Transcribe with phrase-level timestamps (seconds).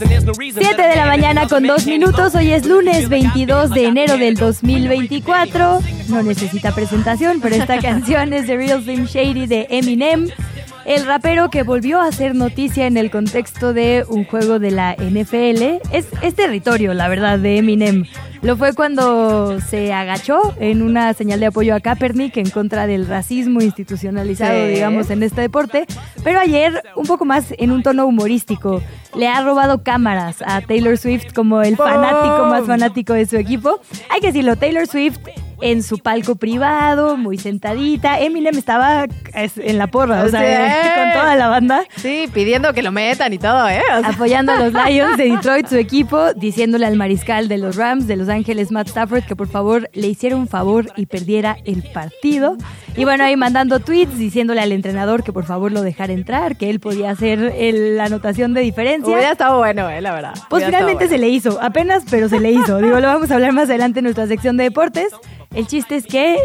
[0.00, 2.34] 7 de la mañana con 2 minutos.
[2.34, 5.80] Hoy es lunes 22 de enero del 2024.
[6.08, 10.30] No necesita presentación, pero esta canción es The Real Slim Shady de Eminem.
[10.86, 14.94] El rapero que volvió a hacer noticia en el contexto de un juego de la
[14.94, 18.04] NFL es, es territorio, la verdad, de Eminem.
[18.42, 23.06] Lo fue cuando se agachó en una señal de apoyo a Kaepernick en contra del
[23.06, 24.72] racismo institucionalizado, Sí.
[24.72, 25.84] digamos, en este deporte.
[26.24, 28.82] Pero ayer, un poco más en un tono humorístico,
[29.14, 33.80] le ha robado cámaras a Taylor Swift como el fanático más fanático de su equipo.
[34.08, 35.18] Hay que decirlo, Taylor Swift
[35.60, 38.18] en su palco privado, muy sentadita.
[38.20, 40.88] Eminem estaba es, en la porra, o sea, Sí.
[41.00, 41.84] con toda la banda.
[41.96, 43.80] Sí, pidiendo que lo metan y todo, ¿eh?
[43.96, 47.76] O sea, Apoyando a los Lions de Detroit, su equipo, diciéndole al mariscal de los
[47.76, 51.56] Rams de Los Ángeles, Matt Stafford, que por favor le hiciera un favor y perdiera
[51.64, 52.56] el partido.
[52.96, 56.68] Y bueno, ahí mandando tweets diciéndole al entrenador que por favor lo dejara entrar, que
[56.70, 59.12] él podía hacer el- la anotación de diferencia.
[59.12, 60.34] hubiera estado bueno, eh, la verdad.
[60.50, 62.78] Pues Hubiera finalmente estado se le hizo, apenas, pero se le hizo.
[62.78, 65.08] Digo, lo vamos a hablar más adelante en nuestra sección de deportes.
[65.54, 66.36] El chiste es que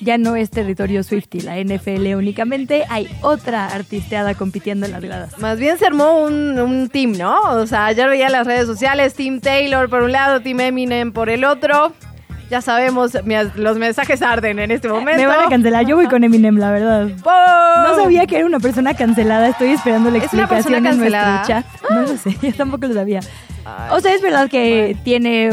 [0.00, 2.84] ya no es territorio Swifty, la NFL únicamente.
[2.88, 5.30] Hay otra artisteada compitiendo en las gradas.
[5.32, 5.48] bueno.
[5.48, 7.38] Más bien se armó un, un team, ¿no?
[7.50, 11.28] O sea, ayer veía las redes sociales, Team Taylor por un lado, Team Eminem por
[11.28, 11.92] el otro.
[12.50, 13.12] Ya sabemos,
[13.54, 15.20] los mensajes arden en este momento.
[15.20, 15.86] Me van a cancelar.
[15.86, 17.06] Yo voy con Eminem, la verdad.
[17.06, 17.84] ¡Pum!
[17.84, 19.48] No sabía que era una persona cancelada.
[19.48, 21.64] Estoy esperando la ¿Es una explicación en nuestro chat.
[21.88, 23.20] No lo sé, yo tampoco lo sabía.
[23.64, 25.50] Ay, O sea, es verdad que tiene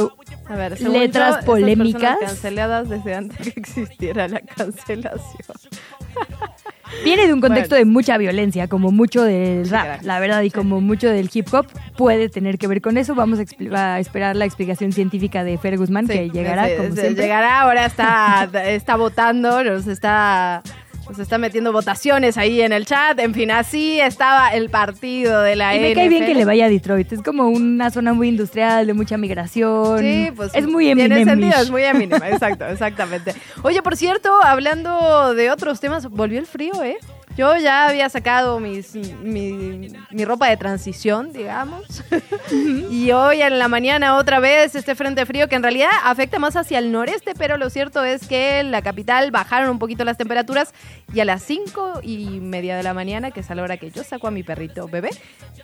[0.50, 2.18] a ver, según letras yo, polémicas.
[2.20, 5.22] canceladas desde antes que existiera la cancelación.
[7.04, 7.86] Viene de un contexto Bueno.
[7.86, 11.68] de mucha violencia, como mucho del rap, la verdad, y como mucho del hip hop
[11.98, 13.16] puede tener que ver con eso.
[13.16, 17.24] Vamos a, esperar la explicación científica de Fer Guzmán, que llegará sí, como sí, siempre.
[17.24, 20.62] Llegará, ahora está, está votando, nos está,
[21.10, 23.20] nos está metiendo votaciones ahí en el chat.
[23.20, 26.66] En fin, así estaba el partido de la Y me cae bien que le vaya
[26.66, 27.12] a Detroit.
[27.14, 30.00] Es como una zona muy industrial, de mucha migración.
[30.00, 31.28] Sí, pues es muy tiene Eminem.
[31.28, 33.34] sentido, es muy Eminem, exacto, exactamente.
[33.64, 36.98] Oye, por cierto, hablando de otros temas, volvió el frío, ¿eh?
[37.38, 42.04] Yo ya había sacado mis, mi, mi ropa de transición, digamos.
[42.90, 46.56] y hoy en la mañana otra vez este frente frío que en realidad afecta más
[46.56, 50.18] hacia el noreste, pero lo cierto es que en la capital bajaron un poquito las
[50.18, 50.74] temperaturas
[51.14, 53.92] y a las cinco y media de la mañana, que es a la hora que
[53.92, 55.10] yo saco a mi perrito bebé,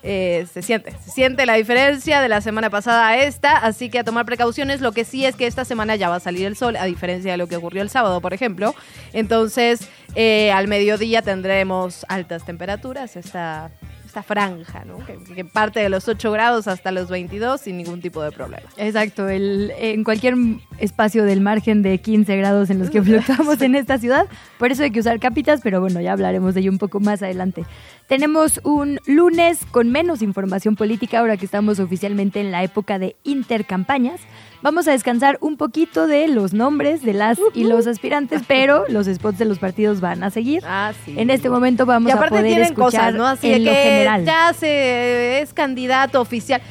[0.04, 4.00] eh, se siente, se siente la diferencia de la semana pasada a esta, así que
[4.00, 4.82] a tomar precauciones.
[4.82, 7.32] Lo que sí es que esta semana ya va a salir el sol, a diferencia
[7.32, 8.76] de lo que ocurrió el sábado, por ejemplo.
[9.14, 11.24] Entonces, eh, al mediodía
[11.64, 13.72] tendremos altas temperaturas, esta,
[14.06, 14.98] esta franja, ¿no?
[15.06, 18.68] Que, que parte de los 8 grados hasta los 22 sin ningún tipo de problema.
[18.76, 20.36] Exacto, el, en cualquier
[20.80, 24.26] espacio del margen de 15 grados en los que fluctuamos en esta ciudad.
[24.60, 27.24] Por eso hay que usar capitas, pero bueno, ya hablaremos de ello un poco más
[27.24, 27.64] adelante.
[28.08, 33.16] Tenemos un lunes con menos información política ahora que estamos oficialmente en la época de
[33.24, 34.20] intercampañas.
[34.64, 39.08] Vamos a descansar un poquito de los nombres de las y los aspirantes, pero los
[39.08, 40.64] spots de los partidos van a seguir.
[40.66, 41.16] Ah, sí.
[41.18, 43.28] En este momento vamos y a poder tienen escuchar cosas, ¿no?
[43.28, 44.24] Así en lo general.
[44.24, 46.62] ya se es candidato oficial.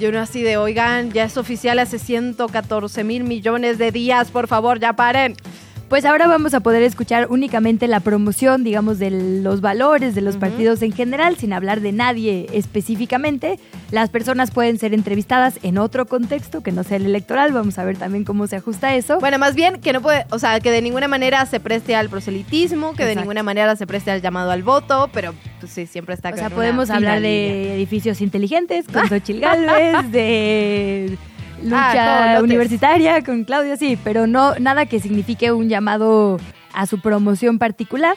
[0.00, 4.48] Yo no así de, oigan, ya es oficial hace 114 mil millones de días, por
[4.48, 5.36] favor, ya paren.
[5.88, 10.36] Pues ahora vamos a poder escuchar únicamente la promoción, digamos, de los valores de los
[10.36, 13.58] partidos en general, sin hablar de nadie específicamente.
[13.90, 17.52] Las personas pueden ser entrevistadas en otro contexto que no sea el electoral.
[17.52, 19.20] Vamos a ver también cómo se ajusta eso.
[19.20, 22.08] Bueno, más bien que no puede, o sea, que de ninguna manera se preste al
[22.08, 26.14] proselitismo, que de ninguna manera se preste al llamado al voto, pero pues, sí, siempre
[26.14, 27.30] está o sea, podemos hablar línea.
[27.30, 31.18] de edificios inteligentes con Xochitl Galvez, de
[31.64, 36.38] lucha Ah, universitaria con Claudia, sí, pero no nada que signifique un llamado
[36.72, 38.16] a su promoción particular.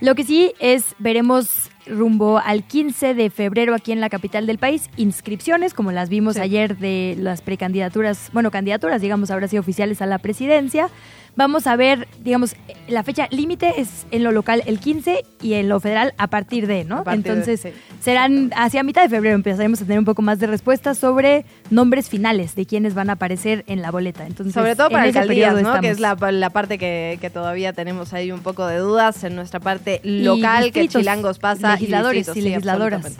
[0.00, 4.58] Lo que sí es, veremos rumbo al 15 de febrero aquí en la capital del
[4.58, 6.40] país, inscripciones, como las vimos Sí.
[6.40, 10.88] ayer de las precandidaturas, bueno, candidaturas, digamos, ahora sí oficiales a la presidencia.
[11.36, 12.54] Vamos a ver, digamos,
[12.86, 16.68] la fecha límite es en lo local el 15 y en lo federal a partir
[16.68, 17.02] de, ¿no?
[17.02, 17.70] Partir de, Entonces, sí.
[18.00, 22.08] serán hacia mitad de febrero empezaremos a tener un poco más de respuestas sobre nombres
[22.08, 24.24] finales de quienes van a aparecer en la boleta.
[24.28, 25.80] Entonces, Sobre todo para alcaldías, ¿no?
[25.80, 29.34] Que es la, la parte que, que todavía tenemos ahí un poco de dudas en
[29.34, 31.73] nuestra parte local, que chilangos pasa.
[31.74, 33.16] Legisladores y sí, legisladoras.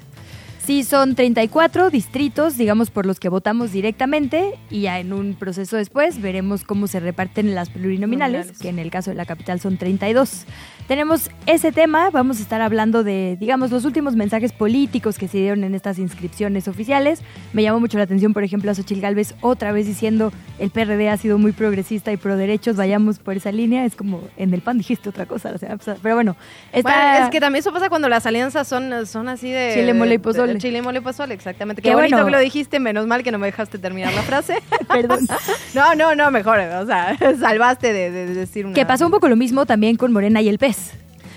[0.64, 5.76] Sí, son 34 distritos, digamos, por los que votamos directamente y ya en un proceso
[5.76, 8.62] después veremos cómo se reparten las plurinominales, Nominales.
[8.62, 10.46] que en el caso de la capital son 32.
[10.88, 15.38] Tenemos ese tema, vamos a estar hablando de, digamos, los últimos mensajes políticos que se
[15.38, 17.22] dieron en estas inscripciones oficiales.
[17.54, 21.08] Me llamó mucho la atención, por ejemplo, a Xochitl Galvez otra vez diciendo el PRD
[21.08, 23.86] ha sido muy progresista y pro derechos, vayamos por esa línea.
[23.86, 25.96] Es como en el PAN dijiste otra cosa la semana pasada.
[26.02, 26.36] Pero bueno,
[26.72, 26.84] es
[27.30, 29.70] que también eso pasa cuando las alianzas son, son así de...
[29.74, 30.58] Chile, mole y pozole.
[30.58, 31.80] Chile, mole y pozole, exactamente.
[31.80, 32.26] Qué Qué bonito bueno.
[32.26, 34.56] que lo dijiste, menos mal que no me dejaste terminar la frase.
[34.88, 35.26] Perdón.
[35.74, 38.74] no, no, no, mejor, o sea, salvaste de, de- de decir una...
[38.74, 40.73] Que pasó un poco lo mismo también con Morena y el PES.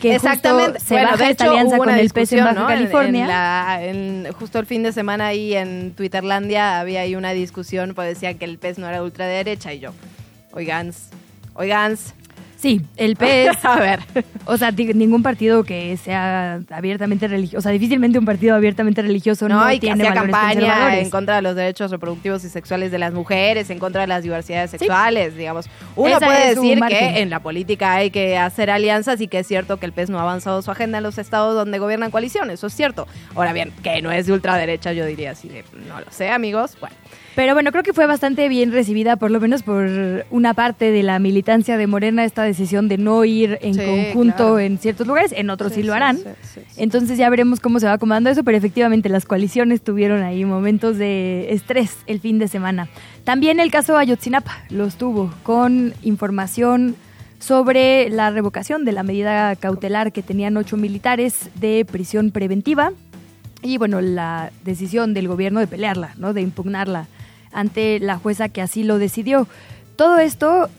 [0.01, 0.74] Que Exactamente.
[0.74, 2.62] justo se Bueno, baja de esta hecho, alianza con el PES en Baja ¿no?
[2.62, 3.22] En- California.
[3.24, 7.94] En la- en- justo el fin de semana ahí en Twitterlandia había ahí una discusión,
[7.95, 9.94] pues decían que el PES no era ultraderecha y yo,
[10.51, 11.10] oigans,
[11.56, 12.13] oigans,
[12.57, 13.57] Sí, el PES.
[13.63, 14.00] a ver,
[14.45, 17.59] o sea, ningún partido que sea abiertamente religioso.
[17.59, 21.00] O sea, difícilmente un partido abiertamente religioso no, no, y que tiene hacía valores campaña
[21.00, 24.24] en contra de los derechos reproductivos y sexuales de las mujeres, en contra de las
[24.24, 25.69] diversidades sexuales, digamos.
[25.95, 29.48] Uno Esa puede decir que en la política hay que hacer alianzas y que es
[29.48, 32.56] cierto que el PES no ha avanzado su agenda en los estados donde gobiernan coaliciones,
[32.56, 33.07] eso es cierto.
[33.36, 36.77] Ahora bien, que no es de ultraderecha, yo diría así de, no lo sé, amigos,
[36.80, 36.95] bueno.
[37.38, 39.88] Pero bueno, creo que fue bastante bien recibida, por lo menos por
[40.31, 44.36] una parte de la militancia de Morena, esta decisión de no ir en Sí, conjunto
[44.38, 44.60] claro.
[44.60, 46.18] en ciertos lugares, en otros sí, Sí, lo harán.
[46.18, 46.62] sí.
[46.78, 50.98] Entonces ya veremos cómo se va acomodando eso, pero efectivamente las coaliciones tuvieron ahí momentos
[50.98, 52.88] de estrés el fin de semana.
[53.24, 56.96] También el caso Ayotzinapa los tuvo con información
[57.40, 62.94] sobre la revocación de la medida cautelar que tenían ocho militares de prisión preventiva
[63.62, 66.34] y bueno, la decisión del gobierno de pelearla, ¿no?
[66.34, 67.06] de impugnarla
[67.52, 69.48] ante la jueza que así lo decidió.
[69.96, 70.70] Todo esto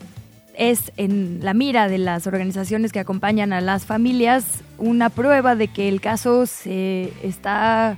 [0.59, 4.45] es en la mira de las organizaciones que acompañan a las familias
[4.77, 7.97] una prueba de que el caso se está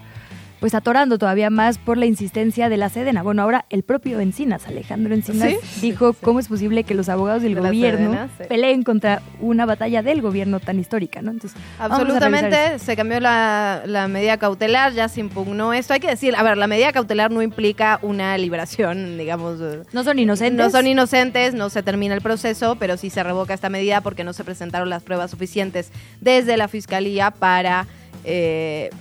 [0.61, 3.21] pues atorando todavía más por la insistencia de la Sedena.
[3.23, 7.41] Bueno, ahora el propio Encinas, Alejandro Encinas, Sí, dijo cómo es posible que los abogados
[7.41, 8.43] del De gobierno Sedena, sí.
[8.47, 11.31] peleen contra una batalla del gobierno tan histórica, ¿no?
[11.31, 11.59] Entonces.
[11.79, 15.93] Absolutamente, se cambió la, la medida cautelar, ya se impugnó esto.
[15.93, 19.59] Hay que decir, a ver, la medida cautelar no implica una liberación, digamos.
[19.61, 20.63] eh, No son inocentes.
[20.65, 24.23] No son inocentes, no se termina el proceso, pero sí se revoca esta medida porque
[24.23, 27.87] no se presentaron las pruebas suficientes desde la fiscalía para.
[28.25, 28.91] eh,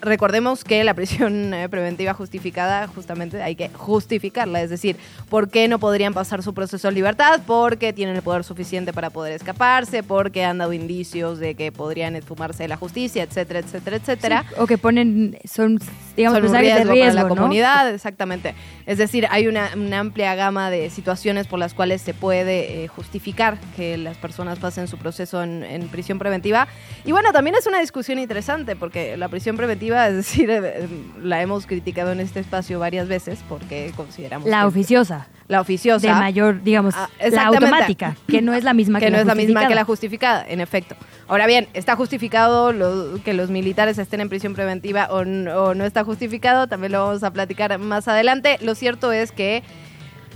[0.00, 4.96] recordemos que la prisión eh, preventiva justificada, justamente hay que justificarla, es decir,
[5.28, 7.40] ¿por qué no podrían pasar su proceso en libertad?
[7.46, 12.16] Porque tienen el poder suficiente para poder escaparse, porque han dado indicios de que podrían
[12.16, 15.78] esfumarse de la justicia, etcétera, etcétera, etcétera Sí, o que ponen, son,
[16.16, 17.28] digamos, son un riesgo, de riesgo, para la ¿no?
[17.28, 18.54] comunidad, exactamente.
[18.90, 22.88] Es decir, hay una, una amplia gama de situaciones por las cuales se puede eh,
[22.88, 26.66] justificar que las personas pasen su proceso en, en prisión preventiva.
[27.04, 30.88] Y bueno, también es una discusión interesante porque la prisión preventiva, es decir, eh,
[31.22, 36.06] la hemos criticado en este espacio varias veces porque consideramos La que- oficiosa, la oficiosa
[36.06, 39.20] de mayor, digamos, Ah, la automática, que no es la misma que, que no la
[39.22, 40.44] es la misma que la justificada.
[40.48, 40.94] en efecto.
[41.28, 46.04] Ahora bien, ¿está justificado lo- que los militares estén en prisión preventiva o no está
[46.04, 46.66] justificado?
[46.68, 48.58] También lo vamos a platicar más adelante.
[48.62, 49.62] Lo cierto es que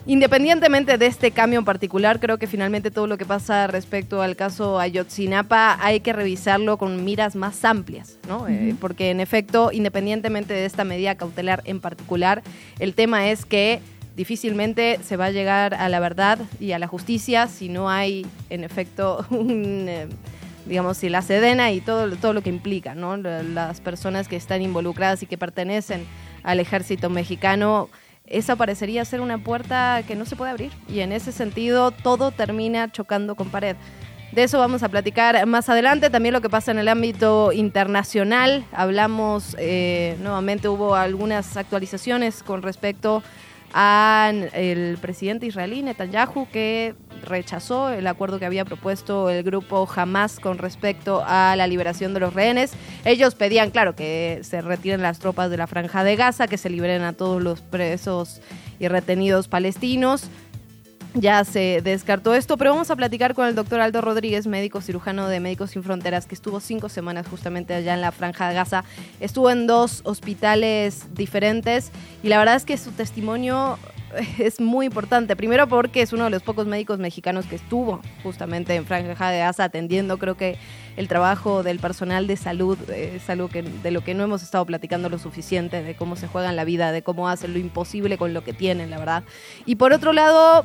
[0.07, 4.37] Independientemente de este cambio en particular, creo que finalmente todo lo que pasa respecto al
[4.37, 8.47] caso Ayotzinapa hay que revisarlo con miras más amplias, ¿no?
[8.47, 12.43] Eh, porque en efecto, independientemente de esta medida cautelar en particular,
[12.81, 13.81] el tema es que
[14.17, 18.27] difícilmente se va a llegar a la verdad y a la justicia si no hay,
[18.51, 20.07] en efecto, eh,
[20.67, 23.17] digamos, si la Sedena y todo, todo lo que implica, ¿no?
[23.17, 26.07] La- Las personas que están involucradas y que pertenecen
[26.43, 27.89] al ejército mexicano,
[28.27, 30.73] esa parecería ser una puerta que no se puede abrir.
[30.89, 33.77] Y en ese sentido, todo termina chocando con pared.
[34.33, 36.09] De eso vamos a platicar más adelante.
[36.11, 38.65] También lo que pasa en el ámbito internacional.
[38.73, 43.23] Hablamos, eh, nuevamente hubo algunas actualizaciones con respecto
[43.77, 50.59] al presidente israelí Netanyahu que rechazó el acuerdo que había propuesto el grupo Hamas con
[50.59, 52.73] respecto a la liberación de los rehenes.
[53.05, 56.71] Ellos pedían, claro, que se retiren las tropas de la franja de Gaza, que se
[56.71, 58.41] liberen a todos los presos
[58.79, 60.31] y retenidos palestinos.
[61.17, 65.29] Ya se descartó esto, pero vamos a platicar con el doctor Aldo Rodríguez, médico cirujano
[65.29, 68.83] de Médicos Sin Fronteras, que estuvo cinco semanas justamente allá en la Franja de Gaza.
[69.21, 71.93] Estuvo en dos hospitales diferentes
[72.25, 73.79] y la verdad es que su testimonio
[74.39, 75.37] es muy importante.
[75.37, 79.39] Primero porque es uno de los pocos médicos mexicanos que estuvo justamente en Franja de
[79.39, 80.19] Gaza atendiendo.
[80.19, 80.59] Creo que
[80.97, 84.67] el trabajo del personal de salud es algo que, de lo que no hemos estado
[84.67, 88.35] platicando lo suficiente, de cómo se juegan la vida, de cómo hacen lo imposible con
[88.35, 89.23] lo que tienen, la verdad.
[89.65, 90.65] Y por otro lado,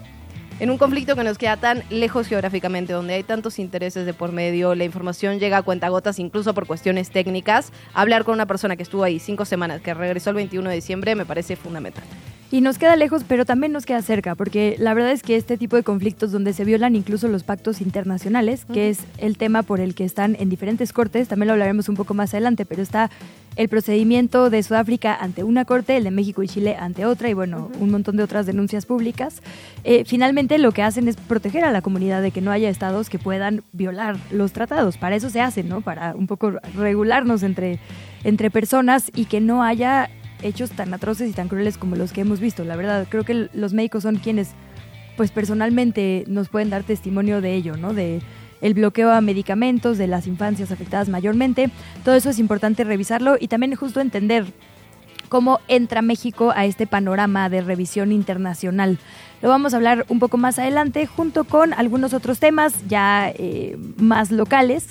[0.60, 4.34] En un conflicto que nos queda tan lejos geográficamente, donde hay tantos intereses de por
[4.34, 8.84] medio, la información llega a cuentagotas incluso por cuestiones técnicas, hablar con una persona que
[8.84, 12.04] estuvo ahí cinco semanas, que regresó el 21 de diciembre, me parece fundamental.
[12.52, 15.56] Y nos queda lejos, pero también nos queda cerca, porque la verdad es que este
[15.56, 19.80] tipo de conflictos donde se violan incluso los pactos internacionales, que es el tema por
[19.80, 23.12] el que están en diferentes cortes, también lo hablaremos un poco más adelante, pero está
[23.56, 27.34] el procedimiento de Sudáfrica ante una corte, el de México y Chile ante otra, y
[27.36, 29.44] bueno, un montón de otras denuncias públicas.
[29.84, 33.10] Eh, finalmente lo que hacen es proteger a la comunidad de que no haya estados
[33.10, 34.98] que puedan violar los tratados.
[34.98, 35.82] Para eso se hacen, ¿no?
[35.82, 37.80] Para un poco regularnos entre,
[38.24, 40.10] entre personas y que no haya
[40.42, 42.64] hechos tan atroces y tan crueles como los que hemos visto.
[42.64, 44.52] La verdad, creo que los médicos son quienes,
[45.18, 47.94] pues personalmente, nos pueden dar testimonio de ello, ¿no?
[47.94, 48.22] De
[48.62, 51.70] el bloqueo a medicamentos de las infancias afectadas mayormente.
[52.04, 54.46] Todo eso es importante revisarlo y también justo entender
[55.30, 58.98] cómo entra México a este panorama de revisión internacional.
[59.42, 63.78] Lo vamos a hablar un poco más adelante junto con algunos otros temas ya eh,
[63.98, 64.88] más locales.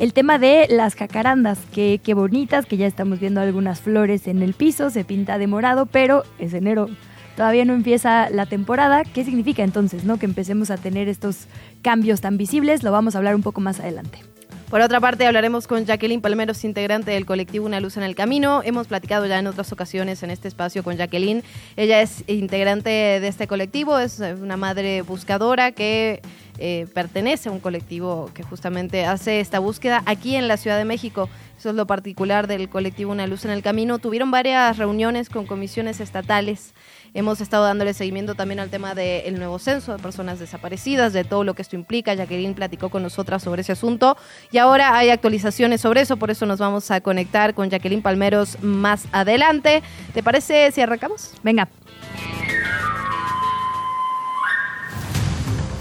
[0.00, 4.40] El tema de las jacarandas, que, qué bonitas, que ya estamos viendo algunas flores en
[4.40, 6.88] el piso, se pinta de morado, pero es enero,
[7.36, 9.04] todavía no empieza la temporada.
[9.04, 10.16] ¿Qué significa entonces, no?
[10.16, 11.48] Que empecemos a tener estos
[11.82, 14.29] cambios tan visibles, lo vamos a hablar un poco más adelante.
[14.70, 18.62] Por otra parte, hablaremos con Jacqueline Palmeros, integrante del colectivo Una Luz en el Camino.
[18.64, 21.42] Hemos platicado ya en otras ocasiones en este espacio con Jacqueline.
[21.76, 26.22] Ella es integrante de este colectivo, es una madre buscadora que
[26.58, 30.84] eh, pertenece a un colectivo que justamente hace esta búsqueda aquí en la Ciudad de
[30.84, 31.28] México.
[31.58, 33.98] Eso es lo particular del colectivo Una Luz en el Camino.
[33.98, 36.74] Tuvieron varias reuniones con comisiones estatales
[37.14, 41.44] Hemos estado dándole seguimiento también al tema del nuevo censo de personas desaparecidas, de todo
[41.44, 42.14] lo que esto implica.
[42.14, 44.16] Jacqueline platicó con nosotras sobre ese asunto
[44.50, 48.62] y ahora hay actualizaciones sobre eso, por eso nos vamos a conectar con Jacqueline Palmeros
[48.62, 49.82] más adelante.
[50.14, 51.32] ¿Te parece si arrancamos?
[51.42, 51.68] Venga.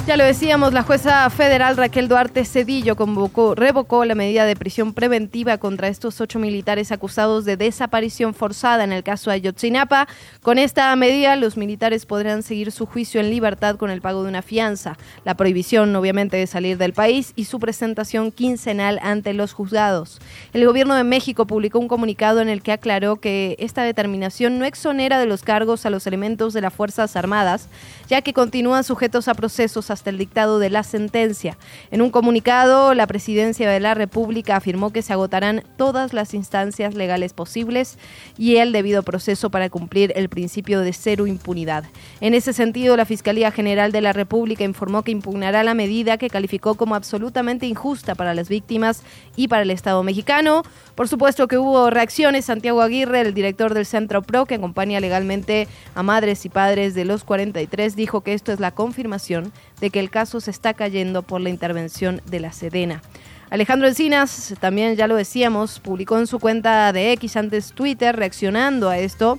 [0.09, 4.95] Ya lo decíamos, la jueza federal Raquel Duarte Cedillo convocó, revocó la medida de prisión
[4.95, 10.07] preventiva contra estos ocho militares acusados de desaparición forzada en el caso Ayotzinapa.
[10.41, 14.29] Con esta medida, los militares podrán seguir su juicio en libertad con el pago de
[14.29, 19.53] una fianza, la prohibición, obviamente, de salir del país y su presentación quincenal ante los
[19.53, 20.19] juzgados.
[20.53, 24.65] El gobierno de México publicó un comunicado en el que aclaró que esta determinación no
[24.65, 27.69] exonera de los cargos a los elementos de las Fuerzas Armadas,
[28.09, 31.57] ya que continúan sujetos a procesos hasta el dictado de la sentencia.
[31.91, 36.95] En un comunicado, la Presidencia de la República afirmó que se agotarán todas las instancias
[36.95, 37.97] legales posibles
[38.37, 41.85] y el debido proceso para cumplir el principio de cero impunidad.
[42.19, 46.29] En ese sentido, la Fiscalía General de la República informó que impugnará la medida que
[46.29, 49.03] calificó como absolutamente injusta para las víctimas
[49.35, 50.63] y para el Estado mexicano.
[50.95, 52.45] Por supuesto que hubo reacciones.
[52.45, 57.05] Santiago Aguirre, el director del Centro PRO, que acompaña legalmente a madres y padres de
[57.05, 59.51] los 43, dijo que esto es la confirmación
[59.81, 63.03] de que el caso se está cayendo por la intervención de la Sedena.
[63.49, 68.89] Alejandro Encinas, también ya lo decíamos, publicó en su cuenta de X antes Twitter reaccionando
[68.89, 69.37] a esto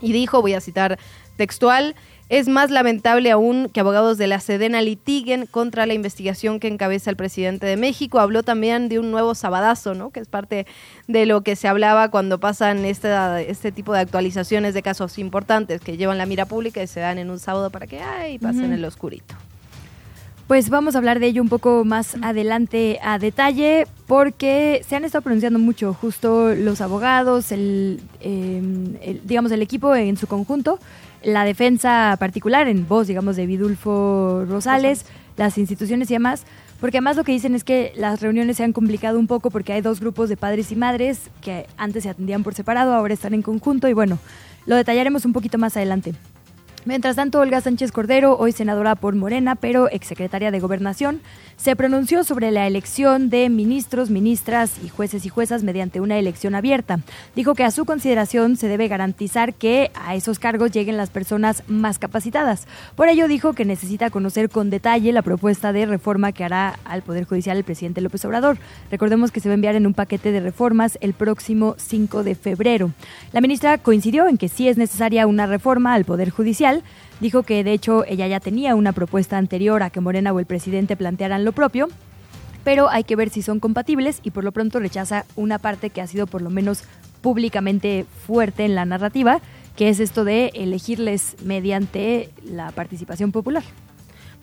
[0.00, 0.98] y dijo, voy a citar
[1.36, 1.94] textual,
[2.28, 7.10] es más lamentable aún que abogados de la Sedena litiguen contra la investigación que encabeza
[7.10, 8.18] el presidente de México.
[8.18, 10.10] Habló también de un nuevo sabadazo, ¿no?
[10.10, 10.66] que es parte
[11.06, 15.96] de lo que se hablaba cuando pasan este tipo de actualizaciones de casos importantes que
[15.96, 18.84] llevan la mira pública y se dan en un sábado para que ay, pasen el
[18.84, 19.34] oscurito.
[20.46, 25.04] Pues vamos a hablar de ello un poco más adelante a detalle, porque se han
[25.04, 30.78] estado pronunciando mucho justo los abogados, el, em, digamos el equipo en su conjunto,
[31.24, 36.44] la defensa particular en voz, digamos, de Vidulfo Rosales, las instituciones y demás,
[36.80, 39.72] porque además lo que dicen es que las reuniones se han complicado un poco porque
[39.72, 43.34] hay dos grupos de padres y madres que antes se atendían por separado, ahora están
[43.34, 44.18] en conjunto y bueno,
[44.66, 46.14] lo detallaremos un poquito más adelante.
[46.86, 51.22] Mientras tanto, Olga Sánchez Cordero, hoy senadora por Morena, pero exsecretaria de Gobernación,
[51.56, 56.54] se pronunció sobre la elección de ministros, ministras y jueces y juezas mediante una elección
[56.54, 57.00] abierta.
[57.34, 61.62] Dijo que a su consideración se debe garantizar que a esos cargos lleguen las personas
[61.68, 62.66] más capacitadas.
[62.96, 67.00] Por ello dijo que necesita conocer con detalle la propuesta de reforma que hará al
[67.00, 68.58] Poder Judicial el presidente López Obrador.
[68.90, 72.34] Recordemos que se va a enviar en un paquete de reformas el próximo 5 de
[72.34, 72.90] febrero.
[73.32, 76.73] La ministra coincidió en que sí es necesaria una reforma al Poder Judicial
[77.20, 80.46] Dijo que de hecho ella ya tenía una propuesta anterior a que Morena o el
[80.46, 81.88] presidente plantearan lo propio,
[82.64, 86.00] pero hay que ver si son compatibles y por lo pronto rechaza una parte que
[86.00, 86.82] ha sido por lo menos
[87.20, 89.40] públicamente fuerte en la narrativa,
[89.76, 93.64] que es esto de elegirles mediante la participación popular.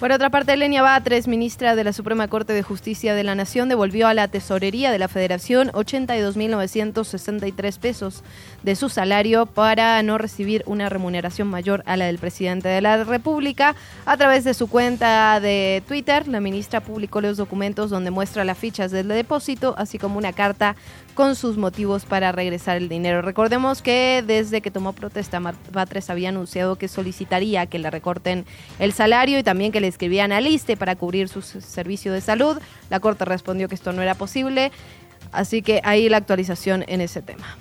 [0.01, 3.69] Por otra parte, Lenia Batres, ministra de la Suprema Corte de Justicia de la Nación,
[3.69, 8.23] devolvió a la Tesorería de la Federación 82.963 pesos
[8.63, 13.03] de su salario para no recibir una remuneración mayor a la del presidente de la
[13.03, 13.75] República.
[14.07, 18.57] A través de su cuenta de Twitter, la ministra publicó los documentos donde muestra las
[18.57, 20.75] fichas del depósito, así como una carta
[21.21, 23.21] con sus motivos para regresar el dinero.
[23.21, 25.39] Recordemos que desde que tomó protesta,
[25.71, 28.43] Batres había anunciado que solicitaría que le recorten
[28.79, 32.57] el salario y también que le escribían a liste para cubrir su servicio de salud.
[32.89, 34.71] La Corte respondió que esto no era posible,
[35.31, 37.55] así que ahí la actualización en ese tema.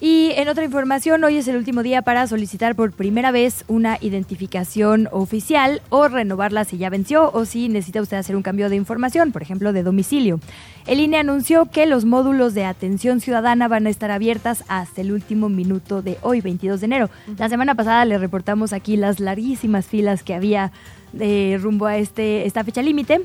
[0.00, 3.98] Y en otra información, hoy es el último día para solicitar por primera vez una
[4.00, 8.76] identificación oficial o renovarla si ya venció o si necesita usted hacer un cambio de
[8.76, 10.38] información, por ejemplo, de domicilio.
[10.86, 15.10] El INE anunció que los módulos de atención ciudadana van a estar abiertas hasta el
[15.10, 17.10] último minuto de hoy, 22 de enero.
[17.36, 20.70] La semana pasada le reportamos aquí las larguísimas filas que había
[21.12, 23.22] de rumbo a este, esta fecha límite.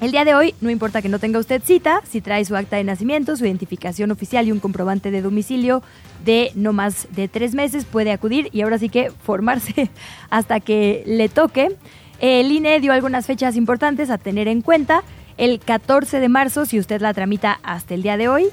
[0.00, 2.76] El día de hoy, no importa que no tenga usted cita, si trae su acta
[2.76, 5.82] de nacimiento, su identificación oficial y un comprobante de domicilio
[6.24, 9.90] de no más de tres meses, puede acudir y ahora sí que formarse
[10.30, 11.76] hasta que le toque.
[12.20, 15.04] El INE dio algunas fechas importantes a tener en cuenta.
[15.36, 18.46] El 14 de marzo, si usted la tramita hasta el día de hoy,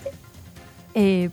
[0.94, 1.30] eh,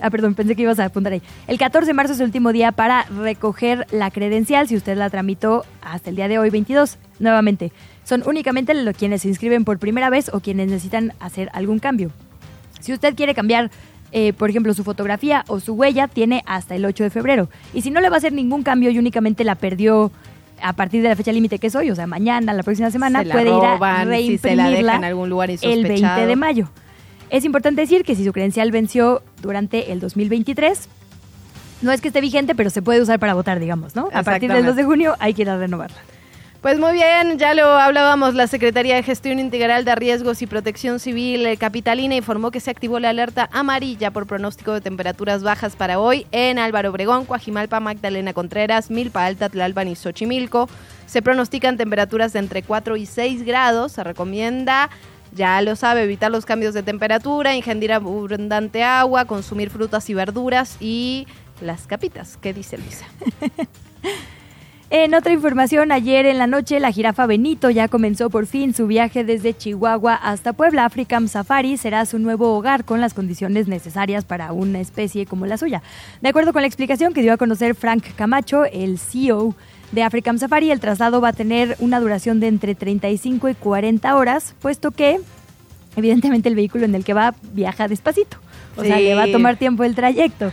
[0.00, 1.22] ah, perdón, pensé que ibas a apuntar ahí.
[1.46, 5.10] El 14 de marzo es el último día para recoger la credencial si usted la
[5.10, 6.98] tramitó hasta el día de hoy, 22.
[7.18, 7.72] Nuevamente,
[8.04, 12.10] son únicamente los quienes se inscriben por primera vez o quienes necesitan hacer algún cambio.
[12.80, 13.70] Si usted quiere cambiar,
[14.10, 17.48] eh, por ejemplo, su fotografía o su huella, tiene hasta el 8 de febrero.
[17.72, 20.10] Y si no le va a hacer ningún cambio y únicamente la perdió
[20.60, 23.24] a partir de la fecha límite que es hoy, o sea, mañana, la próxima semana,
[23.24, 26.68] puede ir a reimprimirla en algún lugar el 20 de mayo.
[27.30, 30.88] Es importante decir que si su credencial venció durante el 2023,
[31.80, 34.08] no es que esté vigente, pero se puede usar para votar, digamos, ¿no?
[34.12, 35.96] A partir del 2 de junio hay que ir a renovarla.
[36.62, 41.00] Pues muy bien, ya lo hablábamos, la Secretaría de Gestión Integral de Riesgos y Protección
[41.00, 45.74] Civil eh, Capitalina informó que se activó la alerta amarilla por pronóstico de temperaturas bajas
[45.74, 50.68] para hoy en Álvaro Obregón, Coajimalpa, Magdalena Contreras, Milpa Alta, Tlalpan y Xochimilco.
[51.06, 53.90] Se pronostican temperaturas de entre 4 y 6 grados.
[53.90, 54.88] Se recomienda
[55.34, 60.76] ya lo sabe, evitar los cambios de temperatura, ingerir abundante agua, consumir frutas y verduras
[60.78, 61.26] y
[61.60, 62.38] las capitas.
[62.40, 63.06] ¿Qué dice Luisa?
[64.94, 68.86] En otra información, ayer en la noche la jirafa Benito ya comenzó por fin su
[68.86, 70.84] viaje desde Chihuahua hasta Puebla.
[70.84, 75.56] African Safari será su nuevo hogar con las condiciones necesarias para una especie como la
[75.56, 75.82] suya.
[76.20, 79.54] De acuerdo con la explicación que dio a conocer Frank Camacho, el CEO
[79.92, 84.14] de African Safari, el traslado va a tener una duración de entre 35 y 40
[84.14, 85.20] horas, puesto que
[85.96, 88.36] evidentemente el vehículo en el que va viaja despacito.
[88.76, 90.52] O sea, le va a tomar tiempo el trayecto.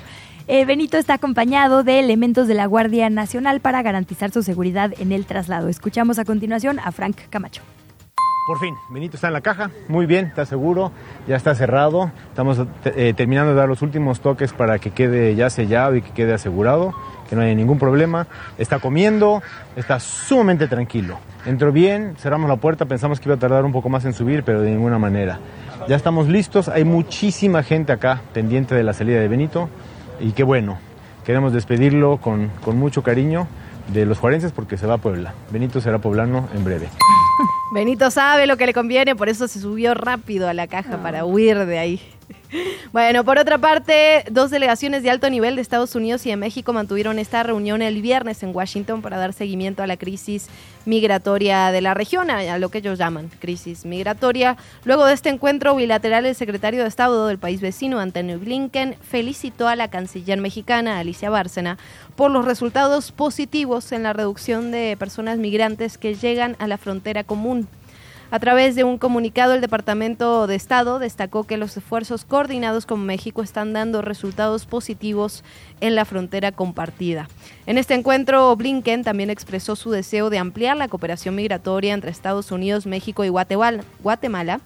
[0.51, 5.11] Eh, Benito está acompañado de elementos de la Guardia Nacional para garantizar su seguridad en
[5.11, 5.67] el traslado.
[5.67, 7.61] Escuchamos a continuación a Frank Camacho.
[8.47, 10.91] Por fin, Benito está en la caja, muy bien, está seguro,
[11.27, 12.11] ya está cerrado.
[12.29, 16.09] Estamos eh, terminando de dar los últimos toques para que quede ya sellado y que
[16.13, 16.95] quede asegurado,
[17.29, 18.25] que no haya ningún problema.
[18.57, 19.43] Está comiendo,
[19.75, 21.19] está sumamente tranquilo.
[21.45, 24.41] Entró bien, cerramos la puerta, pensamos que iba a tardar un poco más en subir,
[24.43, 25.39] pero de ninguna manera.
[25.87, 29.69] Ya estamos listos, hay muchísima gente acá pendiente de la salida de Benito
[30.19, 30.77] y qué bueno.
[31.25, 33.47] Queremos despedirlo con, con mucho cariño
[33.93, 35.33] de los juarenses porque se va a Puebla.
[35.51, 36.89] Benito será poblano en breve.
[37.71, 41.25] Benito sabe lo que le conviene, por eso se subió rápido a la caja para
[41.25, 42.01] huir de ahí.
[42.91, 46.73] Bueno, por otra parte, dos delegaciones de alto nivel de Estados Unidos y de México
[46.73, 50.47] mantuvieron esta reunión el viernes en Washington para dar seguimiento a la crisis
[50.85, 54.57] migratoria de la región, a lo que ellos llaman crisis migratoria.
[54.85, 59.67] Luego de este encuentro bilateral, el secretario de Estado del país vecino, Antonio Blinken, felicitó
[59.67, 61.77] a la canciller mexicana, Alicia Bárcena,
[62.15, 67.23] por los resultados positivos en la reducción de personas migrantes que llegan a la frontera
[67.23, 67.67] común
[68.31, 73.03] a través de un comunicado, el Departamento de Estado destacó que los esfuerzos coordinados con
[73.05, 75.43] México están dando resultados positivos
[75.81, 77.27] en la frontera compartida.
[77.65, 82.51] En este encuentro, Blinken también expresó su deseo de ampliar la cooperación migratoria entre Estados
[82.51, 84.59] Unidos, México y Guatemala.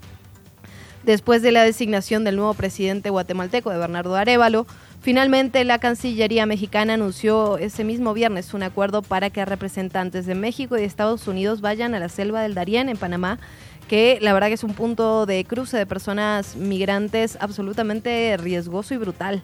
[1.04, 4.66] Después de la designación del nuevo presidente guatemalteco de Bernardo Arevalo,
[5.04, 10.78] Finalmente, la Cancillería mexicana anunció ese mismo viernes un acuerdo para que representantes de México
[10.78, 13.38] y de Estados Unidos vayan a la selva del Darién en Panamá,
[13.90, 18.98] que la verdad que es un punto de cruce de personas migrantes absolutamente riesgoso y
[18.98, 19.44] brutal.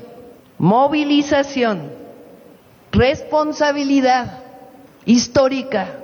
[0.57, 1.89] movilización,
[2.91, 4.43] responsabilidad
[5.05, 5.99] histórica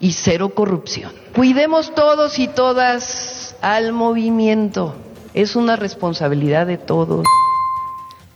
[0.00, 1.10] y cero corrupción.
[1.34, 4.96] Cuidemos todos y todas al movimiento.
[5.32, 7.24] Es una responsabilidad de todos.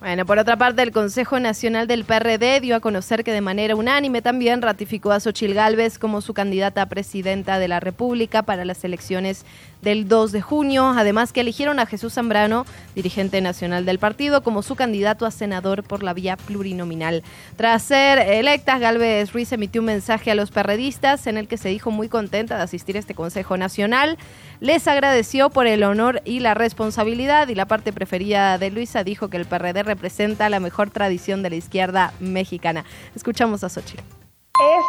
[0.03, 3.77] Bueno, por otra parte, el Consejo Nacional del PRD dio a conocer que de manera
[3.77, 8.65] unánime también ratificó a Xochil Gálvez como su candidata a presidenta de la República para
[8.65, 9.47] las elecciones
[9.83, 10.95] del 2 de junio.
[10.97, 12.65] Además, que eligieron a Jesús Zambrano,
[12.95, 17.23] dirigente nacional del partido, como su candidato a senador por la vía plurinominal.
[17.57, 21.69] Tras ser electas, Gálvez Ruiz emitió un mensaje a los perredistas en el que se
[21.69, 24.17] dijo muy contenta de asistir a este Consejo Nacional.
[24.61, 29.29] Les agradeció por el honor y la responsabilidad y la parte preferida de Luisa dijo
[29.29, 32.85] que el PRD representa la mejor tradición de la izquierda mexicana.
[33.15, 34.01] Escuchamos a Xochitl.
[34.01, 34.85] Es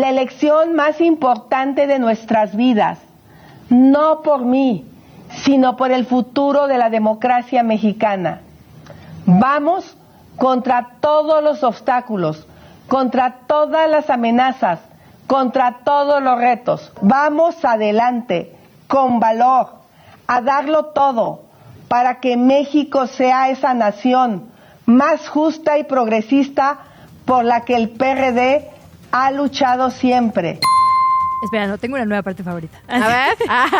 [0.00, 2.98] la elección más importante de nuestras vidas,
[3.70, 4.84] no por mí,
[5.44, 8.40] sino por el futuro de la democracia mexicana.
[9.26, 9.96] Vamos
[10.36, 12.46] contra todos los obstáculos,
[12.88, 14.80] contra todas las amenazas,
[15.26, 16.92] contra todos los retos.
[17.02, 19.68] Vamos adelante, con valor,
[20.26, 21.42] a darlo todo
[21.88, 24.50] para que México sea esa nación
[24.86, 26.78] más justa y progresista
[27.26, 28.70] por la que el PRD
[29.12, 30.60] ha luchado siempre.
[31.44, 32.78] Espera, no tengo una nueva parte favorita.
[32.88, 33.36] A ver.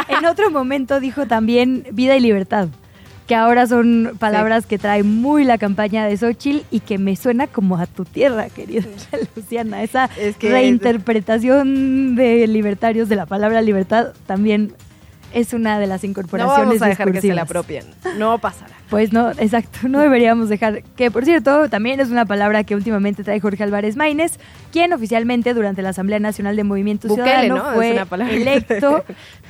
[0.18, 2.68] en otro momento dijo también vida y libertad,
[3.26, 7.46] que ahora son palabras que trae muy la campaña de Xochitl y que me suena
[7.46, 8.84] como a tu tierra, querida
[9.36, 9.82] Luciana.
[9.82, 14.72] Esa Es que- reinterpretación de libertarios de la palabra libertad también
[15.32, 17.84] es una de las No incorporaciones vamos a dejar que se la apropien.
[18.16, 18.72] No pasará.
[18.88, 23.22] Pues no, exacto, no deberíamos dejar, que por cierto, también es una palabra que últimamente
[23.22, 24.38] trae Jorge Álvarez Maínez,
[24.72, 27.74] quien oficialmente durante la Asamblea Nacional de Movimiento Bukele, Ciudadano ¿no?
[27.74, 29.04] Fue electo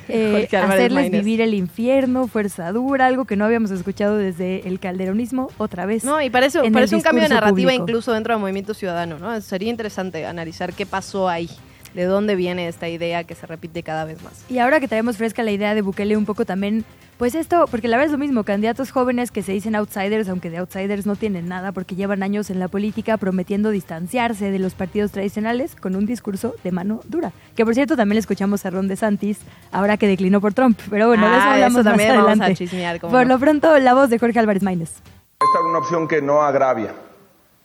[0.09, 1.23] eh, hacerles Maínez.
[1.23, 6.03] vivir el infierno, fuerza dura, algo que no habíamos escuchado desde el calderonismo otra vez.
[6.03, 7.83] No, y parece, parece un cambio de narrativa público.
[7.83, 9.39] incluso dentro del movimiento ciudadano, ¿no?
[9.39, 11.49] Sería interesante analizar qué pasó ahí,
[11.93, 14.43] de dónde viene esta idea que se repite cada vez más.
[14.49, 16.85] Y ahora que traemos fresca la idea de Bukele un poco también,
[17.17, 20.49] pues esto, porque la verdad es lo mismo, candidatos jóvenes que se dicen outsiders, aunque
[20.49, 24.73] de outsiders no tienen nada porque llevan años en la política prometiendo distanciarse de los
[24.73, 27.33] partidos tradicionales con un discurso de mano dura.
[27.57, 29.39] Que por cierto también le escuchamos a Ron DeSantis
[29.73, 32.19] ahora que declinó por Trump, pero bueno, de eso Ah, hablamos eso más también vamos
[32.27, 32.55] a adelante.
[32.55, 33.33] chismear, cómo por no.
[33.33, 34.89] lo pronto, la voz de Jorge Álvarez Maínez.
[34.91, 36.93] Esta es una opción que no agravia,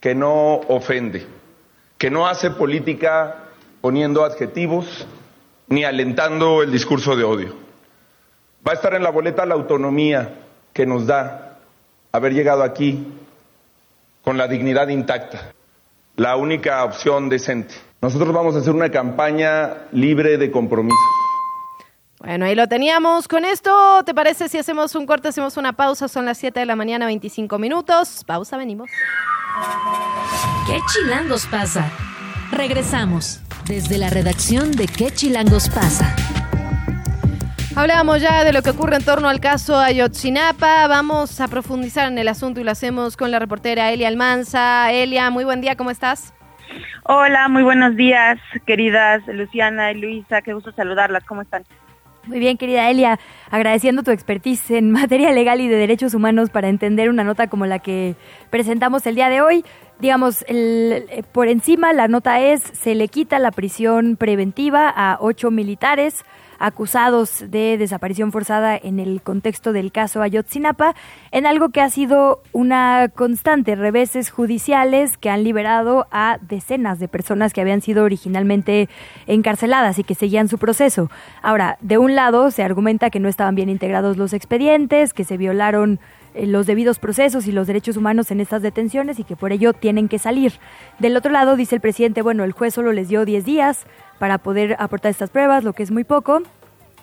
[0.00, 1.24] que no ofende,
[1.96, 3.36] que no hace política
[3.84, 5.06] poniendo adjetivos
[5.66, 7.54] ni alentando el discurso de odio.
[8.66, 10.36] Va a estar en la boleta la autonomía
[10.72, 11.58] que nos da
[12.10, 13.06] haber llegado aquí
[14.22, 15.52] con la dignidad intacta,
[16.16, 17.74] la única opción decente.
[18.00, 20.98] Nosotros vamos a hacer una campaña libre de compromisos.
[22.20, 23.28] Bueno, ahí lo teníamos.
[23.28, 26.08] Con esto, ¿te parece si hacemos un corte, hacemos una pausa?
[26.08, 28.24] Son las 7 de la mañana, 25 minutos.
[28.26, 28.88] Pausa, venimos.
[30.66, 31.92] ¿Qué chilangos pasa?
[32.50, 36.14] Regresamos desde la redacción de ¿Qué chilangos pasa?
[37.76, 40.86] Hablábamos ya de lo que ocurre en torno al caso Ayotzinapa.
[40.86, 44.92] Vamos a profundizar en el asunto y lo hacemos con la reportera Elia Almanza.
[44.92, 46.34] Elia, muy buen día, ¿cómo estás?
[47.04, 51.64] Hola, muy buenos días, queridas Luciana y Luisa, qué gusto saludarlas, ¿cómo están?
[52.26, 53.18] Muy bien, querida Elia,
[53.50, 57.66] agradeciendo tu expertise en materia legal y de derechos humanos para entender una nota como
[57.66, 58.16] la que
[58.50, 59.64] presentamos el día de hoy.
[60.00, 65.18] Digamos, el- eh, por encima la nota es, se le quita la prisión preventiva a
[65.20, 66.24] ocho militares
[66.58, 70.94] acusados de desaparición forzada en el contexto del caso Ayotzinapa,
[71.30, 77.08] en algo que ha sido una constante, reveses judiciales que han liberado a decenas de
[77.08, 78.88] personas que habían sido originalmente
[79.26, 81.10] encarceladas y que seguían su proceso.
[81.42, 85.36] Ahora, de un lado se argumenta que no estaban bien integrados los expedientes, que se
[85.36, 86.00] violaron
[86.34, 89.72] eh, los debidos procesos y los derechos humanos en estas detenciones y que por ello
[89.72, 90.54] tienen que salir.
[90.98, 93.86] Del otro lado, dice el presidente, bueno, el juez solo les dio 10 días
[94.24, 96.40] para poder aportar estas pruebas, lo que es muy poco,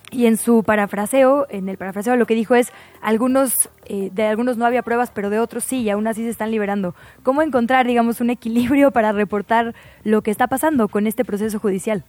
[0.09, 3.53] y en su parafraseo, en el parafraseo lo que dijo es, algunos,
[3.85, 6.49] eh, de algunos no había pruebas, pero de otros sí, y aún así se están
[6.49, 6.95] liberando.
[7.21, 12.03] ¿Cómo encontrar, digamos, un equilibrio para reportar lo que está pasando con este proceso judicial?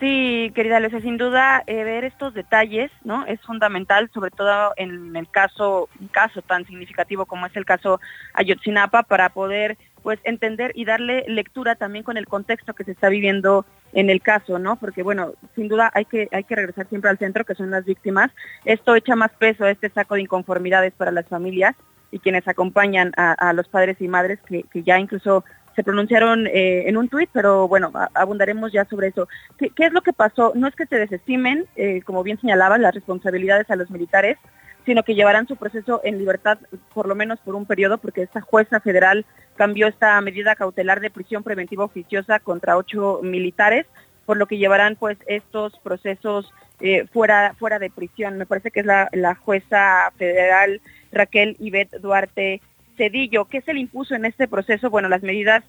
[0.00, 3.24] Sí, querida Luisa, sin duda eh, ver estos detalles, ¿no?
[3.26, 8.00] Es fundamental, sobre todo en el caso, un caso tan significativo como es el caso
[8.32, 13.08] Ayotzinapa, para poder pues entender y darle lectura también con el contexto que se está
[13.08, 14.76] viviendo en el caso, ¿no?
[14.76, 17.84] Porque bueno, sin duda hay que hay que regresar siempre al centro, que son las
[17.84, 18.30] víctimas.
[18.64, 21.74] Esto echa más peso a este saco de inconformidades para las familias
[22.10, 26.96] y quienes acompañan a, los padres y madres que, ya incluso se pronunciaron eh, en
[26.96, 29.26] un tuit, pero bueno, abundaremos ya sobre eso.
[29.58, 30.52] ¿Qué, es lo que pasó?
[30.54, 34.38] No es que se desestimen, eh, como bien señalaban, las responsabilidades a los militares,
[34.84, 36.58] sino que llevarán su proceso en libertad
[36.92, 39.24] por lo menos por un periodo, porque esta jueza federal
[39.56, 43.86] cambió esta medida cautelar de prisión preventiva oficiosa contra ocho militares,
[44.26, 48.36] por lo que llevarán pues estos procesos eh, fuera, fuera de prisión.
[48.36, 50.80] Me parece que es la, la jueza federal
[51.12, 52.60] Raquel Ivette Duarte
[52.96, 53.46] Cedillo.
[53.46, 54.90] ¿Qué se le impuso en este proceso?
[54.90, 55.64] Bueno, las medidas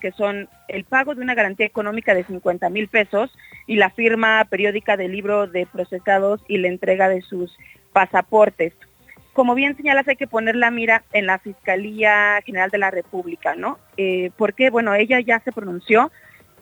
[0.00, 3.30] que son el pago de una garantía económica de 50 mil pesos
[3.66, 7.56] y la firma periódica del libro de procesados y la entrega de sus
[7.92, 8.74] pasaportes.
[9.32, 13.54] Como bien señalas, hay que poner la mira en la Fiscalía General de la República,
[13.56, 13.78] ¿no?
[13.96, 16.12] Eh, porque, bueno, ella ya se pronunció,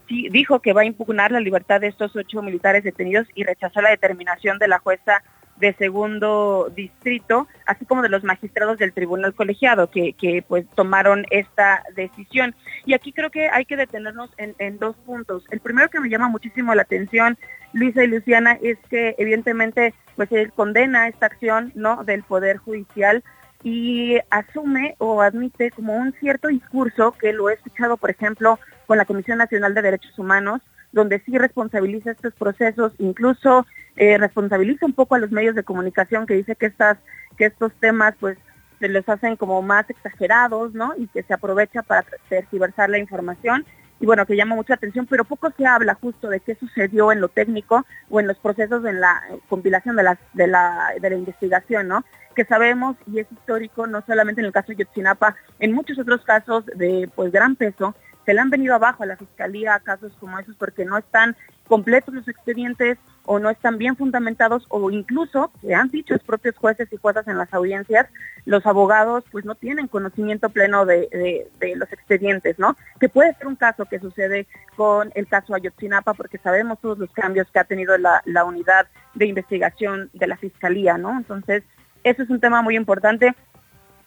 [0.08, 3.82] sí, dijo que va a impugnar la libertad de estos ocho militares detenidos y rechazó
[3.82, 5.22] la determinación de la jueza
[5.56, 11.24] de segundo distrito, así como de los magistrados del tribunal colegiado que, que pues tomaron
[11.30, 12.54] esta decisión.
[12.84, 15.44] Y aquí creo que hay que detenernos en, en, dos puntos.
[15.50, 17.38] El primero que me llama muchísimo la atención,
[17.72, 23.22] Luisa y Luciana, es que evidentemente pues él condena esta acción no del poder judicial
[23.62, 28.98] y asume o admite como un cierto discurso que lo he escuchado, por ejemplo, con
[28.98, 30.60] la Comisión Nacional de Derechos Humanos,
[30.92, 36.26] donde sí responsabiliza estos procesos, incluso eh, responsabiliza un poco a los medios de comunicación
[36.26, 36.98] que dice que estas
[37.36, 38.38] que estos temas pues
[38.78, 40.92] se les hacen como más exagerados, ¿no?
[40.96, 43.64] Y que se aprovecha para tergiversar la información
[44.02, 47.20] y bueno, que llama mucha atención, pero poco se habla justo de qué sucedió en
[47.20, 51.16] lo técnico o en los procesos en la compilación de la, de la, de la
[51.16, 52.04] investigación, ¿no?
[52.34, 56.22] Que sabemos y es histórico, no solamente en el caso de Yotzinapa, en muchos otros
[56.24, 60.38] casos de pues gran peso, se le han venido abajo a la fiscalía casos como
[60.38, 65.74] esos porque no están completos los expedientes o no están bien fundamentados o incluso, que
[65.74, 68.08] han dicho los propios jueces y juezas en las audiencias,
[68.44, 72.76] los abogados pues no tienen conocimiento pleno de, los expedientes, ¿no?
[72.98, 77.10] Que puede ser un caso que sucede con el caso Ayotzinapa porque sabemos todos los
[77.12, 81.16] cambios que ha tenido la, la unidad de investigación de la Fiscalía, ¿no?
[81.16, 81.62] Entonces,
[82.02, 83.34] eso es un tema muy importante.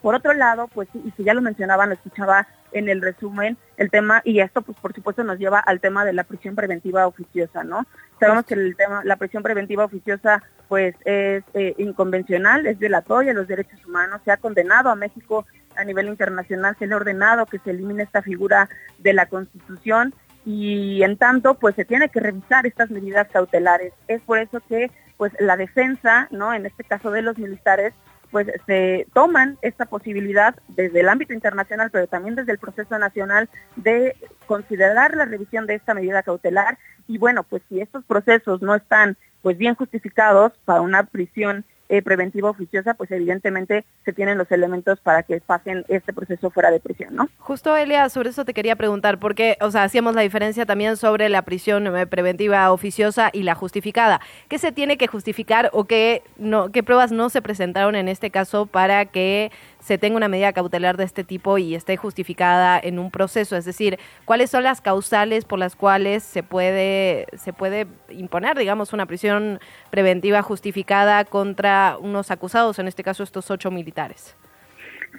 [0.06, 3.90] Por otro lado, pues, y si ya lo mencionaban, lo escuchaba en el resumen, el
[3.90, 7.64] tema, y esto pues por supuesto nos lleva al tema de la prisión preventiva oficiosa,
[7.64, 7.88] ¿no?
[8.20, 13.40] Sabemos que el tema, la prisión preventiva oficiosa pues es eh, inconvencional, es violatoria de
[13.40, 17.48] los derechos humanos, se ha condenado a México a nivel internacional, se le ha ordenado
[17.48, 20.14] que se elimine esta figura de la Constitución
[20.46, 23.92] y en tanto pues se tiene que revisar estas medidas cautelares.
[24.08, 26.54] Es por eso que pues la defensa, ¿no?
[26.54, 27.96] En este caso de los militares,
[28.36, 33.48] pues se toman esta posibilidad desde el ámbito internacional, pero también desde el proceso nacional
[33.78, 34.14] de
[34.46, 36.78] considerar la revisión de esta medida cautelar.
[37.08, 42.02] Y bueno, pues si estos procesos no están pues bien justificados para una prisión eh,
[42.02, 46.80] preventiva oficiosa, pues evidentemente se tienen los elementos para que pasen este proceso fuera de
[46.80, 47.30] prisión, ¿no?
[47.40, 51.30] Justo, Elia, sobre eso te quería preguntar, porque, o sea, hacíamos la diferencia también sobre
[51.30, 54.22] la prisión eh, preventiva oficiosa y la justificada.
[54.48, 58.32] ¿Qué se tiene que justificar o qué, no, qué pruebas no se presentaron en este
[58.32, 59.52] caso para que
[59.86, 63.66] se tenga una medida cautelar de este tipo y esté justificada en un proceso, es
[63.66, 69.06] decir, cuáles son las causales por las cuales se puede se puede imponer, digamos, una
[69.06, 69.60] prisión
[69.92, 74.36] preventiva justificada contra unos acusados, en este caso estos ocho militares.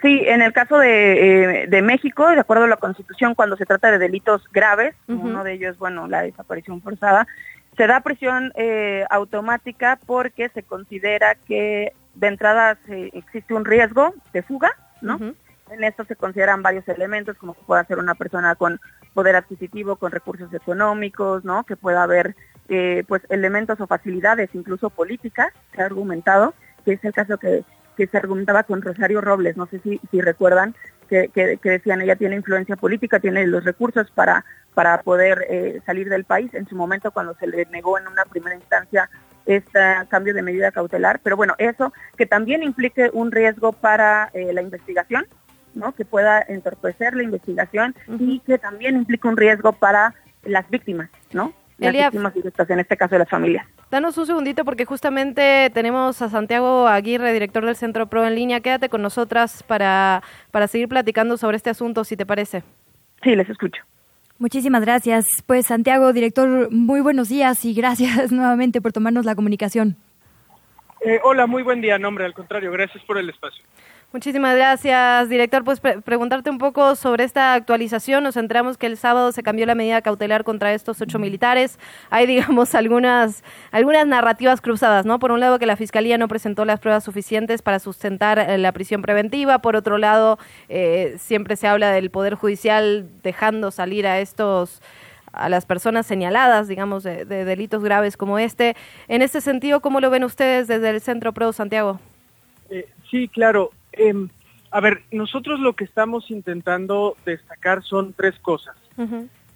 [0.02, 3.66] Sí, en el caso de, eh, de, México, de acuerdo a la Constitución, cuando se
[3.66, 7.28] trata de delitos graves, uno de ellos, bueno, la desaparición forzada,
[7.76, 14.42] se da prisión eh, automática porque se considera que de entrada existe un riesgo de
[14.42, 15.18] fuga, ¿no?
[15.70, 18.80] En esto se consideran varios elementos, como que pueda ser una persona con
[19.14, 21.64] poder adquisitivo, con recursos económicos, ¿no?
[21.64, 22.36] Que pueda haber,
[22.68, 27.64] eh, pues, elementos o facilidades, incluso políticas, se ha argumentado, que es el caso que,
[27.96, 30.74] que se argumentaba con Rosario Robles, no sé si, si recuerdan,
[31.08, 36.08] que, que, decían ella tiene influencia política, tiene los recursos para, para poder eh, salir
[36.08, 36.52] del país.
[36.54, 39.08] En su momento, cuando se le negó en una primera instancia
[39.46, 44.52] este cambio de medida cautelar, pero bueno, eso que también implique un riesgo para eh,
[44.52, 45.26] la investigación,
[45.74, 45.92] ¿no?
[45.92, 51.52] que pueda entorpecer la investigación y que también implique un riesgo para las víctimas, ¿no?
[51.78, 53.66] Las víctimas directas, en este caso de las familias.
[53.90, 58.60] Danos un segundito porque justamente tenemos a Santiago Aguirre, director del Centro Pro en línea.
[58.60, 62.62] Quédate con nosotras para, para seguir platicando sobre este asunto, si te parece.
[63.22, 63.82] Sí, les escucho.
[64.38, 65.24] Muchísimas gracias.
[65.46, 69.96] Pues Santiago, director, muy buenos días y gracias nuevamente por tomarnos la comunicación.
[71.00, 73.62] Eh, hola, muy buen día, nombre, al contrario, gracias por el espacio.
[74.12, 75.64] Muchísimas gracias, director.
[75.64, 78.22] Pues preguntarte un poco sobre esta actualización.
[78.22, 81.78] Nos enteramos que el sábado se cambió la medida cautelar contra estos ocho militares.
[82.08, 83.42] Hay, digamos, algunas,
[83.72, 85.18] algunas narrativas cruzadas, ¿no?
[85.18, 88.72] Por un lado, que la Fiscalía no presentó las pruebas suficientes para sustentar eh, la
[88.72, 89.58] prisión preventiva.
[89.58, 90.38] Por otro lado,
[90.68, 94.80] eh, siempre se habla del Poder Judicial dejando salir a estos
[95.32, 98.74] a las personas señaladas, digamos, de, de delitos graves como este.
[99.08, 102.00] En este sentido, ¿cómo lo ven ustedes desde el Centro Pro Santiago?
[102.70, 103.70] Eh, sí, claro.
[103.96, 104.28] Em,
[104.70, 108.76] a ver, nosotros lo que estamos intentando destacar son tres cosas.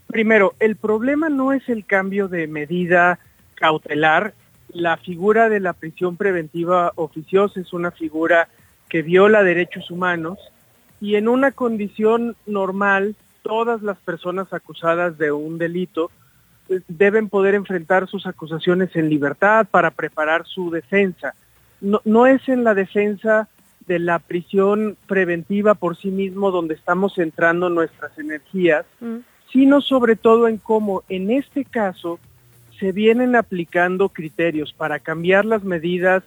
[0.07, 3.19] Primero, el problema no es el cambio de medida
[3.55, 4.35] cautelar.
[4.73, 8.49] La figura de la prisión preventiva oficiosa es una figura
[8.89, 10.39] que viola derechos humanos
[11.01, 16.11] y en una condición normal todas las personas acusadas de un delito
[16.67, 21.35] pues, deben poder enfrentar sus acusaciones en libertad para preparar su defensa.
[21.81, 23.49] No, no es en la defensa
[23.91, 29.17] de la prisión preventiva por sí mismo donde estamos centrando nuestras energías, mm.
[29.53, 32.21] sino sobre todo en cómo en este caso
[32.79, 36.23] se vienen aplicando criterios para cambiar las medidas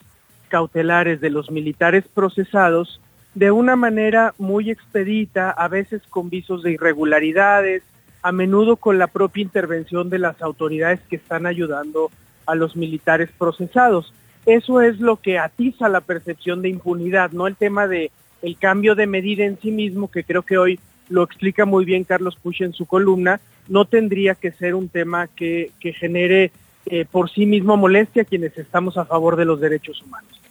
[0.50, 3.00] cautelares de los militares procesados
[3.34, 7.82] de una manera muy expedita, a veces con visos de irregularidades,
[8.24, 12.12] a menudo con la propia intervención de las autoridades que están ayudando
[12.46, 14.14] a los militares procesados
[14.46, 18.96] eso es lo que atiza la percepción de impunidad, no el tema de el cambio
[18.96, 20.80] de medida en sí mismo, que creo que hoy
[21.10, 25.28] lo explica muy bien Carlos Puch en su columna, no tendría que ser un tema
[25.28, 26.52] que, que genere
[26.86, 30.42] eh, por sí mismo molestia a quienes estamos a favor de los derechos humanos.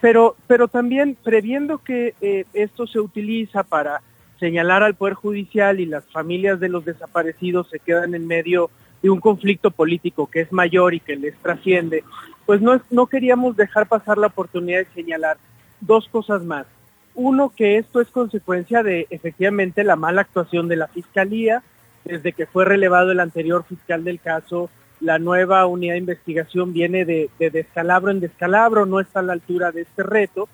[0.00, 4.00] Pero, pero también previendo que eh, esto se utiliza para
[4.38, 8.70] señalar al Poder Judicial y las familias de los desaparecidos se quedan en medio
[9.02, 12.04] de un conflicto político que es mayor y que les trasciende,
[12.46, 15.36] pues no, no queríamos dejar pasar la oportunidad de señalar
[15.80, 16.66] dos cosas más.
[17.14, 21.62] Uno, que esto es consecuencia de efectivamente la mala actuación de la Fiscalía,
[22.04, 27.04] desde que fue relevado el anterior fiscal del caso, la nueva unidad de investigación viene
[27.04, 30.48] de, de descalabro en descalabro, no está a la altura de este reto.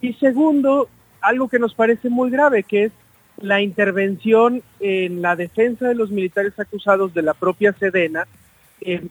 [0.00, 0.88] Y segundo,
[1.20, 2.92] algo que nos parece muy grave, que es
[3.40, 8.26] la intervención en la defensa de los militares acusados de la propia Sedena.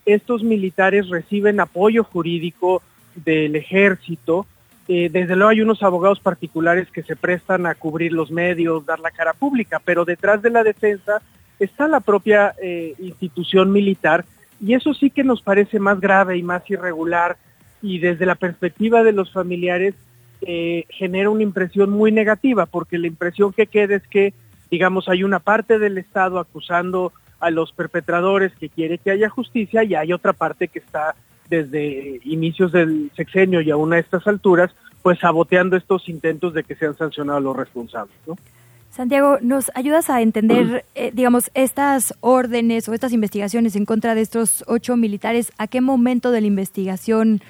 [0.05, 2.81] estos militares reciben apoyo jurídico
[3.15, 4.45] del ejército.
[4.87, 8.99] Eh, desde luego hay unos abogados particulares que se prestan a cubrir los medios, dar
[8.99, 11.21] la cara pública, pero detrás de la defensa
[11.59, 14.23] está la propia eh, institución militar
[14.61, 17.37] y eso sí que nos parece más grave y más irregular
[17.81, 19.93] y desde la perspectiva de los familiares
[20.41, 24.33] eh, genera una impresión muy negativa, porque la impresión que queda es que,
[24.69, 29.83] digamos, hay una parte del Estado acusando a los perpetradores que quiere que haya justicia
[29.83, 31.15] y hay otra parte que está
[31.49, 34.71] desde inicios del sexenio y aún a estas alturas,
[35.01, 38.15] pues saboteando estos intentos de que sean sancionados los responsables,
[38.89, 44.21] Santiago, ¿nos ayudas a entender, eh, digamos, estas órdenes o estas investigaciones en contra de
[44.21, 45.51] estos ocho militares?
[45.59, 47.41] ¿A qué momento de la investigación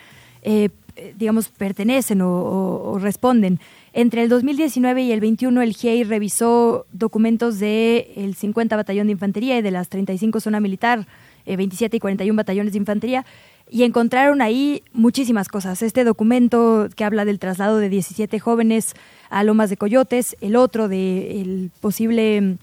[0.41, 0.69] eh,
[1.17, 3.59] digamos, pertenecen o, responden.
[3.93, 9.13] Entre el 2019 y el 21, el GIEI revisó documentos del el 50 Batallón de
[9.13, 11.07] Infantería y de las 35 Zona Militar,
[11.45, 13.25] 27 eh, y 41 batallones de infantería,
[13.69, 15.81] y encontraron ahí muchísimas cosas.
[15.81, 18.93] Este documento que habla del traslado de 17 jóvenes
[19.29, 22.57] a Lomas de Coyotes, el otro de el posible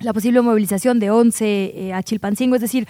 [0.00, 2.86] la posible movilización de 11 eh, a Chilpancingo, es decir,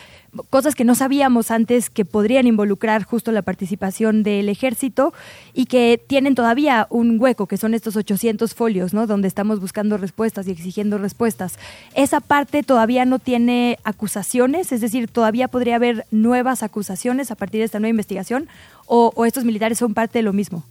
[0.51, 5.12] cosas que no sabíamos antes que podrían involucrar justo la participación del ejército
[5.55, 9.07] y que tienen todavía un hueco, que son estos 800 folios, ¿no?
[9.07, 11.59] Donde estamos buscando respuestas y exigiendo respuestas.
[11.94, 17.61] Esa parte todavía no tiene acusaciones, es decir, todavía podría haber nuevas acusaciones a partir
[17.61, 18.49] de esta nueva investigación
[18.87, 20.64] o, o estos militares son parte de lo mismo.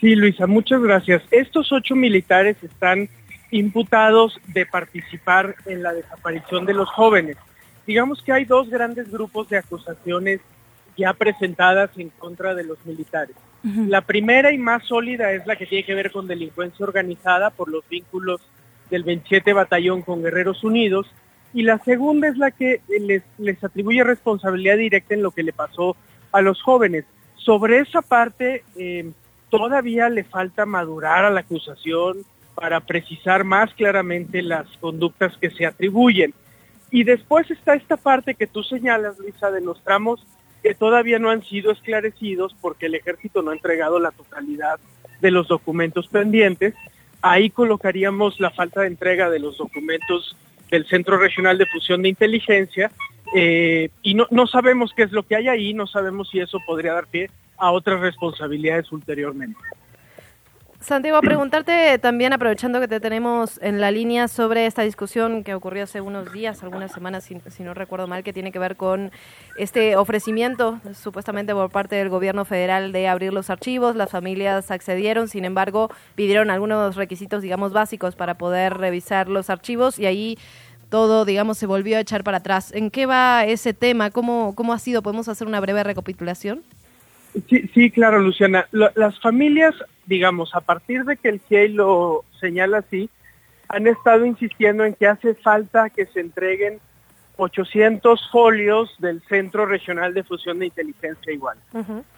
[0.00, 1.22] Sí, Luisa, muchas gracias.
[1.30, 3.08] Estos ocho militares están
[3.50, 7.36] imputados de participar en la desaparición de los jóvenes.
[7.86, 10.40] Digamos que hay dos grandes grupos de acusaciones
[10.96, 13.36] ya presentadas en contra de los militares.
[13.62, 17.68] La primera y más sólida es la que tiene que ver con delincuencia organizada por
[17.68, 18.40] los vínculos
[18.90, 21.06] del 27 Batallón con Guerreros Unidos
[21.52, 25.52] y la segunda es la que les, les atribuye responsabilidad directa en lo que le
[25.52, 25.96] pasó
[26.32, 27.04] a los jóvenes.
[27.36, 29.10] sobre esa parte eh,
[29.48, 32.18] todavía le falta madurar a la acusación
[32.58, 36.34] para precisar más claramente las conductas que se atribuyen.
[36.90, 40.26] Y después está esta parte que tú señalas, Luisa, de los tramos
[40.60, 44.80] que todavía no han sido esclarecidos porque el ejército no ha entregado la totalidad
[45.20, 46.74] de los documentos pendientes.
[47.22, 50.36] Ahí colocaríamos la falta de entrega de los documentos
[50.68, 52.90] del Centro Regional de Fusión de Inteligencia
[53.36, 56.58] eh, y no, no sabemos qué es lo que hay ahí, no sabemos si eso
[56.66, 59.60] podría dar pie a otras responsabilidades ulteriormente.
[60.80, 65.82] Santiago, preguntarte también, aprovechando que te tenemos en la línea sobre esta discusión que ocurrió
[65.82, 69.10] hace unos días, algunas semanas, si, no recuerdo mal, que tiene que ver con
[69.56, 73.96] este ofrecimiento supuestamente por parte del gobierno federal de abrir los archivos.
[73.96, 79.98] Las familias accedieron, sin embargo, pidieron algunos requisitos, digamos, básicos para poder revisar los archivos
[79.98, 80.38] y ahí
[80.90, 82.72] todo, digamos, se volvió a echar para atrás.
[82.72, 84.10] ¿En qué va ese tema?
[84.12, 85.02] ¿Cómo, cómo ha sido?
[85.02, 86.62] ¿Podemos hacer una breve recapitulación?
[87.48, 88.66] Sí, sí claro, Luciana.
[88.70, 89.74] las familias,
[90.08, 93.10] digamos, a partir de que el GIEI lo señala así,
[93.68, 96.80] han estado insistiendo en que hace falta que se entreguen
[97.36, 101.58] 800 folios del Centro Regional de Fusión de Inteligencia Igual.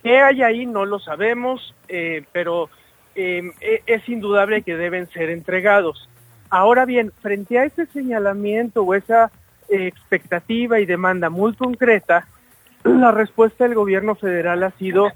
[0.03, 0.67] ¿Qué hay ahí?
[0.67, 2.71] No lo sabemos, eh, pero
[3.17, 6.09] eh, e, es indudable que deben ser entregados.
[6.49, 9.33] Ahora bien, frente a ese señalamiento o esa
[9.69, 12.29] eh, expectativa y demanda muy concreta,
[12.85, 15.11] la respuesta del gobierno federal ha sido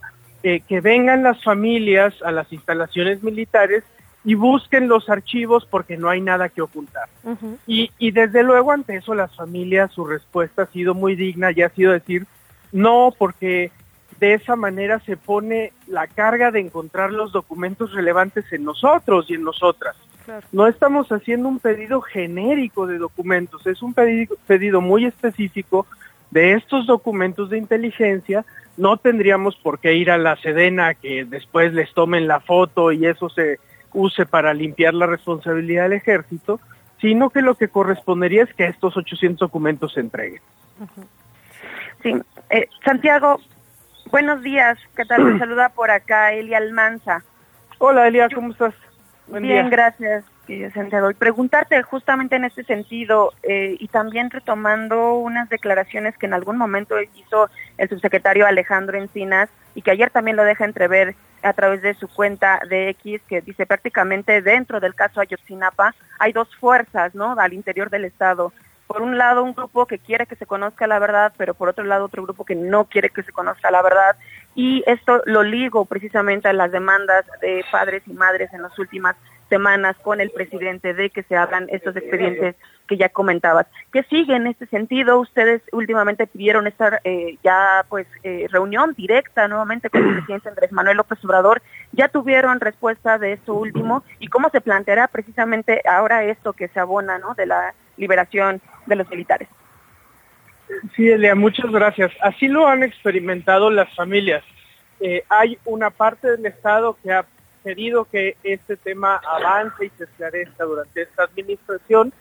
[0.44, 3.82] eh, que vengan las familias a las instalaciones militares
[4.24, 7.08] y busquen los archivos porque no hay nada que ocultar.
[7.66, 11.62] y, y desde luego ante eso las familias, su respuesta ha sido muy digna y
[11.62, 12.26] ha sido decir,
[12.72, 13.72] no, porque
[14.20, 19.34] de esa manera se pone la carga de encontrar los documentos relevantes en nosotros y
[19.34, 19.96] en nosotras.
[20.52, 25.86] No estamos haciendo un pedido genérico de documentos, es un pedido, pedido muy específico
[26.30, 28.44] de estos documentos de inteligencia.
[28.76, 33.06] No tendríamos por qué ir a la Sedena que después les tomen la foto y
[33.06, 33.58] eso se
[33.92, 36.60] use para limpiar la responsabilidad del ejército,
[37.00, 40.40] sino que lo que correspondería es que estos 800 documentos se entreguen.
[42.02, 42.14] Sí,
[42.50, 43.40] eh, Santiago,
[44.10, 45.24] buenos días, ¿qué tal?
[45.32, 47.22] Me saluda por acá Elia Almanza.
[47.78, 48.74] Hola Elia, ¿cómo estás?
[49.28, 50.24] Bien, gracias,
[50.72, 51.10] Santiago.
[51.10, 56.56] Y preguntarte justamente en este sentido eh, y también retomando unas declaraciones que en algún
[56.56, 61.82] momento hizo el subsecretario Alejandro Encinas y que ayer también lo deja entrever a través
[61.82, 67.14] de su cuenta de X, que dice prácticamente dentro del caso Ayotzinapa hay dos fuerzas,
[67.14, 67.34] ¿no?
[67.38, 68.52] Al interior del Estado.
[68.86, 71.84] Por un lado, un grupo que quiere que se conozca la verdad, pero por otro
[71.84, 74.16] lado, otro grupo que no quiere que se conozca la verdad
[74.54, 79.16] y esto lo ligo precisamente a las demandas de padres y madres en las últimas
[79.54, 82.56] semanas con el presidente de que se abran estos expedientes
[82.88, 83.66] que ya comentabas.
[83.92, 85.20] ¿Qué sigue en este sentido?
[85.20, 90.72] Ustedes últimamente pidieron esta eh, ya pues eh, reunión directa nuevamente con el presidente Andrés
[90.72, 91.62] Manuel López Obrador.
[91.92, 94.02] ¿Ya tuvieron respuesta de esto último?
[94.18, 97.34] ¿Y cómo se planteará precisamente ahora esto que se abona ¿no?
[97.34, 99.48] de la liberación de los militares?
[100.96, 102.10] Sí, Elia, muchas gracias.
[102.20, 104.42] Así lo han experimentado las familias.
[104.98, 107.24] Eh, hay una parte del Estado que ha
[107.64, 112.12] pedido que este tema avance y se esclarezca durante esta administración.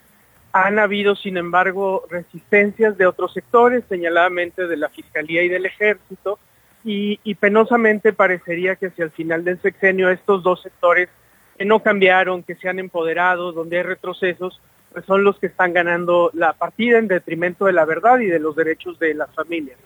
[0.53, 6.39] Han habido, sin embargo, resistencias de otros sectores, señaladamente de la Fiscalía y del Ejército,
[6.85, 11.09] y, penosamente parecería que hacia el final del sexenio estos dos sectores
[11.57, 15.73] que no cambiaron, que se han empoderado, donde hay retrocesos, pues son los que están
[15.73, 19.77] ganando la partida en detrimento de la verdad y de los derechos de las familias.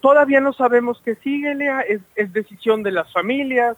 [0.00, 3.76] Todavía no sabemos qué sigue, Lea, es decisión de las familias,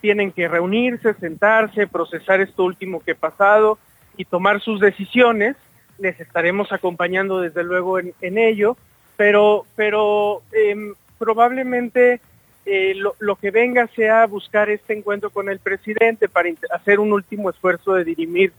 [0.00, 3.78] tienen que reunirse, sentarse, procesar esto último que ha pasado
[4.16, 5.56] y tomar sus decisiones.
[5.98, 8.76] Les estaremos acompañando desde luego en, ello,
[9.16, 12.20] pero, pero em, probablemente
[12.66, 17.12] eh, lo, lo, que venga sea buscar este encuentro con el presidente para hacer un
[17.12, 18.52] último esfuerzo de dirimir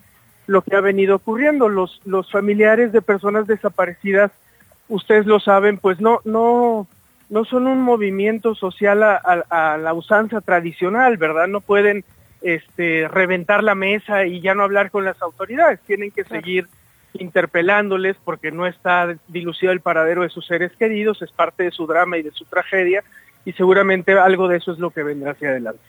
[0.50, 1.70] lo que ha venido ocurriendo.
[1.70, 4.32] Los, los familiares de personas desaparecidas,
[4.88, 6.88] ustedes lo saben, pues no, no,
[7.30, 11.48] no son un movimiento social a, la usanza tradicional, ¿verdad?
[11.48, 12.04] No pueden
[12.42, 16.68] este, reventar la mesa y ya no hablar con las autoridades, tienen que seguir
[17.14, 21.86] interpelándoles porque no está dilucido el paradero de sus seres queridos, es parte de su
[21.86, 23.04] drama y de su tragedia
[23.46, 25.82] y seguramente algo de eso es lo que vendrá hacia adelante.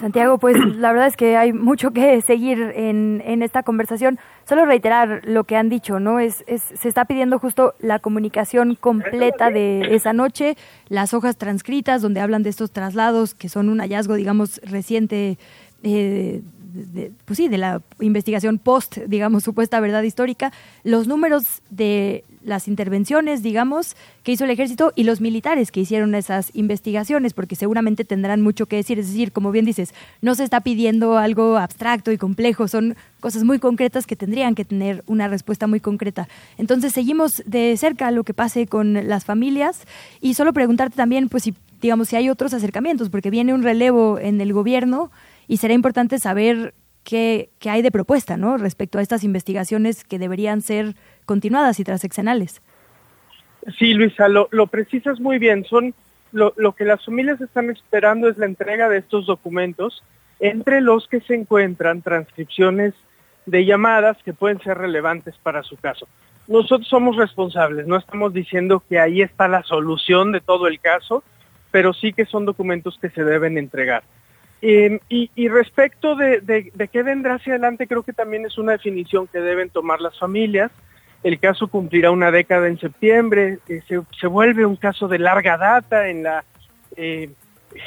[0.00, 4.18] Santiago, pues la verdad es que hay mucho que seguir en, en esta conversación.
[4.48, 6.18] Solo reiterar lo que han dicho, ¿no?
[6.18, 10.56] Es, es, se está pidiendo justo la comunicación completa de esa noche,
[10.88, 15.38] las hojas transcritas donde hablan de estos traslados, que son un hallazgo, digamos, reciente.
[15.82, 16.42] Eh,
[16.72, 20.52] de, pues sí, de la investigación post, digamos, supuesta verdad histórica,
[20.84, 26.14] los números de las intervenciones, digamos, que hizo el ejército y los militares que hicieron
[26.14, 28.98] esas investigaciones, porque seguramente tendrán mucho que decir.
[28.98, 33.44] Es decir, como bien dices, no se está pidiendo algo abstracto y complejo, son cosas
[33.44, 36.28] muy concretas que tendrían que tener una respuesta muy concreta.
[36.56, 39.82] Entonces, seguimos de cerca lo que pase con las familias
[40.20, 44.18] y solo preguntarte también, pues, si, digamos, si hay otros acercamientos, porque viene un relevo
[44.18, 45.10] en el gobierno
[45.50, 48.56] y será importante saber qué, hay de propuesta ¿no?
[48.56, 50.94] respecto a estas investigaciones que deberían ser
[51.26, 52.62] continuadas y transeccionales.
[53.76, 55.64] Sí, Luisa, lo, lo precisas muy bien.
[55.64, 55.92] Son
[56.30, 60.04] lo, lo, que las familias están esperando es la entrega de estos documentos,
[60.38, 62.94] entre los que se encuentran transcripciones
[63.44, 66.06] de llamadas que pueden ser relevantes para su caso.
[66.46, 71.24] Nosotros somos responsables, no estamos diciendo que ahí está la solución de todo el caso,
[71.72, 74.04] pero sí que son documentos que se deben entregar.
[74.62, 79.40] Em, y, respecto de, qué vendrá hacia adelante, creo que también es una definición que
[79.40, 80.70] deben tomar las familias.
[81.22, 86.08] El caso cumplirá una década en septiembre, eh, se, vuelve un caso de larga data
[86.08, 86.44] en la
[86.96, 87.30] eh,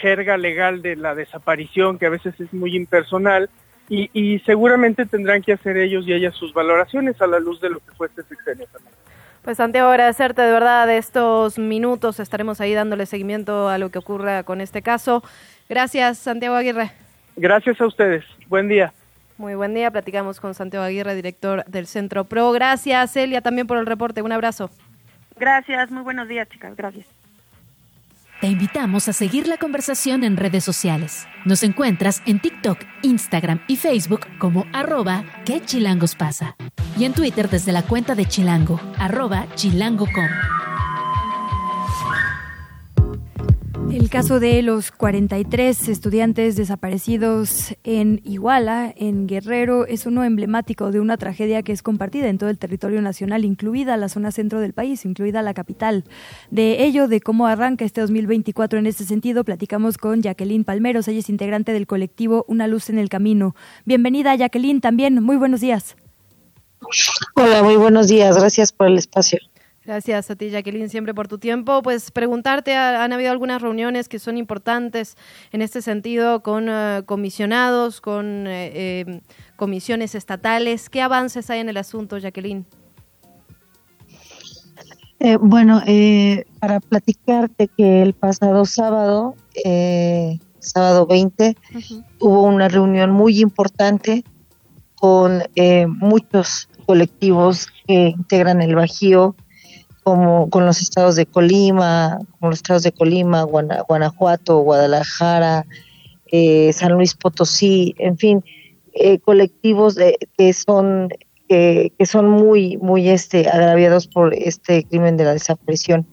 [0.01, 3.49] jerga legal de la desaparición, que a veces es muy impersonal,
[3.89, 7.79] y, seguramente tendrán que hacer ellos y ellas sus valoraciones a la luz de lo
[7.79, 8.95] que fue este sexenio también.
[9.43, 12.21] Pues Santiago, agradecerte de verdad estos minutos.
[12.21, 15.21] Estaremos ahí dándole seguimiento a lo que ocurra con este caso.
[15.69, 16.91] Gracias, Santiago Aguirre.
[17.35, 18.23] Gracias a ustedes.
[18.47, 18.93] Buen día.
[19.37, 19.89] Muy buen día.
[19.91, 22.51] Platicamos con Santiago Aguirre, director del Centro Pro.
[22.51, 24.21] Gracias, Celia, también por el reporte.
[24.21, 24.69] Un abrazo.
[25.37, 25.91] Gracias.
[25.91, 26.75] Muy buenos días, chicas.
[26.75, 27.05] Gracias.
[28.43, 31.27] Te invitamos a seguir la conversación en redes sociales.
[31.45, 36.57] Nos encuentras en TikTok, Instagram y Facebook como arroba que chilangos pasa.
[36.97, 40.72] Y en Twitter desde la cuenta de Chilango, arroba chilango.com.
[43.91, 50.99] El caso de los 43 estudiantes desaparecidos en Iguala, en Guerrero, es uno emblemático de
[50.99, 54.73] una tragedia que es compartida en todo el territorio nacional, incluida la zona centro del
[54.73, 56.05] país, incluida la capital.
[56.49, 61.19] De ello, de cómo arranca este 2024 en este sentido, platicamos con Jacqueline Palmeros, ella
[61.19, 63.55] es integrante del colectivo Una Luz en el Camino.
[63.85, 65.21] Bienvenida, Jacqueline, también.
[65.21, 65.95] Muy buenos días.
[67.35, 68.37] Hola, muy buenos días.
[68.37, 69.39] Gracias por el espacio.
[69.85, 71.81] Gracias a ti, Jacqueline, siempre por tu tiempo.
[71.81, 75.17] Pues preguntarte, ¿han habido algunas reuniones que son importantes
[75.51, 79.21] en este sentido con eh, comisionados, con eh, em,
[79.57, 80.89] comisiones estatales?
[80.89, 82.65] ¿Qué avances hay en el asunto, Jacqueline?
[85.19, 85.81] Eh, bueno,
[86.59, 89.35] para platicarte que el pasado sábado,
[90.59, 91.57] sábado 20,
[92.19, 94.23] hubo una reunión muy importante
[94.95, 95.43] con
[95.87, 99.35] muchos colectivos que integran el Bajío,
[100.03, 105.65] como con los estados de Colima, con los estados de Colima, Guanajuato, Guadalajara,
[106.31, 108.43] eh, San Luis Potosí, en fin,
[108.93, 111.09] eh, colectivos de, que son
[111.47, 116.07] que, son muy muy este agraviados por este crimen de la desaparición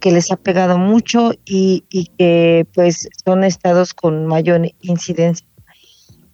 [0.00, 5.47] que les ha pegado mucho y, y que pues son estados con mayor incidencia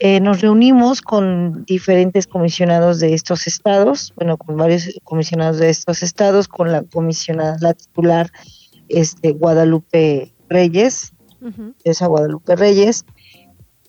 [0.07, 6.03] eh, nos reunimos con diferentes comisionados de estos estados, bueno, con varios comisionados de estos
[6.03, 8.31] estados, con la comisionada, la titular
[8.91, 11.15] este, Guadalupe Reyes,
[11.85, 13.07] esa Guadalupe Reyes,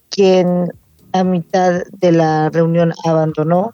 [0.09, 0.71] quien
[1.11, 3.73] a mitad de la reunión abandonó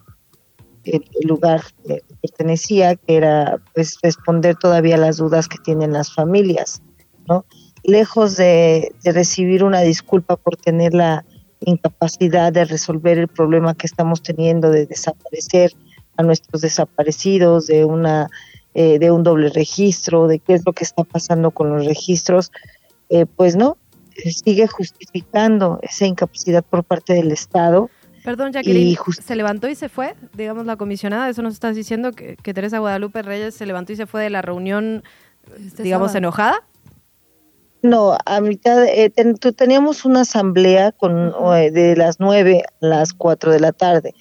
[0.82, 6.82] el, lugar que pertenecía, que era pues responder todavía las dudas que tienen las familias,
[7.28, 7.44] ¿no?
[7.84, 11.24] Lejos de, de recibir una disculpa por tener la
[11.64, 15.72] incapacidad de resolver el problema que estamos teniendo de desaparecer
[16.16, 18.28] a nuestros desaparecidos, de una
[18.74, 22.50] eh, de un doble registro, de qué es lo que está pasando con los registros,
[23.10, 23.76] eh, pues no,
[24.16, 27.90] sigue justificando esa incapacidad por parte del Estado.
[28.24, 30.14] Perdón, Jacqueline, ¿se levantó y se fue?
[30.32, 34.06] Digamos, la comisionada, eso nos estás diciendo, que, Teresa Guadalupe Reyes se levantó y se
[34.06, 35.02] fue de la reunión,
[35.58, 36.62] este digamos, enojada.
[37.82, 39.10] No, a mitad, eh,
[39.56, 44.14] teníamos una asamblea con eh, de las nueve a las cuatro de la tarde.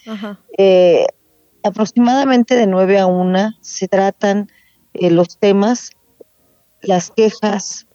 [0.57, 1.05] Eh,
[1.63, 4.49] aproximadamente de nueve a una se tratan
[4.93, 5.91] eh, los temas,
[6.81, 7.87] las quejas.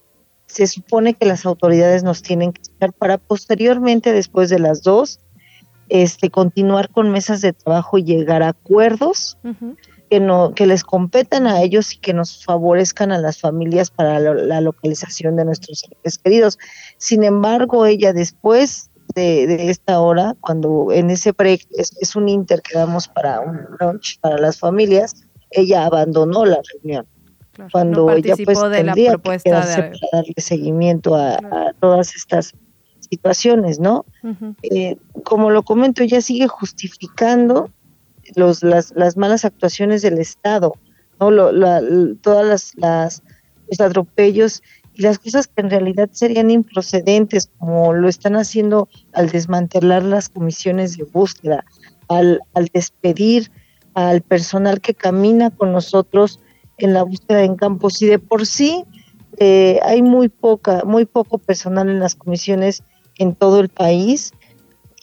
[0.46, 5.18] Se supone que las autoridades nos tienen que estar para posteriormente, después de las dos,
[5.88, 9.36] este, continuar con mesas de trabajo y llegar a acuerdos
[10.08, 14.18] que, no, que les competan a ellos y que nos favorezcan a las familias para
[14.18, 16.58] la, localización de nuestros seres queridos.
[16.98, 22.78] Sin embargo, ella después de, esta hora, cuando en ese break es, un inter que
[22.78, 25.14] damos para un lunch para las familias,
[25.50, 27.06] ella abandonó la reunión.
[27.72, 29.98] cuando ella pues de la propuesta que de...
[30.12, 31.38] darle seguimiento a,
[31.80, 32.52] todas estas
[33.00, 34.04] situaciones, ¿no?
[34.62, 37.70] Eh, como lo comento, ella sigue justificando
[38.34, 40.74] los, las, las malas actuaciones del Estado
[41.20, 41.30] ¿no?
[41.30, 43.22] Lo, todas las, las,
[43.68, 44.62] los atropellos
[44.94, 50.28] y las cosas que en realidad serían improcedentes, como lo están haciendo al desmantelar las
[50.28, 51.64] comisiones de búsqueda,
[52.08, 53.50] al, al despedir
[53.94, 56.40] al personal que camina con nosotros
[56.78, 58.00] en la búsqueda en campos.
[58.02, 58.84] Y de por sí
[59.38, 62.82] eh, hay muy poca, muy poco personal en las comisiones
[63.18, 64.32] en todo el país.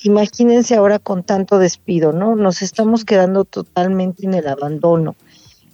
[0.04, 2.36] Imagínense ahora con tanto despido, ¿no?
[2.36, 5.16] Nos estamos quedando totalmente en el abandono.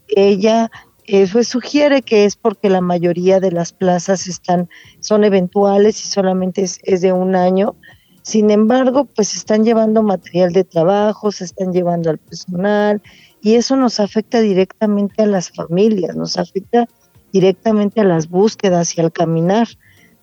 [0.07, 0.69] Ella
[1.05, 4.69] eh, pues sugiere que es porque la mayoría de las plazas están,
[4.99, 7.75] son eventuales y solamente es, es de un año.
[8.21, 13.01] Sin embargo, pues están llevando material de trabajo, se están llevando al personal
[13.41, 16.87] y eso nos afecta directamente a las familias, nos afecta
[17.33, 19.67] directamente a las búsquedas y al caminar.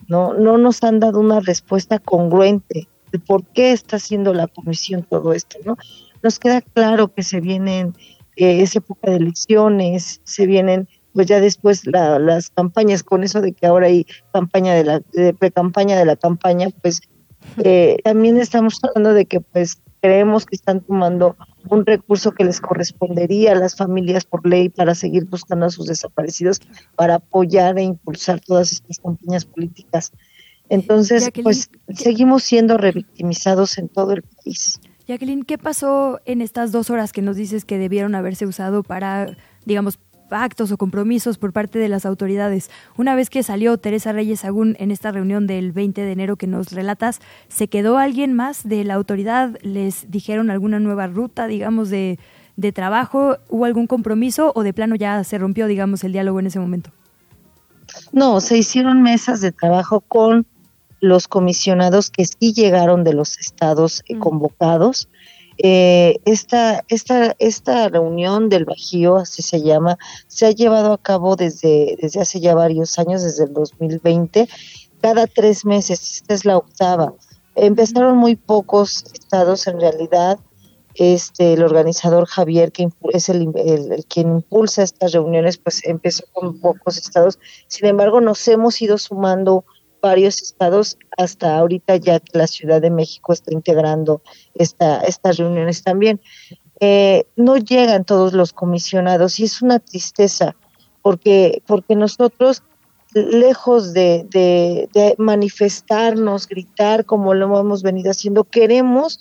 [0.07, 2.87] No, no nos han dado una respuesta congruente
[3.17, 5.77] de por qué está haciendo la comisión todo esto, ¿no?
[6.23, 7.95] Nos queda claro que se vienen
[8.37, 13.53] eh, esa época de elecciones, se vienen pues ya después las campañas, con eso de
[13.53, 15.01] que ahora hay campaña de la
[15.39, 17.01] pre-campaña de la campaña, pues
[17.65, 21.35] eh, también estamos hablando de que pues creemos que están tomando
[21.71, 25.87] un recurso que les correspondería a las familias por ley para seguir buscando a sus
[25.87, 26.61] desaparecidos,
[26.97, 30.13] para apoyar e impulsar todas estas campañas políticas.
[30.69, 34.81] Entonces, pues seguimos siendo revictimizados en todo el país.
[35.07, 39.37] Jacqueline, ¿qué pasó en estas dos horas que nos dices que debieron haberse usado para,
[39.65, 42.71] digamos, pactos o compromisos por parte de las autoridades?
[42.97, 46.49] Una vez que salió Teresa Reyes Agún en esta reunión del 20 de enero que
[46.49, 49.57] nos relatas, ¿se quedó alguien más de la autoridad?
[49.63, 52.19] ¿Les dijeron alguna nueva ruta, digamos, de,
[52.57, 53.37] de trabajo?
[53.49, 56.91] ¿Hubo algún compromiso o de plano ya se rompió, digamos, el diálogo en ese momento?
[58.11, 60.47] No, se hicieron mesas de trabajo con
[61.01, 65.09] los comisionados que sí llegaron de los estados eh, convocados.
[65.59, 71.35] Eh, esta, esta, esta reunión del Bajío, así se llama, se ha llevado a cabo
[71.37, 74.49] desde, desde hace ya varios años, desde el 2020,
[75.01, 77.15] cada tres meses, esta es la octava.
[77.55, 80.39] Empezaron muy pocos estados en realidad,
[80.95, 86.59] este el organizador Javier, que es el, el, quien impulsa estas reuniones, pues empezó con
[86.61, 87.39] pocos estados.
[87.67, 89.65] Sin embargo, nos hemos ido sumando
[90.01, 94.23] varios estados hasta ahorita ya que la Ciudad de México está integrando
[94.55, 96.21] esta, estas reuniones también.
[96.81, 100.55] Eh, no llegan todos los comisionados y es una tristeza
[101.03, 102.63] porque, porque nosotros,
[103.15, 109.21] lejos de, de manifestarnos, gritar como lo hemos venido haciendo, queremos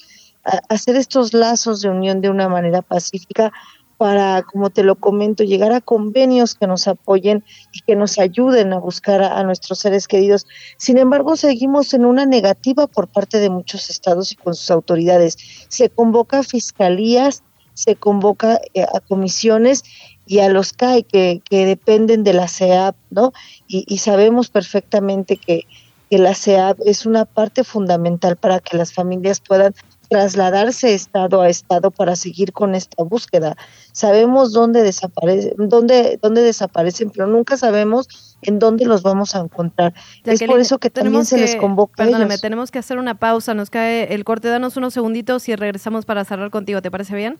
[0.70, 3.52] hacer estos lazos de unión de una manera pacífica
[3.98, 8.74] para, como te lo comento, llegar a convenios que nos apoyen y que nos ayuden
[8.74, 10.48] a buscar a, nuestros seres queridos.
[10.78, 15.38] Sin embargo, seguimos en una negativa por parte de muchos estados y con sus autoridades.
[15.70, 17.44] Se convoca a fiscalías,
[17.74, 19.84] se convoca eh, a comisiones
[20.26, 23.32] y a los CAI que, que dependen de la CEAP, ¿no?
[23.68, 25.66] Y, y sabemos perfectamente que,
[26.10, 29.74] que la CEAP es una parte fundamental para que las familias puedan
[30.08, 33.56] trasladarse estado a estado para seguir con esta búsqueda.
[33.92, 39.94] Sabemos dónde desaparecen, dónde, dónde desaparecen, pero nunca sabemos en dónde los vamos a encontrar.
[40.24, 42.04] es por eso que también se les convoca.
[42.04, 46.06] Perdóname, tenemos que hacer una pausa, nos cae el corte, danos unos segunditos y regresamos
[46.06, 47.40] para cerrar contigo, ¿te parece bien?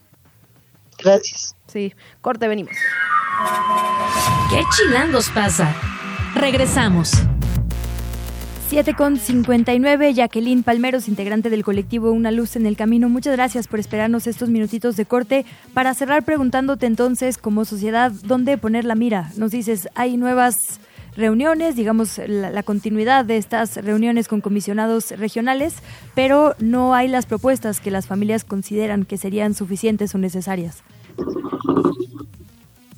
[0.98, 1.54] Gracias.
[1.66, 2.74] Sí, corte, venimos.
[4.50, 5.74] ¿Qué chilangos pasa?
[6.34, 7.12] Regresamos.
[8.68, 13.08] 7 con 59, Jacqueline Palmeros, integrante del colectivo Una Luz en el Camino.
[13.08, 15.46] Muchas gracias por esperarnos estos minutitos de corte.
[15.72, 19.30] Para cerrar preguntándote entonces, como sociedad, ¿dónde poner la mira?
[19.36, 20.56] Nos dices, hay nuevas
[21.16, 25.74] reuniones, digamos, la, continuidad de estas reuniones con comisionados regionales,
[26.16, 30.82] pero no hay las propuestas que las familias consideran que serían suficientes o necesarias.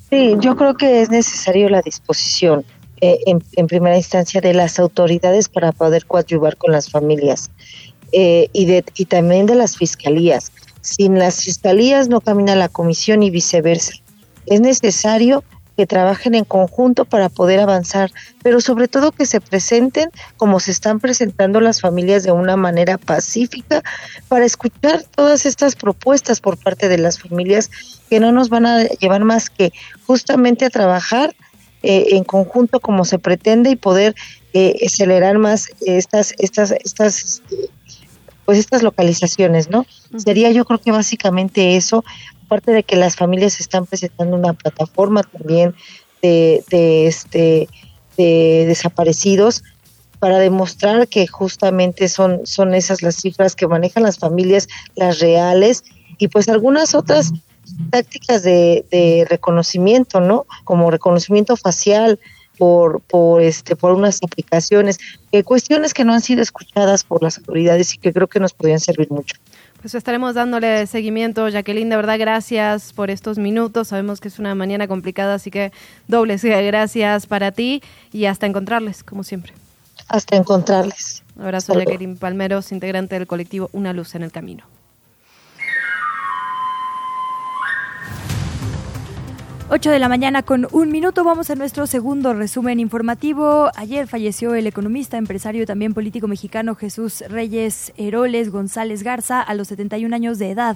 [0.09, 2.65] Sí, yo creo que es necesario la disposición
[3.01, 7.49] eh, en, primera instancia de las autoridades para poder coadyuvar con las familias
[8.11, 10.51] eh, y, de, y también de las fiscalías.
[10.81, 13.93] Sin las fiscalías no camina la comisión y viceversa.
[14.45, 15.43] Es necesario
[15.79, 18.11] que trabajen en conjunto para poder avanzar,
[18.43, 22.97] pero sobre todo que se presenten como se están presentando las familias de una manera
[22.97, 23.81] pacífica
[24.27, 27.71] para escuchar todas estas propuestas por parte de las familias
[28.09, 29.71] que no nos van a llevar más que
[30.05, 31.33] justamente a trabajar
[31.83, 34.15] eh, en conjunto como se pretende y poder
[34.53, 37.41] eh, acelerar más estas estas estas
[38.45, 39.85] pues estas localizaciones no
[40.17, 42.03] sería yo creo que básicamente eso
[42.43, 45.73] aparte de que las familias están presentando una plataforma también
[46.21, 47.69] de, de este
[48.17, 49.63] de desaparecidos
[50.19, 55.83] para demostrar que justamente son son esas las cifras que manejan las familias las reales
[56.17, 57.31] y pues algunas otras
[57.89, 60.45] tácticas de, reconocimiento, ¿no?
[60.63, 62.19] Como reconocimiento facial,
[62.57, 64.99] por, por, este, por unas aplicaciones,
[65.31, 68.51] eh, cuestiones que no han sido escuchadas por las autoridades y que creo que nos
[68.51, 69.37] podrían servir mucho.
[69.81, 73.87] Pues estaremos dándole seguimiento, Jacqueline, de verdad gracias por estos minutos.
[73.87, 75.71] Sabemos que es una mañana complicada, así que
[76.09, 79.53] dobles gracias para ti y hasta encontrarles, como siempre.
[80.09, 81.23] Hasta encontrarles.
[81.37, 84.65] Un abrazo, Jacqueline Palmeros, integrante del colectivo Una Luz en el Camino.
[89.71, 93.69] 8 de la mañana con un minuto vamos a nuestro segundo resumen informativo.
[93.75, 99.53] Ayer falleció el economista, empresario y también político mexicano Jesús Reyes Heroles González Garza a
[99.53, 100.75] los 71 años de edad.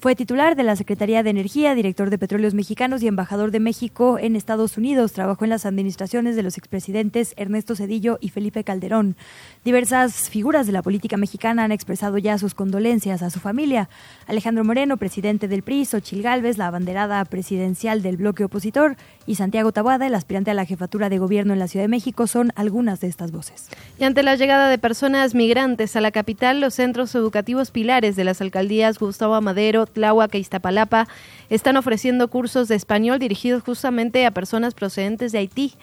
[0.00, 4.18] Fue titular de la Secretaría de Energía, director de Petróleos Mexicanos y embajador de México
[4.18, 5.12] en Estados Unidos.
[5.12, 9.14] Trabajó en las administraciones de los expresidentes Ernesto Cedillo y Felipe Calderón.
[9.62, 13.90] Diversas figuras de la política mexicana han expresado ya sus condolencias a su familia.
[14.26, 18.96] Alejandro Moreno, presidente del PRI, Xochil Gálvez, la abanderada presidencial del bloque opositor,
[19.26, 22.26] y Santiago Tabuada, el aspirante a la jefatura de gobierno en la Ciudad de México,
[22.26, 23.68] son algunas de estas voces.
[23.98, 28.24] Y ante la llegada de personas migrantes a la capital, los centros educativos pilares de
[28.24, 31.08] las alcaldías Gustavo Amadero, Tláhuac e Iztapalapa
[31.48, 35.74] están ofreciendo cursos de español dirigidos justamente a personas procedentes de Haití.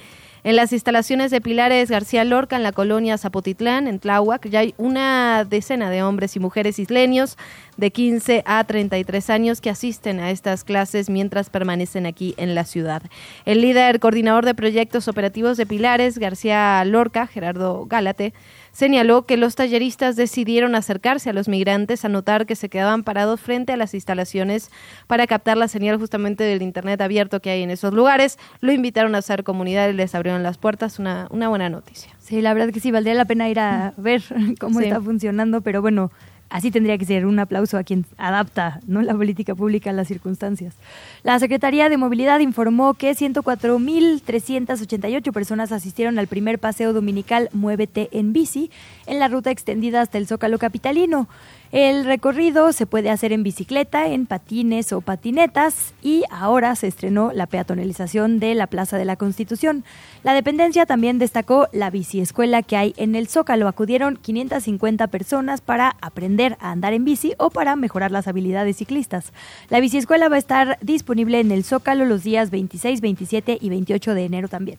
[0.43, 4.73] En las instalaciones de Pilares García Lorca, en la colonia Zapotitlán, en Tláhuac, ya hay
[4.77, 7.37] una decena de hombres y mujeres isleños
[7.75, 12.63] de 15 a 33 años que asisten a estas clases mientras permanecen aquí en la
[12.63, 13.01] ciudad.
[13.45, 18.33] El líder coordinador de proyectos operativos de Pilares, García Lorca, Gerardo Gálate,
[18.77, 23.41] señaló que los talleristas decidieron acercarse a los migrantes a notar que se quedaban parados
[23.41, 24.69] frente a las instalaciones
[25.07, 28.37] para captar la señal justamente del Internet abierto que hay en esos lugares.
[28.61, 30.99] Lo invitaron a hacer comunidad y les abrieron las puertas.
[30.99, 32.13] Una, una buena noticia.
[32.19, 34.21] Sí, la verdad que sí, valdría la pena ir a ver
[34.59, 36.11] cómo está funcionando, pero bueno,
[36.49, 39.01] Así tendría que ser un aplauso a quien adapta ¿no?
[39.01, 40.75] la política pública a las circunstancias.
[41.23, 48.31] La Secretaría de Movilidad informó que 104.388 personas asistieron al primer paseo dominical Muévete en
[48.31, 48.71] bici
[49.07, 51.27] en la ruta extendida hasta el Zócalo Capitalino.
[51.71, 57.33] El recorrido se puede hacer en bicicleta, en patines o patinetas y ahora se estrenó
[57.33, 59.83] la peatonalización de la Plaza de la Constitución.
[60.23, 63.67] La dependencia también destacó la biciescuela que hay en el Zócalo.
[63.67, 69.33] Acudieron 550 personas para aprender a andar en bici o para mejorar las habilidades ciclistas.
[69.69, 74.13] La biciescuela va a estar disponible en el Zócalo los días 26, 27 y 28
[74.13, 74.77] de enero también.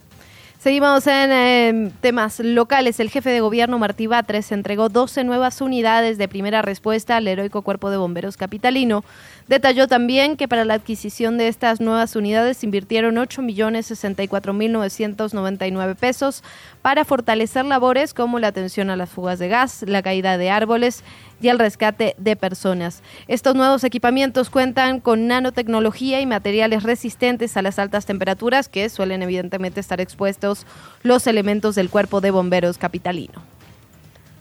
[0.58, 2.98] Seguimos en em, temas locales.
[2.98, 7.62] El jefe de gobierno Martí Batres entregó 12 nuevas unidades de primera respuesta al heroico
[7.62, 9.04] cuerpo de bomberos capitalino.
[9.46, 16.42] Detalló también que para la adquisición de estas nuevas unidades invirtieron 8.064.999 pesos
[16.88, 21.04] para fortalecer labores como la atención a las fugas de gas, la caída de árboles
[21.38, 23.02] y el rescate de personas.
[23.26, 29.20] Estos nuevos equipamientos cuentan con nanotecnología y materiales resistentes a las altas temperaturas que suelen
[29.20, 30.64] evidentemente estar expuestos
[31.02, 33.57] los elementos del cuerpo de bomberos capitalino.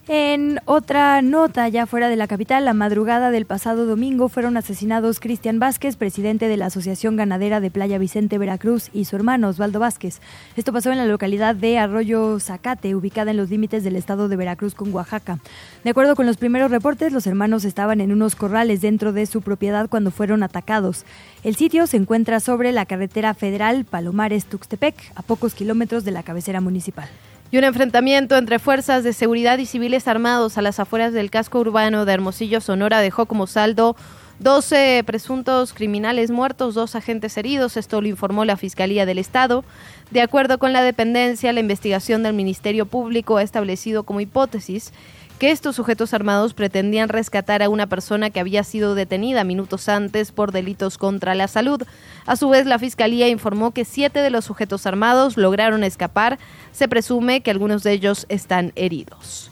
[0.09, 5.19] En otra nota, ya fuera de la capital, la madrugada del pasado domingo fueron asesinados
[5.19, 9.79] Cristian Vázquez, presidente de la Asociación Ganadera de Playa Vicente, Veracruz, y su hermano Osvaldo
[9.79, 10.21] Vázquez.
[10.55, 14.37] Esto pasó en la localidad de Arroyo Zacate, ubicada en los límites del estado de
[14.37, 15.39] Veracruz con Oaxaca.
[15.83, 19.41] De acuerdo con los primeros reportes, los hermanos estaban en unos corrales dentro de su
[19.41, 21.03] propiedad cuando fueron atacados.
[21.43, 26.61] El sitio se encuentra sobre la carretera federal Palomares-Tuxtepec, a pocos kilómetros de la cabecera
[26.61, 27.09] municipal.
[27.49, 31.59] Y un enfrentamiento entre fuerzas de seguridad y civiles armados a las afueras del casco
[31.59, 33.95] urbano de Hermosillo, Sonora, dejó como saldo
[34.39, 37.77] 12 presuntos criminales muertos, dos agentes heridos.
[37.77, 39.63] Esto lo informó la Fiscalía del Estado.
[40.11, 44.91] De acuerdo con la dependencia, la investigación del Ministerio Público ha establecido como hipótesis
[45.37, 50.31] que estos sujetos armados pretendían rescatar a una persona que había sido detenida minutos antes
[50.31, 51.83] por delitos contra la salud.
[52.25, 56.39] A su vez, la Fiscalía informó que siete de los sujetos armados lograron escapar.
[56.71, 59.51] Se presume que algunos de ellos están heridos.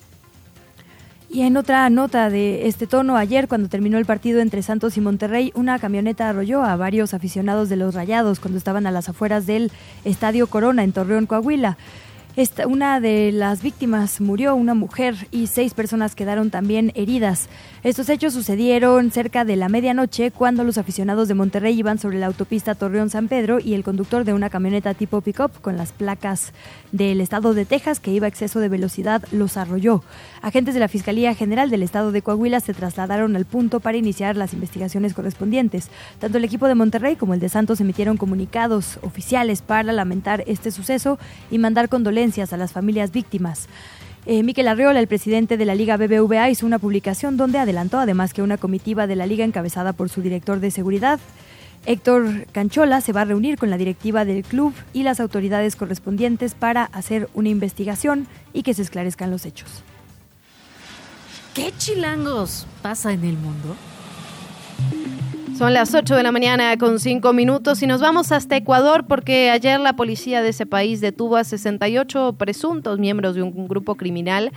[1.29, 5.01] Y en otra nota de este tono, ayer cuando terminó el partido entre Santos y
[5.01, 9.45] Monterrey, una camioneta arrolló a varios aficionados de los Rayados cuando estaban a las afueras
[9.45, 9.71] del
[10.05, 11.77] Estadio Corona en Torreón, Coahuila.
[12.37, 17.47] Esta, una de las víctimas murió, una mujer, y seis personas quedaron también heridas.
[17.81, 22.25] Estos hechos sucedieron cerca de la medianoche cuando los aficionados de Monterrey iban sobre la
[22.25, 26.51] autopista Torreón-San Pedro y el conductor de una camioneta tipo pick-up con las placas
[26.91, 30.03] del estado de Texas que iba a exceso de velocidad los arrolló.
[30.41, 34.35] Agentes de la Fiscalía General del estado de Coahuila se trasladaron al punto para iniciar
[34.35, 35.89] las investigaciones correspondientes.
[36.19, 40.71] Tanto el equipo de Monterrey como el de Santos emitieron comunicados oficiales para lamentar este
[40.71, 41.17] suceso
[41.49, 43.67] y mandar condolencias a las familias víctimas.
[44.25, 48.33] Eh, Miquel Arriola, el presidente de la Liga BBVA, hizo una publicación donde adelantó además
[48.33, 51.19] que una comitiva de la Liga encabezada por su director de seguridad
[51.85, 56.55] Héctor Canchola se va a reunir con la directiva del club y las autoridades correspondientes
[56.55, 59.83] para hacer una investigación y que se esclarezcan los hechos.
[61.53, 63.75] ¿Qué chilangos pasa en el mundo?
[65.57, 69.49] Son las 8 de la mañana con 5 minutos y nos vamos hasta Ecuador porque
[69.51, 74.51] ayer la policía de ese país detuvo a 68 presuntos miembros de un grupo criminal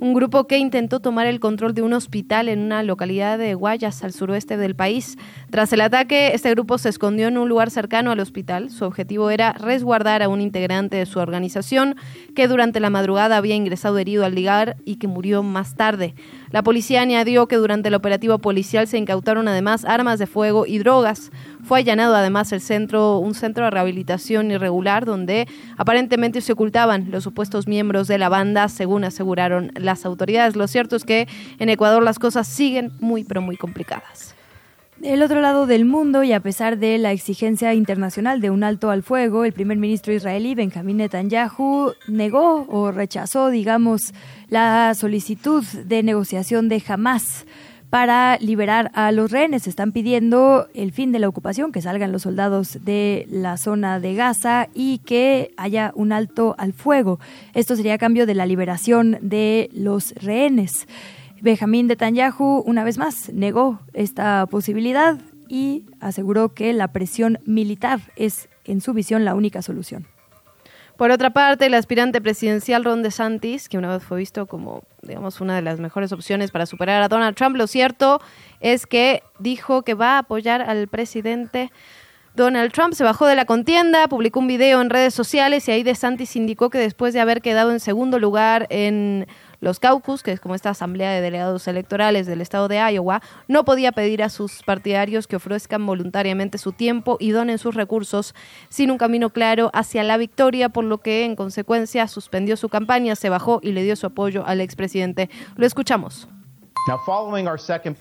[0.00, 4.04] un grupo que intentó tomar el control de un hospital en una localidad de Guayas,
[4.04, 5.16] al suroeste del país.
[5.50, 8.70] Tras el ataque, este grupo se escondió en un lugar cercano al hospital.
[8.70, 11.96] Su objetivo era resguardar a un integrante de su organización
[12.34, 16.14] que durante la madrugada había ingresado herido al lugar y que murió más tarde.
[16.50, 20.78] La policía añadió que durante el operativo policial se incautaron además armas de fuego y
[20.80, 21.30] drogas.
[21.64, 27.24] Fue allanado además el centro, un centro de rehabilitación irregular donde aparentemente se ocultaban los
[27.24, 30.56] supuestos miembros de la banda, según aseguraron las autoridades.
[30.56, 31.26] Lo cierto es que
[31.58, 34.37] en Ecuador las cosas siguen muy pero muy complicadas.
[35.00, 38.90] Del otro lado del mundo, y a pesar de la exigencia internacional de un alto
[38.90, 44.12] al fuego, el primer ministro israelí Benjamin Netanyahu negó o rechazó, digamos,
[44.48, 47.46] la solicitud de negociación de Hamas
[47.90, 49.68] para liberar a los rehenes.
[49.68, 54.16] Están pidiendo el fin de la ocupación, que salgan los soldados de la zona de
[54.16, 57.20] Gaza y que haya un alto al fuego.
[57.54, 60.88] Esto sería a cambio de la liberación de los rehenes.
[61.40, 65.18] Benjamín Netanyahu, una vez más, negó esta posibilidad
[65.48, 70.06] y aseguró que la presión militar es, en su visión, la única solución.
[70.96, 75.40] Por otra parte, el aspirante presidencial Ron DeSantis, que una vez fue visto como, digamos,
[75.40, 78.20] una de las mejores opciones para superar a Donald Trump, lo cierto
[78.58, 81.70] es que dijo que va a apoyar al presidente
[82.38, 85.82] Donald Trump se bajó de la contienda, publicó un video en redes sociales y ahí
[85.82, 89.26] DeSantis indicó que después de haber quedado en segundo lugar en
[89.60, 93.64] los caucus, que es como esta asamblea de delegados electorales del estado de Iowa, no
[93.64, 98.34] podía pedir a sus partidarios que ofrezcan voluntariamente su tiempo y donen sus recursos
[98.68, 103.16] sin un camino claro hacia la victoria, por lo que en consecuencia suspendió su campaña,
[103.16, 105.28] se bajó y le dio su apoyo al expresidente.
[105.56, 106.28] Lo escuchamos.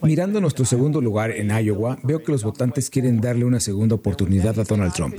[0.02, 4.60] Mirando nuestro segundo lugar en Iowa, veo que los votantes quieren darle una segunda oportunidad
[4.60, 5.16] a Donald Trump.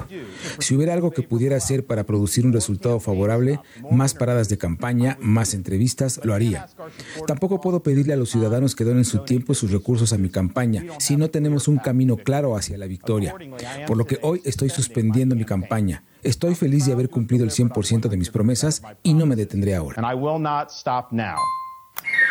[0.58, 5.18] Si hubiera algo que pudiera hacer para producir un resultado favorable, más paradas de campaña,
[5.20, 6.68] más entrevistas, lo haría.
[7.26, 10.28] Tampoco puedo pedirle a los ciudadanos que donen su tiempo y sus recursos a mi
[10.28, 13.34] campaña si no tenemos un camino claro hacia la victoria.
[13.86, 16.04] Por lo que hoy estoy suspendiendo mi campaña.
[16.22, 20.00] Estoy feliz de haber cumplido el 100% de mis promesas y no me detendré ahora.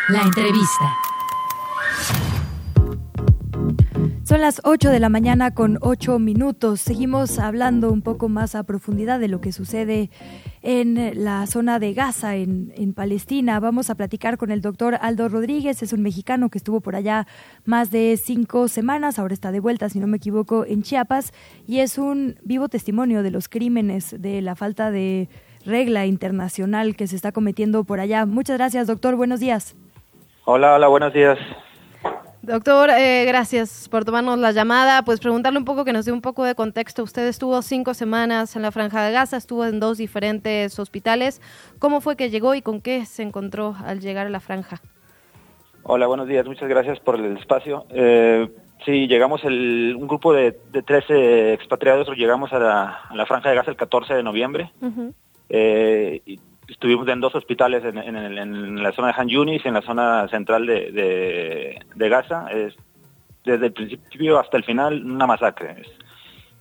[0.08, 0.96] La entrevista.
[4.28, 6.82] Son las 8 de la mañana con 8 minutos.
[6.82, 10.10] Seguimos hablando un poco más a profundidad de lo que sucede
[10.60, 13.58] en la zona de Gaza, en, en, Palestina.
[13.58, 17.26] Vamos a platicar con el doctor Aldo Rodríguez, es un mexicano que estuvo por allá
[17.64, 21.32] más de cinco semanas, ahora está de vuelta, si no me equivoco, en Chiapas,
[21.66, 25.30] y es un vivo testimonio de los crímenes, de la falta de
[25.68, 28.26] regla internacional que se está cometiendo por allá.
[28.26, 29.14] Muchas gracias, doctor.
[29.14, 29.76] Buenos días.
[30.44, 31.38] Hola, hola, buenos días.
[32.40, 35.02] Doctor, eh, gracias por tomarnos la llamada.
[35.02, 37.02] Pues preguntarle un poco, que nos dé un poco de contexto.
[37.02, 41.42] Usted estuvo cinco semanas en la Franja de Gaza, estuvo en dos diferentes hospitales.
[41.78, 44.80] ¿Cómo fue que llegó y con qué se encontró al llegar a la Franja?
[45.82, 46.46] Hola, buenos días.
[46.46, 47.84] Muchas gracias por el espacio.
[47.90, 48.48] Eh,
[48.86, 53.70] sí, llegamos el, un grupo de, de 13 expatriados, llegamos a la, Franja de Gaza
[53.70, 54.72] el 14 de noviembre.
[55.48, 56.22] Eh,
[56.68, 60.66] estuvimos en dos hospitales en, la zona de Han Yunis y en la zona central
[60.66, 62.48] de, Gaza.
[62.50, 62.74] Es,
[63.44, 65.82] desde el principio hasta el final una masacre.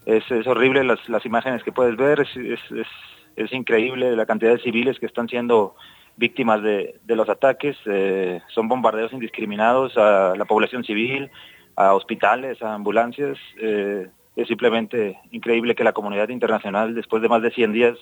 [0.05, 5.05] Es, horrible las, las, imágenes que puedes ver, es, increíble la cantidad de civiles que
[5.05, 5.75] están siendo
[6.15, 7.77] víctimas de, de los ataques.
[7.85, 11.29] Eh, son bombardeos indiscriminados a la población civil,
[11.75, 13.37] a hospitales, a ambulancias.
[13.61, 14.07] Eh,
[14.37, 17.97] es simplemente increíble que la comunidad internacional, después de más de 100 días,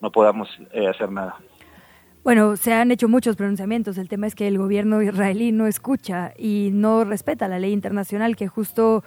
[0.00, 1.36] no podamos eh, hacer nada.
[2.24, 3.98] Bueno, se han hecho muchos pronunciamientos.
[3.98, 8.34] El tema es que el gobierno israelí no escucha y no respeta la ley internacional
[8.34, 9.04] que justo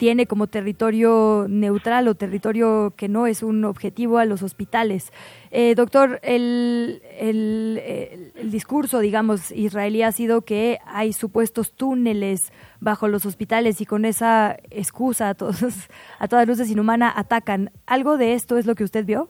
[0.00, 5.12] tiene como territorio neutral o territorio que no es un objetivo a los hospitales.
[5.50, 12.50] Eh, doctor, el, el, el, discurso, digamos, israelí ha sido que hay supuestos túneles
[12.80, 15.62] bajo los hospitales y con esa excusa a, todos,
[16.18, 17.70] a todas luces inhumana atacan.
[17.84, 19.28] ¿Algo de esto es lo que usted vio?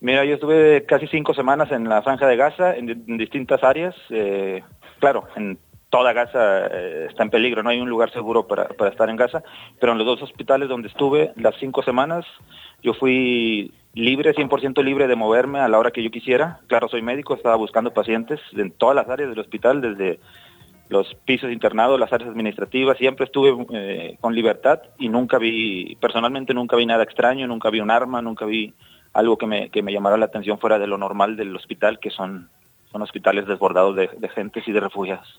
[0.00, 3.96] Mira, yo estuve casi cinco semanas en la franja de Gaza, en, distintas áreas.
[4.10, 4.62] Eh,
[5.00, 5.58] claro, en
[5.90, 9.16] toda Gaza eh, está en peligro, no hay un lugar seguro para, para, estar en
[9.16, 9.42] Gaza,
[9.80, 12.24] pero en los dos hospitales donde estuve las cinco semanas,
[12.82, 16.60] yo fui libre, 100% libre de moverme a la hora que yo quisiera.
[16.68, 20.20] Claro, soy médico, estaba buscando pacientes en todas las áreas del hospital, desde
[20.88, 26.54] los pisos internados, las áreas administrativas, siempre estuve eh, con libertad y nunca vi, personalmente
[26.54, 28.72] nunca vi nada extraño, nunca vi un arma, nunca vi
[29.12, 32.10] algo que me, que me llamara la atención fuera de lo normal del hospital, que
[32.10, 32.48] son,
[32.92, 35.38] son hospitales desbordados de, de gentes y de refugiados.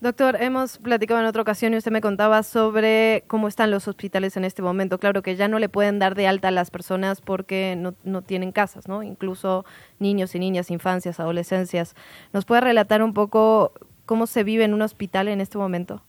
[0.00, 4.36] Doctor, hemos platicado en otra ocasión y usted me contaba sobre cómo están los hospitales
[4.36, 4.98] en este momento.
[4.98, 8.20] Claro que ya no le pueden dar de alta a las personas porque no, no
[8.20, 9.02] tienen casas, ¿no?
[9.02, 9.64] Incluso
[9.98, 11.94] niños y niñas, infancias, adolescencias.
[12.34, 13.72] ¿Nos puede relatar un poco
[14.04, 16.02] cómo se vive en un hospital en este momento?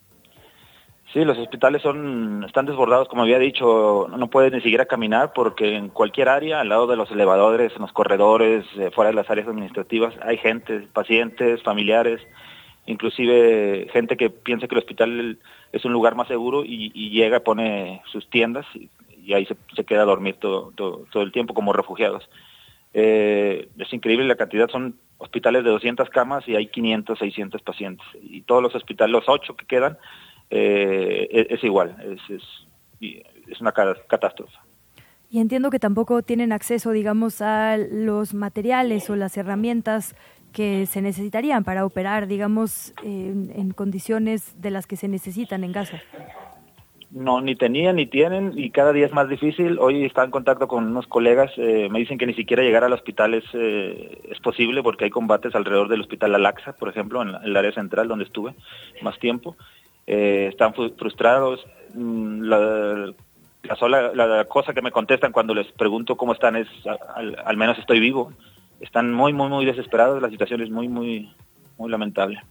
[1.15, 5.77] Sí, los hospitales son están desbordados, como había dicho, no pueden ni siquiera caminar porque
[5.77, 9.29] en cualquier área, al lado de los elevadores, en los corredores, eh, fuera de las
[9.29, 12.19] áreas administrativas, hay gente, pacientes, familiares,
[12.85, 15.39] inclusive gente que piensa que el hospital
[15.71, 20.05] es un lugar más seguro y, llega, pone sus tiendas y, ahí se, queda a
[20.05, 22.29] dormir todo, todo, el tiempo como refugiados.
[22.93, 28.05] Eh, es increíble la cantidad, son hospitales de 200 camas y hay 500, 600 pacientes.
[28.21, 29.97] Y todos los hospitales, los ocho que quedan,
[30.49, 32.43] eh, es, es, igual, es, es,
[33.47, 34.57] es una catástrofe.
[35.29, 40.15] Y entiendo que tampoco tienen acceso, digamos, a los materiales o las herramientas
[40.53, 45.73] que se necesitarían para operar, digamos, en, en condiciones de las que se necesitan en
[45.73, 46.01] Gaza.
[47.15, 49.79] No, ni tenían ni tienen y cada día es más difícil.
[49.79, 52.91] Hoy está en contacto con unos colegas, eh, me dicen que ni siquiera llegar al
[52.91, 57.29] hospital es, eh, es posible porque hay combates alrededor del hospital Alaxa, por ejemplo, en,
[57.43, 58.53] el área central donde estuve
[59.01, 59.55] más tiempo.
[60.07, 61.65] Eh, están frustrados.
[61.93, 63.13] Mm, la,
[63.63, 66.67] la sola la cosa que me contestan cuando les pregunto cómo están es
[67.15, 68.31] al, al menos estoy vivo
[68.79, 71.33] están muy, muy, muy desesperados, la situación es muy, muy,
[71.77, 72.41] muy lamentable.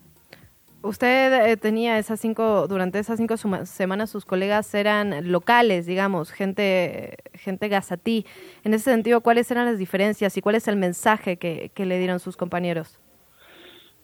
[0.82, 7.16] Usted eh, tenía esas cinco, durante esas cinco semanas sus colegas eran locales, digamos, gente,
[7.32, 8.26] gente gazatí.
[8.64, 11.98] En ese sentido, ¿cuáles eran las diferencias y cuál es el mensaje que, que le
[11.98, 13.00] dieron sus compañeros?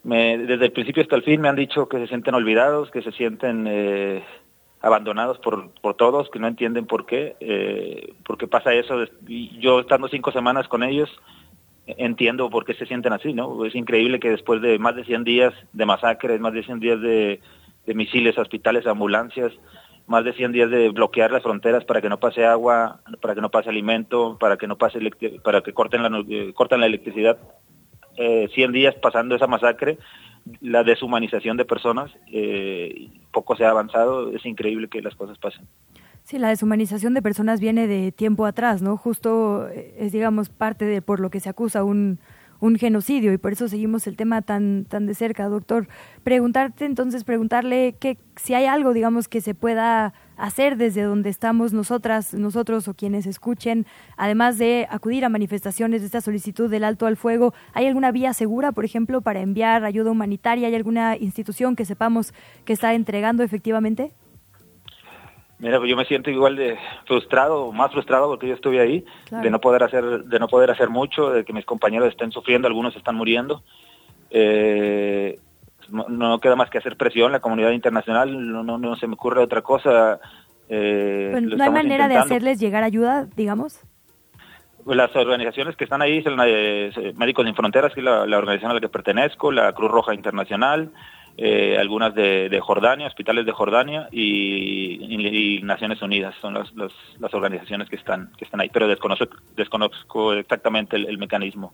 [0.03, 3.03] Me, desde el principio hasta el fin me han dicho que se sienten olvidados, que
[3.03, 4.23] se sienten eh,
[4.81, 8.95] abandonados por, por todos, que no entienden por qué, eh, por qué pasa eso.
[9.59, 11.09] Yo estando cinco semanas con ellos,
[11.85, 13.65] entiendo por qué se sienten así, ¿no?
[13.65, 17.01] Es increíble que después de más de 100 días de masacres, más de 100 días
[17.01, 17.39] de,
[17.93, 19.51] misiles, hospitales, ambulancias,
[20.07, 23.41] más de 100 días de bloquear las fronteras para que no pase agua, para que
[23.41, 24.99] no pase alimento, para que no pase
[25.43, 27.37] para que corten la eh, corten la electricidad.
[28.17, 29.97] Eh, 100 días pasando esa masacre,
[30.59, 35.65] la deshumanización de personas, eh, poco se ha avanzado, es increíble que las cosas pasen.
[36.23, 38.97] Sí, la deshumanización de personas viene de tiempo atrás, ¿no?
[38.97, 42.19] Justo eh, es, digamos, parte de por lo que se acusa un,
[42.61, 45.89] un genocidio y por eso seguimos el tema tan, tan de cerca, doctor.
[46.23, 51.73] Preguntarte entonces, preguntarle que si hay algo, digamos, que se pueda hacer desde donde estamos
[51.73, 53.85] nosotras, nosotros o quienes escuchen,
[54.15, 58.33] además de acudir a manifestaciones de esta solicitud del alto al fuego, ¿hay alguna vía
[58.33, 60.67] segura, por ejemplo, para enviar ayuda humanitaria?
[60.67, 62.33] ¿Hay alguna institución que sepamos
[62.63, 64.13] que está entregando efectivamente?
[65.61, 69.51] Mira, pues yo me siento igual de frustrado, más frustrado porque yo estuve ahí, de
[69.51, 72.95] no poder hacer, de no poder hacer mucho, de que mis compañeros estén sufriendo, algunos
[72.95, 73.61] están muriendo.
[74.31, 75.37] Eh,
[75.89, 79.43] no, queda más que hacer presión, la comunidad internacional, no, no, no se me ocurre
[79.43, 80.19] otra cosa.
[80.67, 83.81] Eh, ¿No hay manera de hacerles llegar ayuda, digamos?
[84.87, 88.71] Las organizaciones que están ahí son eh, Médicos Sin Fronteras, que es la, la organización
[88.71, 90.91] a la que pertenezco, la Cruz Roja Internacional,
[91.37, 97.95] eh, algunas de, Jordania, hospitales de Jordania y, Naciones Unidas son las, las, organizaciones que
[97.95, 101.73] están que están ahí, pero desconozco, desconozco exactamente el, mecanismo.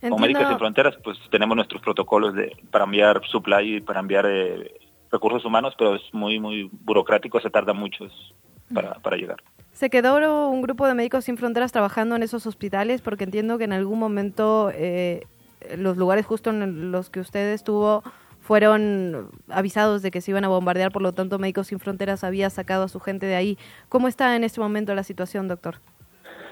[0.00, 4.26] Como Médicos Sin Fronteras, pues tenemos nuestros protocolos de, para enviar supply y para enviar
[4.28, 4.72] eh,
[5.10, 8.08] recursos humanos, pero es muy muy burocrático, se tarda mucho
[8.72, 9.42] para, para llegar.
[9.72, 13.00] ¿Se quedó un grupo de Médicos Sin Fronteras trabajando en esos hospitales?
[13.00, 15.24] Porque entiendo que en algún momento eh,
[15.76, 18.02] los lugares justo en los que usted estuvo
[18.48, 22.48] fueron avisados de que se iban a bombardear, por lo tanto Médicos Sin Fronteras había
[22.48, 23.58] sacado a su gente de ahí.
[23.90, 25.74] ¿Cómo está en este momento la situación, doctor?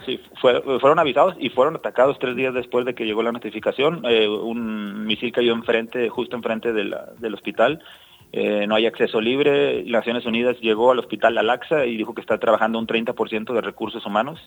[0.05, 4.03] Sí, fueron avisados y fueron atacados tres días después de que llegó la notificación.
[4.05, 7.83] Eh, un misil cayó enfrente, justo enfrente del hospital.
[8.39, 9.82] Eh, no hay acceso libre.
[9.87, 14.05] Naciones Unidas llegó al hospital Alaxa y dijo que está trabajando un 30% de recursos
[14.05, 14.39] humanos.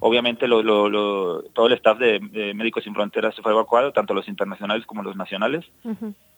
[0.00, 2.20] Obviamente todo el staff de,
[2.54, 5.64] Médicos Sin Fronteras se fue evacuado, tanto los internacionales como los nacionales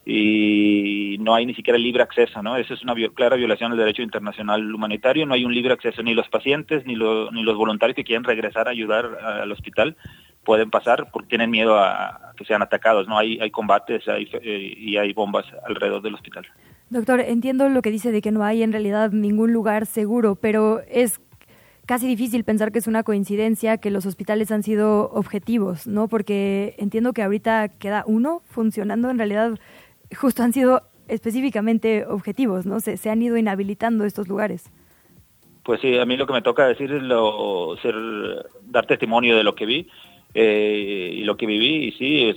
[0.06, 2.56] y no hay ni siquiera libre acceso, ¿no?
[2.56, 6.14] Esa es una clara violación del derecho internacional humanitario, no hay un libre acceso ni
[6.14, 9.96] los pacientes ni, ni los voluntarios que quieren regresar a ayudar al hospital
[10.44, 13.18] pueden pasar porque tienen miedo a, que sean atacados, ¿no?
[13.18, 16.46] Hay, hay combates eh, y hay bombas alrededor del hospital.
[16.91, 20.80] Doctor, entiendo lo que dice de que no hay en realidad ningún lugar seguro, pero
[20.91, 21.20] es
[21.86, 26.09] casi difícil pensar que es una coincidencia que los hospitales han sido objetivos, ¿no?
[26.09, 29.59] Porque entiendo que ahorita queda uno funcionando en realidad
[30.16, 32.80] justo han sido específicamente objetivos, ¿no?
[32.80, 34.70] Se, se han ido inhabilitando estos lugares.
[35.62, 37.95] Pues sí, a mí lo que me toca decir es lo, ser,
[38.64, 39.88] dar testimonio de lo que vi
[40.34, 41.88] eh, y lo que viví.
[41.88, 42.34] Y sí,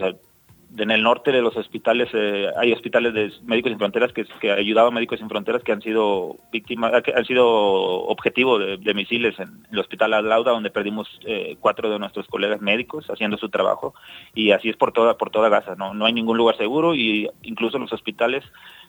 [0.77, 4.51] en el norte de los hospitales eh, hay hospitales de Médicos Sin Fronteras que, que
[4.51, 9.37] ayudaban a Médicos Sin Fronteras que han sido víctimas, que han sido objetivo de, misiles
[9.39, 13.93] en, el hospital Atlauda donde perdimos eh, cuatro de nuestros colegas médicos haciendo su trabajo
[14.33, 15.75] y así es por toda por toda Gaza.
[15.75, 18.43] No, no hay ningún lugar seguro y incluso los hospitales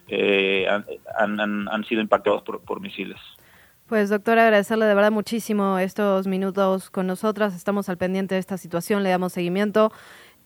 [0.07, 0.85] han,
[1.39, 3.17] han, han, sido impactados por, por misiles.
[3.87, 7.55] Pues doctor, agradecerle de verdad muchísimo estos minutos con nosotras.
[7.55, 9.91] Estamos al pendiente de esta situación, le damos seguimiento.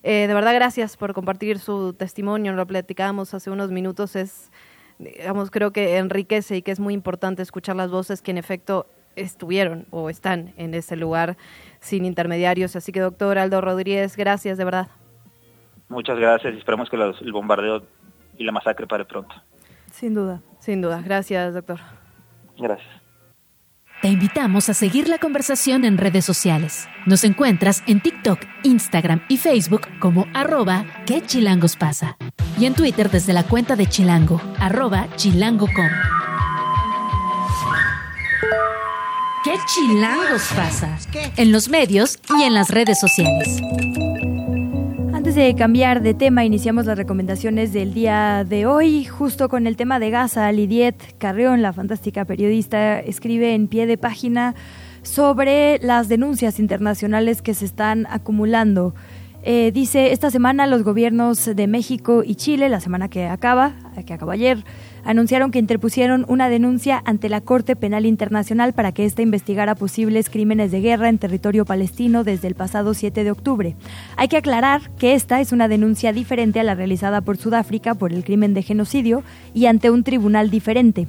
[0.03, 2.53] Eh, de verdad, gracias por compartir su testimonio.
[2.53, 4.15] Lo platicábamos hace unos minutos.
[4.15, 4.51] Es,
[4.97, 8.87] digamos, creo que enriquece y que es muy importante escuchar las voces que en efecto
[9.15, 11.37] estuvieron o están en ese lugar
[11.79, 12.75] sin intermediarios.
[12.75, 14.87] Así que, doctor Aldo Rodríguez, gracias de verdad.
[15.89, 17.83] Muchas gracias y esperamos que el bombardeo
[18.37, 19.35] y la masacre pare pronto.
[19.91, 20.41] Sin duda.
[20.59, 21.01] Sin duda.
[21.03, 21.79] Gracias, doctor.
[22.57, 23.01] Gracias.
[24.01, 26.87] Te invitamos a seguir la conversación en redes sociales.
[27.05, 32.15] Nos encuentras en TikTok, Instagram y Facebook como arroba que chilangos pasa.
[32.57, 35.89] Y en Twitter desde la cuenta de Chilango, arroba chilango.com.
[39.43, 40.97] ¿Qué chilangos pasa?
[41.35, 43.61] En los medios y en las redes sociales.
[45.29, 49.75] Antes de cambiar de tema, iniciamos las recomendaciones del día de hoy, justo con el
[49.75, 50.51] tema de Gaza.
[50.51, 54.55] Lidiet Carrión, la fantástica periodista, escribe en pie de página
[55.03, 58.95] sobre las denuncias internacionales que se están acumulando.
[59.43, 63.73] Eh, dice, esta semana los gobiernos de México y Chile, la semana que acaba,
[64.07, 64.65] que acabó ayer,
[65.09, 70.29] anunciaron que interpusieron una denuncia ante la Corte Penal Internacional para que ésta investigara posibles
[70.29, 73.75] crímenes de guerra en territorio palestino desde el pasado 7 de octubre.
[74.17, 78.13] Hay que aclarar que esta es una denuncia diferente a la realizada por Sudáfrica por
[78.13, 79.23] el crimen de genocidio
[79.55, 81.07] y ante un tribunal diferente.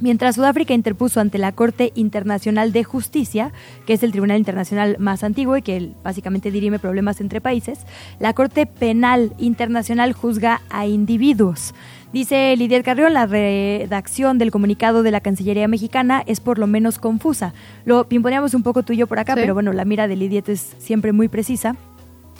[0.00, 3.52] Mientras Sudáfrica interpuso ante la Corte Internacional de Justicia,
[3.86, 7.78] que es el tribunal internacional más antiguo y que básicamente dirime problemas entre países,
[8.18, 11.74] la Corte Penal Internacional juzga a individuos.
[12.14, 17.00] Dice Lidia Carrión, la redacción del comunicado de la Cancillería mexicana es por lo menos
[17.00, 17.54] confusa.
[17.84, 20.40] Lo pimponeamos un poco tú y yo por acá, pero bueno, la mira de Lidia
[20.46, 21.74] es siempre muy precisa.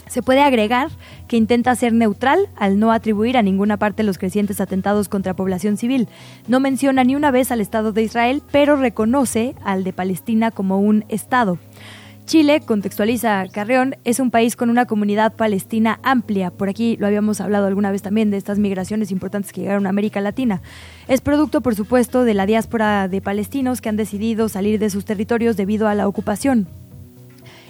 [0.07, 0.91] Se puede agregar
[1.27, 5.77] que intenta ser neutral al no atribuir a ninguna parte los crecientes atentados contra población
[5.77, 6.07] civil.
[6.47, 10.79] No menciona ni una vez al Estado de Israel, pero reconoce al de Palestina como
[10.79, 11.59] un Estado.
[12.27, 16.51] Chile, contextualiza Carreón, es un país con una comunidad palestina amplia.
[16.51, 19.91] Por aquí lo habíamos hablado alguna vez también de estas migraciones importantes que llegaron a
[19.91, 20.63] América Latina.
[21.07, 25.05] Es producto, por supuesto, de la diáspora de palestinos que han decidido salir de sus
[25.05, 26.67] territorios debido a la ocupación.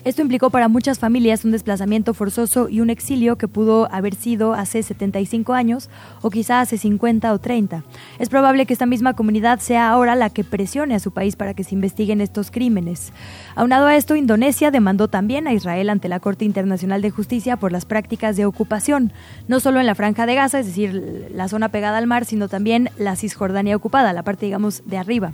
[0.04, 4.52] Esto implicó para muchas familias un desplazamiento forzoso y un exilio que pudo haber sido
[4.52, 5.88] hace 75 años
[6.20, 7.84] o quizá hace 50 o 30.
[8.18, 11.54] Es probable que esta misma comunidad sea ahora la que presione a su país para
[11.54, 13.14] que se investiguen estos crímenes.
[13.54, 17.72] Aunado a esto, Indonesia demandó también a Israel ante la Corte Internacional de Justicia por
[17.72, 19.10] las prácticas de ocupación,
[19.48, 22.48] no solo en la franja de Gaza, es decir, la zona pegada al mar, sino
[22.48, 25.32] también la Cisjordania ocupada, la parte, digamos, de arriba.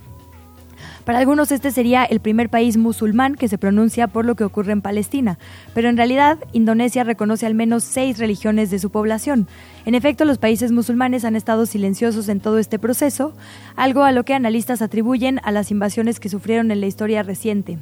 [1.05, 4.71] Para algunos este sería el primer país musulmán que se pronuncia por lo que ocurre
[4.71, 5.39] en Palestina,
[5.73, 9.47] pero en realidad Indonesia reconoce al menos seis religiones de su población.
[9.85, 13.33] En efecto, los países musulmanes han estado silenciosos en todo este proceso,
[13.75, 17.79] algo a lo que analistas atribuyen a las invasiones que sufrieron en la historia reciente.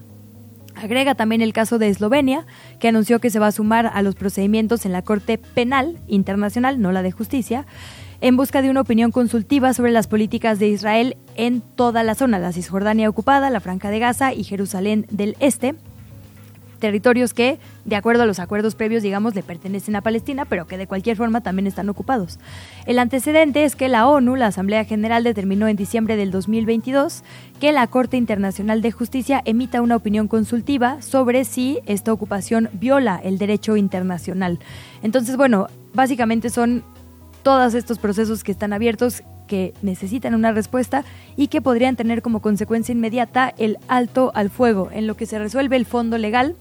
[0.81, 2.45] Agrega también el caso de Eslovenia,
[2.79, 6.81] que anunció que se va a sumar a los procedimientos en la Corte Penal Internacional,
[6.81, 7.65] no la de Justicia,
[8.21, 12.39] en busca de una opinión consultiva sobre las políticas de Israel en toda la zona,
[12.39, 15.75] la Cisjordania ocupada, la Franja de Gaza y Jerusalén del Este,
[16.79, 20.77] territorios que, de acuerdo a los acuerdos previos, digamos, le pertenecen a Palestina, pero que
[20.77, 22.39] de cualquier forma también están ocupados.
[22.85, 27.23] El antecedente es que la ONU, la Asamblea General, determinó en diciembre del 2022
[27.59, 33.19] que la Corte Internacional de Justicia emita una opinión consultiva sobre si esta ocupación viola
[33.23, 34.59] el derecho internacional.
[35.03, 36.83] Entonces, bueno, básicamente son
[37.43, 41.03] todos estos procesos que están abiertos, que necesitan una respuesta
[41.35, 45.39] y que podrían tener como consecuencia inmediata el alto al fuego, en lo que se
[45.39, 46.55] resuelve el fondo legal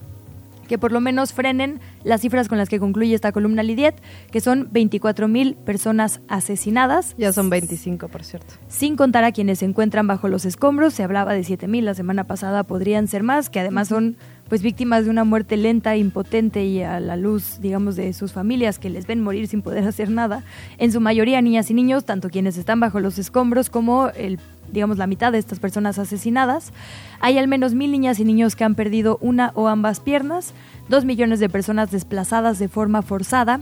[0.69, 3.97] que por lo menos frenen las cifras con las que concluye esta columna Lidiet,
[4.31, 7.15] que son 24 mil personas asesinadas.
[7.19, 8.55] Ya son 25, por cierto.
[8.69, 11.95] Sin contar a quienes se encuentran bajo los escombros, se hablaba de 7 mil la
[11.95, 14.17] semana pasada, podrían ser más, que además son
[14.49, 18.79] pues víctimas de una muerte lenta, impotente y a la luz, digamos, de sus familias
[18.79, 20.43] que les ven morir sin poder hacer nada.
[20.79, 24.39] En su mayoría niñas y niños, tanto quienes están bajo los escombros como el
[24.73, 26.73] digamos la mitad de estas personas asesinadas.
[27.21, 30.55] Hay al menos mil niñas y niños que han perdido una o ambas piernas,
[30.89, 33.61] dos millones de personas desplazadas de forma forzada,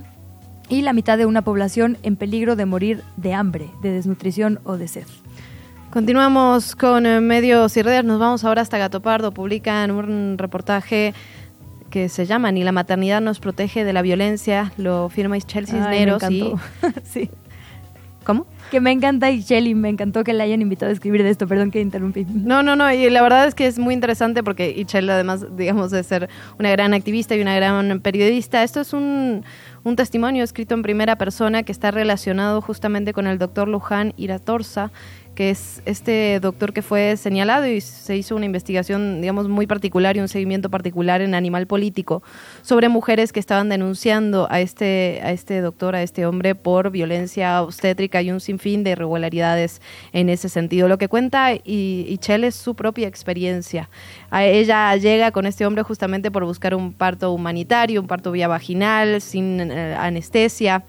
[0.69, 4.77] y la mitad de una población en peligro de morir de hambre, de desnutrición o
[4.77, 5.07] de sed.
[5.91, 8.05] Continuamos con eh, medios y redes.
[8.05, 9.33] Nos vamos ahora hasta Gato Pardo.
[9.33, 11.15] Publican un reportaje
[11.89, 14.73] que se llama Ni la maternidad nos protege de la violencia.
[14.77, 16.23] Lo firma Chelsea Cisneros.
[16.31, 16.53] y...
[17.05, 17.31] sí.
[18.27, 18.45] ¿Cómo?
[18.73, 21.47] Que me encanta y Shelly, me encantó que la hayan invitado a escribir de esto,
[21.47, 22.27] perdón que interrumpí.
[22.29, 25.93] No, no, no, y la verdad es que es muy interesante porque Ichel además, digamos,
[25.93, 26.29] de ser
[26.59, 29.45] una gran activista y una gran periodista, esto es un,
[29.85, 34.91] un testimonio escrito en primera persona que está relacionado justamente con el doctor Luján Iratorza,
[35.37, 40.17] que es este doctor que fue señalado y se hizo una investigación, digamos, muy particular
[40.17, 42.23] y un seguimiento particular en Animal Político
[42.63, 47.63] sobre mujeres que estaban denunciando a este, a este doctor, a este hombre, por violencia
[47.63, 49.81] obstétrica y un sinfín de irregularidades
[50.13, 50.89] en ese sentido.
[50.89, 53.91] Lo que cuenta Ichel es su propia experiencia.
[54.33, 59.21] Ella llega con este hombre justamente por buscar un parto humanitario, un parto vía vaginal,
[59.21, 60.83] sin eh, anestesia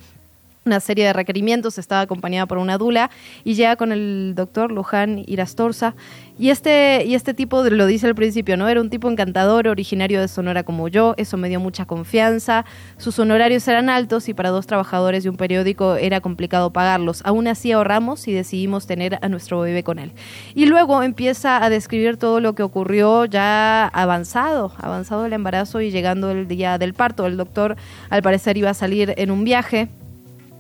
[0.68, 3.10] una serie de requerimientos, estaba acompañada por una dula
[3.44, 5.96] y llega con el doctor Luján Irastorza.
[6.40, 8.68] Y este, y este tipo, lo dice al principio, ¿no?
[8.68, 12.64] Era un tipo encantador, originario de Sonora como yo, eso me dio mucha confianza.
[12.98, 17.22] Sus honorarios eran altos y para dos trabajadores de un periódico era complicado pagarlos.
[17.26, 20.12] Aún así ahorramos y decidimos tener a nuestro bebé con él.
[20.54, 25.90] Y luego empieza a describir todo lo que ocurrió ya avanzado, avanzado el embarazo y
[25.90, 27.26] llegando el día del parto.
[27.26, 27.78] El doctor
[28.10, 29.88] al parecer iba a salir en un viaje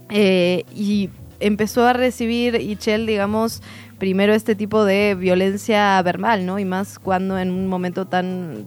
[0.09, 1.09] eh, y
[1.39, 3.61] empezó a recibir Ichel, digamos,
[3.99, 6.59] primero este tipo de violencia verbal, ¿no?
[6.59, 8.65] Y más cuando en un momento tan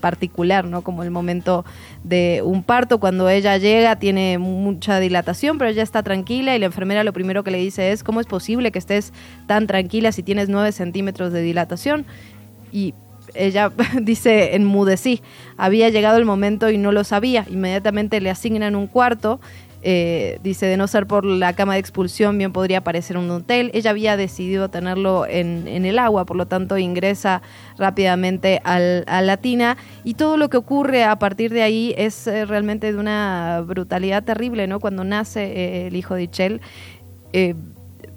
[0.00, 0.82] particular, ¿no?
[0.82, 1.64] Como el momento
[2.04, 6.66] de un parto, cuando ella llega, tiene mucha dilatación, pero ella está tranquila y la
[6.66, 9.12] enfermera lo primero que le dice es, ¿cómo es posible que estés
[9.46, 12.04] tan tranquila si tienes 9 centímetros de dilatación?
[12.72, 12.94] Y
[13.34, 13.70] ella
[14.02, 15.22] dice, enmudecí,
[15.56, 19.40] había llegado el momento y no lo sabía, inmediatamente le asignan un cuarto
[19.84, 23.70] eh, dice, de no ser por la cama de expulsión, bien podría aparecer un hotel.
[23.74, 27.42] Ella había decidido tenerlo en, el agua, por lo tanto ingresa
[27.76, 32.44] rápidamente al, a Latina y todo lo que ocurre a partir de ahí es eh,
[32.44, 34.78] realmente de una brutalidad terrible, ¿no?
[34.78, 36.60] Cuando nace eh, el hijo de Ichel,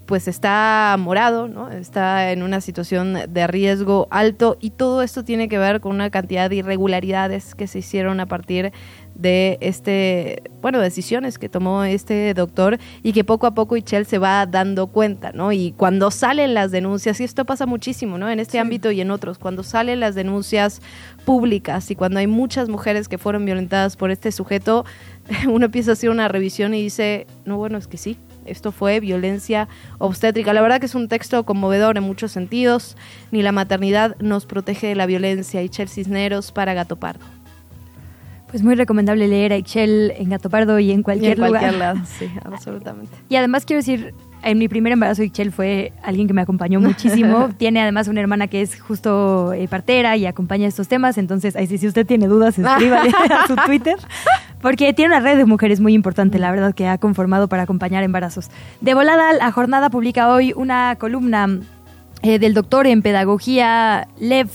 [0.05, 1.71] pues está morado, ¿no?
[1.71, 6.09] Está en una situación de riesgo alto y todo esto tiene que ver con una
[6.09, 8.71] cantidad de irregularidades que se hicieron a partir
[9.15, 14.17] de este, bueno, decisiones que tomó este doctor y que poco a poco Ichel se
[14.17, 15.51] va dando cuenta, ¿no?
[15.51, 18.29] Y cuando salen las denuncias, y esto pasa muchísimo, ¿no?
[18.29, 20.81] En este ámbito y en otros, cuando salen las denuncias
[21.23, 24.85] públicas y cuando hay muchas mujeres que fueron violentadas por este sujeto,
[25.47, 28.99] uno empieza a hacer una revisión y dice, no, bueno, es que sí, esto fue
[28.99, 29.67] violencia
[29.97, 30.53] obstétrica.
[30.53, 32.95] La verdad que es un texto conmovedor en muchos sentidos.
[33.31, 35.63] Ni la maternidad nos protege de la violencia.
[35.63, 37.25] Ichel Cisneros para Gato Pardo.
[38.55, 41.73] Es muy recomendable leer a Ixchel en Gato Pardo y en cualquier, y en cualquier
[41.73, 41.99] lado.
[42.05, 43.11] Sí, absolutamente.
[43.27, 44.13] Y además quiero decir,
[44.43, 47.49] en mi primer embarazo Ixchel fue alguien que me acompañó muchísimo.
[47.57, 51.17] tiene además una hermana que es justo eh, partera y acompaña estos temas.
[51.17, 53.97] Entonces, ahí sí, si usted tiene dudas, escríbale a su Twitter.
[54.61, 58.05] Porque tiene una red de mujeres muy importante, la verdad, que ha conformado para acompañar
[58.05, 58.49] embarazos.
[58.79, 61.59] De volada, la jornada publica hoy una columna
[62.21, 64.47] eh, del doctor en pedagogía Lev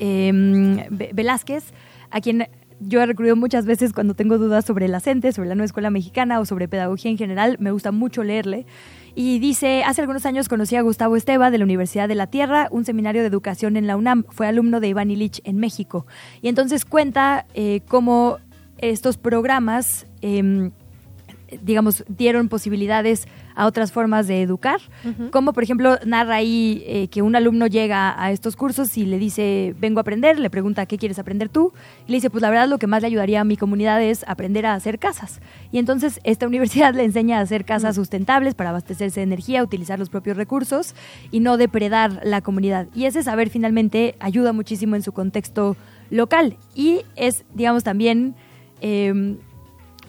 [0.00, 0.78] em,
[1.12, 1.72] Velázquez,
[2.10, 2.48] a quien
[2.80, 5.90] yo he recurrido muchas veces cuando tengo dudas sobre la CENTE, sobre la nueva escuela
[5.90, 7.56] mexicana o sobre pedagogía en general.
[7.60, 8.66] Me gusta mucho leerle.
[9.14, 12.68] Y dice, hace algunos años conocí a Gustavo Esteba de la Universidad de la Tierra,
[12.70, 14.24] un seminario de educación en la UNAM.
[14.28, 16.06] Fue alumno de Iván Illich en México.
[16.42, 18.38] Y entonces cuenta eh, cómo
[18.78, 20.72] estos programas, em,
[21.62, 24.80] digamos, dieron posibilidades a otras formas de educar.
[25.30, 29.18] Como por ejemplo narra ahí eh, que un alumno llega a estos cursos y le
[29.18, 31.72] dice, vengo a aprender, le pregunta, ¿qué quieres aprender tú?
[32.06, 34.24] Y le dice, pues la verdad lo que más le ayudaría a mi comunidad es
[34.26, 35.40] aprender a hacer casas.
[35.70, 39.98] Y entonces esta universidad le enseña a hacer casas sustentables para abastecerse de energía, utilizar
[39.98, 40.94] los propios recursos
[41.30, 42.88] y no depredar la comunidad.
[42.94, 45.76] Y ese saber finalmente ayuda muchísimo en su contexto
[46.10, 48.34] local y es, digamos, también...
[48.80, 49.38] Em,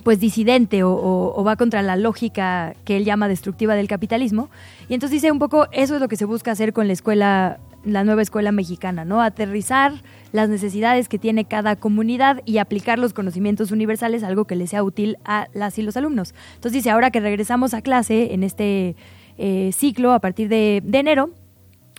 [0.06, 4.52] pues disidente o, va contra la lógica que él llama destructiva del capitalismo.
[4.88, 7.60] Y entonces dice un poco, eso es lo que se busca hacer con la escuela,
[7.84, 9.20] la nueva escuela mexicana, ¿no?
[9.20, 9.94] Aterrizar
[10.32, 14.84] las necesidades que tiene cada comunidad y aplicar los conocimientos universales, algo que le sea
[14.84, 16.36] útil a las y los alumnos.
[16.54, 18.96] Entonces dice, ahora que regresamos a clase en este
[19.40, 21.32] eh, ciclo a partir de enero,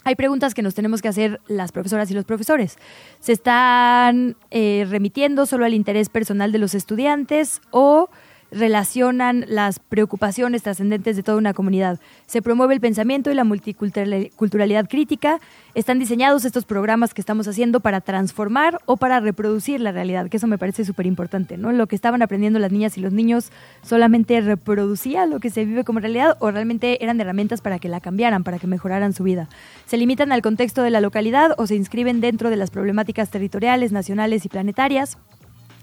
[0.07, 2.79] hay preguntas que nos tenemos que hacer las profesoras y los profesores.
[3.19, 8.09] ¿Se están eh, remitiendo solo al interés personal de los estudiantes o
[8.51, 11.99] relacionan las preocupaciones trascendentes de toda una comunidad.
[12.27, 15.41] Se promueve el pensamiento y la multiculturalidad crítica.
[15.75, 20.37] Están diseñados estos programas que estamos haciendo para transformar o para reproducir la realidad, que
[20.37, 21.73] eso me parece súper importante, ¿no?
[21.73, 23.51] Lo que estaban aprendiendo las niñas y los niños
[23.83, 28.01] solamente reproducía lo que se vive como realidad o realmente eran herramientas para que la
[28.01, 29.49] cambiaran, para que mejoraran su vida.
[29.87, 33.93] Se limitan al contexto de la localidad o se inscriben dentro de las problemáticas territoriales,
[33.93, 35.19] nacionales y planetarias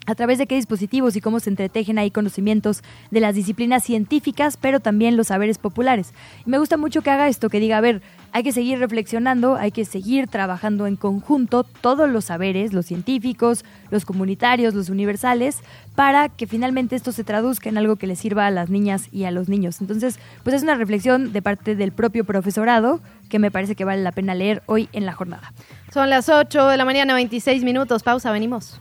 [0.05, 4.57] a través de qué dispositivos y cómo se entretejen ahí conocimientos de las disciplinas científicas,
[4.57, 6.13] pero también los saberes populares.
[6.45, 8.01] Me gusta mucho que haga esto, que diga, a ver,
[8.31, 13.63] hay que seguir reflexionando, hay que seguir trabajando en conjunto todos los saberes, los científicos,
[13.91, 15.59] los comunitarios, los universales,
[15.95, 19.25] para que finalmente esto se traduzca en algo que le sirva a las niñas y
[19.25, 19.81] a los niños.
[19.81, 24.01] Entonces, pues es una reflexión de parte del propio profesorado que me parece que vale
[24.01, 25.53] la pena leer hoy en la jornada.
[25.93, 28.03] Son las 8 de la mañana, 26 minutos.
[28.03, 28.79] Pausa, venimos.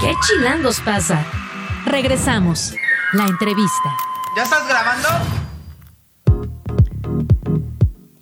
[0.00, 1.24] ¿Qué chilangos pasa?
[1.84, 2.74] Regresamos.
[3.12, 3.96] La entrevista.
[4.36, 5.08] ¿Ya estás grabando?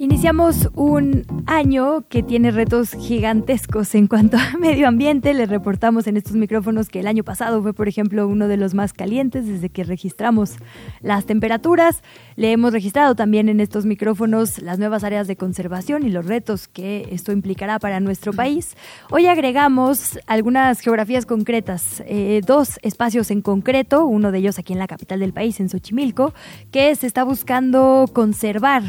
[0.01, 5.35] Iniciamos un año que tiene retos gigantescos en cuanto a medio ambiente.
[5.35, 8.75] Les reportamos en estos micrófonos que el año pasado fue, por ejemplo, uno de los
[8.75, 10.55] más calientes desde que registramos
[11.01, 12.05] las temperaturas.
[12.37, 16.69] Le hemos registrado también en estos micrófonos las nuevas áreas de conservación y los retos
[16.69, 18.77] que esto implicará para nuestro país.
[19.11, 24.79] Hoy agregamos algunas geografías concretas, eh, dos espacios en concreto, uno de ellos aquí en
[24.79, 26.35] la capital del país, en Xochimilco,
[26.71, 28.85] que se está buscando conservar.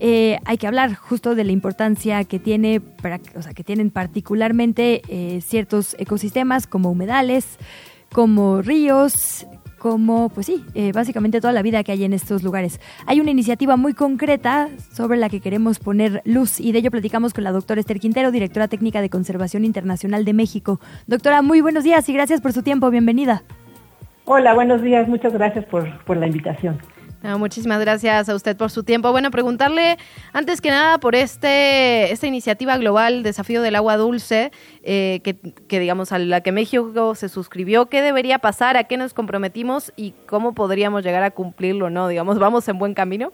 [0.00, 2.80] Eh, hay que hablar justo de la importancia que tiene,
[3.34, 7.58] o sea, que tienen particularmente eh, ciertos ecosistemas como humedales,
[8.12, 9.46] como ríos,
[9.78, 12.80] como, pues sí, eh, básicamente toda la vida que hay en estos lugares.
[13.04, 17.34] Hay una iniciativa muy concreta sobre la que queremos poner luz y de ello platicamos
[17.34, 20.80] con la doctora Esther Quintero, directora técnica de Conservación Internacional de México.
[21.06, 22.88] Doctora, muy buenos días y gracias por su tiempo.
[22.88, 23.42] Bienvenida.
[24.24, 25.06] Hola, buenos días.
[25.06, 26.78] Muchas gracias por, por la invitación
[27.38, 29.10] muchísimas gracias a usted por su tiempo.
[29.10, 29.96] Bueno, preguntarle
[30.32, 34.52] antes que nada por este esta iniciativa global Desafío del Agua Dulce,
[34.82, 37.86] eh, que, digamos a la que México se suscribió.
[37.86, 38.76] ¿Qué debería pasar?
[38.76, 39.92] ¿A qué nos comprometimos?
[39.96, 41.88] ¿Y cómo podríamos llegar a cumplirlo?
[41.88, 42.08] ¿No?
[42.08, 43.32] Digamos, ¿vamos en buen camino?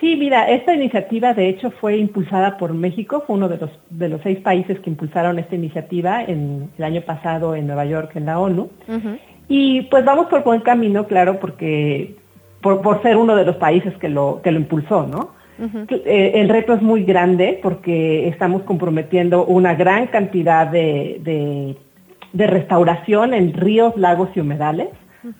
[0.00, 4.08] Sí, mira, esta iniciativa de hecho fue impulsada por México, fue uno de los, de
[4.08, 8.24] los seis países que impulsaron esta iniciativa en, el año pasado en Nueva York, en
[8.24, 8.70] la ONU.
[9.46, 12.16] Y pues vamos por buen camino, claro, porque
[12.60, 15.38] por, por ser uno de los países que lo, que lo impulsó, ¿no?
[15.90, 21.76] Eh, el reto es muy grande porque estamos comprometiendo una gran cantidad de,
[22.32, 24.88] de, restauración en ríos, lagos y humedales.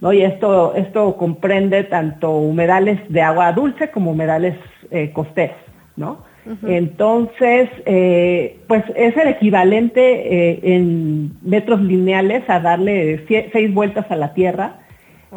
[0.03, 0.13] ¿no?
[0.13, 4.57] Y esto, esto comprende tanto humedales de agua dulce como humedales
[4.91, 5.57] eh, costeros.
[5.97, 6.19] ¿no?
[6.67, 14.17] Entonces, eh, pues es el equivalente eh, en metros lineales a darle seis vueltas a
[14.17, 14.81] la Tierra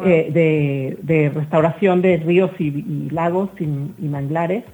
[0.02, 3.66] eh, de, restauración de ríos y, lagos y,
[4.06, 4.64] manglares,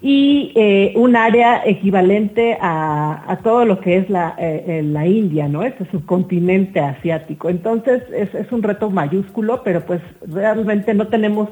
[0.00, 5.62] y eh, un área equivalente a, todo lo que es la, eh, la India, ¿no?
[5.62, 7.50] Ese subcontinente asiático.
[7.50, 11.50] Entonces es, es, un reto mayúsculo, pero pues realmente no tenemos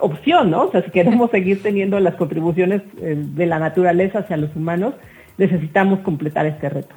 [0.00, 0.64] opción, ¿no?
[0.64, 4.94] O sea, si queremos seguir teniendo las contribuciones de la naturaleza hacia los humanos,
[5.36, 6.94] necesitamos completar este reto.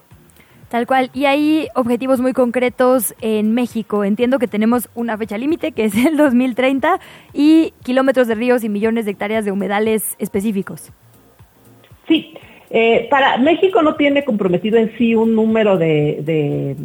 [0.70, 1.10] Tal cual.
[1.14, 4.04] Y hay objetivos muy concretos en México.
[4.04, 7.00] Entiendo que tenemos una fecha límite, que es el 2030,
[7.34, 10.92] y kilómetros de ríos y millones de hectáreas de humedales específicos.
[12.08, 12.34] Sí.
[12.70, 16.76] Eh, para México no tiene comprometido en sí un número de eh,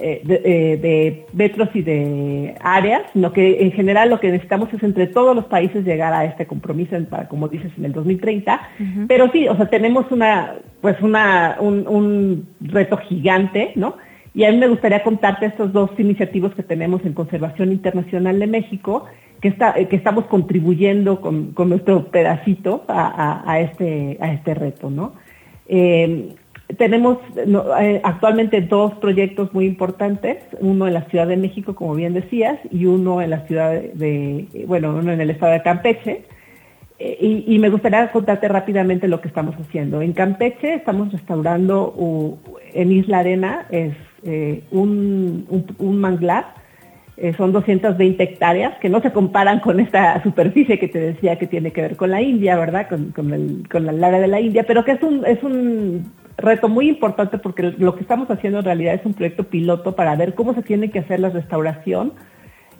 [0.00, 5.08] eh, de, metros y de áreas, sino que en general lo que necesitamos es entre
[5.08, 8.60] todos los países llegar a este compromiso, para, como dices, en el 2030.
[9.08, 13.96] Pero sí, o sea, tenemos una, pues una, un, reto gigante, ¿no?
[14.34, 18.46] Y a mí me gustaría contarte estos dos iniciativas que tenemos en Conservación Internacional de
[18.46, 19.06] México,
[19.40, 25.14] que, está, que estamos contribuyendo con, nuestro pedacito a, este, a este reto, ¿no?
[25.66, 26.36] Eh,
[26.76, 32.12] tenemos eh, actualmente dos proyectos muy importantes, uno en la Ciudad de México, como bien
[32.12, 36.24] decías, y uno en la ciudad de, bueno, uno en el estado de Campeche.
[36.98, 40.02] Eh, y, me gustaría contarte rápidamente lo que estamos haciendo.
[40.02, 42.38] En Campeche estamos restaurando
[42.74, 45.46] en Isla Arena es eh, un,
[45.80, 46.54] manglar,
[47.36, 51.72] son 220 hectáreas, que no se comparan con esta superficie que te decía que tiene
[51.72, 52.88] que ver con la India, ¿verdad?
[52.88, 56.68] Con, con, el, con área de la India, pero que es un, es un reto
[56.68, 60.34] muy importante porque lo que estamos haciendo en realidad es un proyecto piloto para ver
[60.34, 62.12] cómo se tiene que hacer la restauración,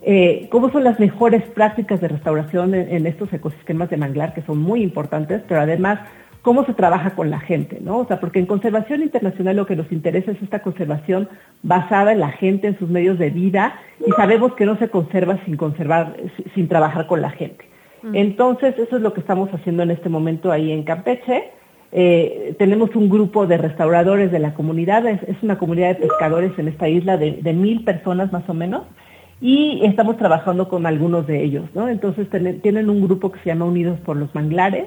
[0.02, 4.58] eh, cómo son las mejores prácticas de restauración en, estos ecosistemas de manglar que son
[4.58, 5.98] muy importantes, pero además
[6.42, 7.98] cómo se trabaja con la gente, ¿no?
[7.98, 11.28] O sea, porque en conservación internacional lo que nos interesa es esta conservación
[11.62, 13.74] basada en la gente, en sus medios de vida,
[14.06, 16.16] y sabemos que no se conserva sin conservar,
[16.54, 17.64] sin trabajar con la gente.
[18.02, 18.14] Mm.
[18.14, 21.50] Entonces, eso es lo que estamos haciendo en este momento ahí en Campeche.
[21.90, 26.68] Eh, tenemos un grupo de restauradores de la comunidad, es, una comunidad de pescadores en
[26.68, 28.82] esta isla de, mil personas más o menos,
[29.40, 31.88] y estamos trabajando con algunos de ellos, ¿no?
[31.88, 32.28] Entonces
[32.60, 34.86] tienen un grupo que se llama Unidos por los Manglares,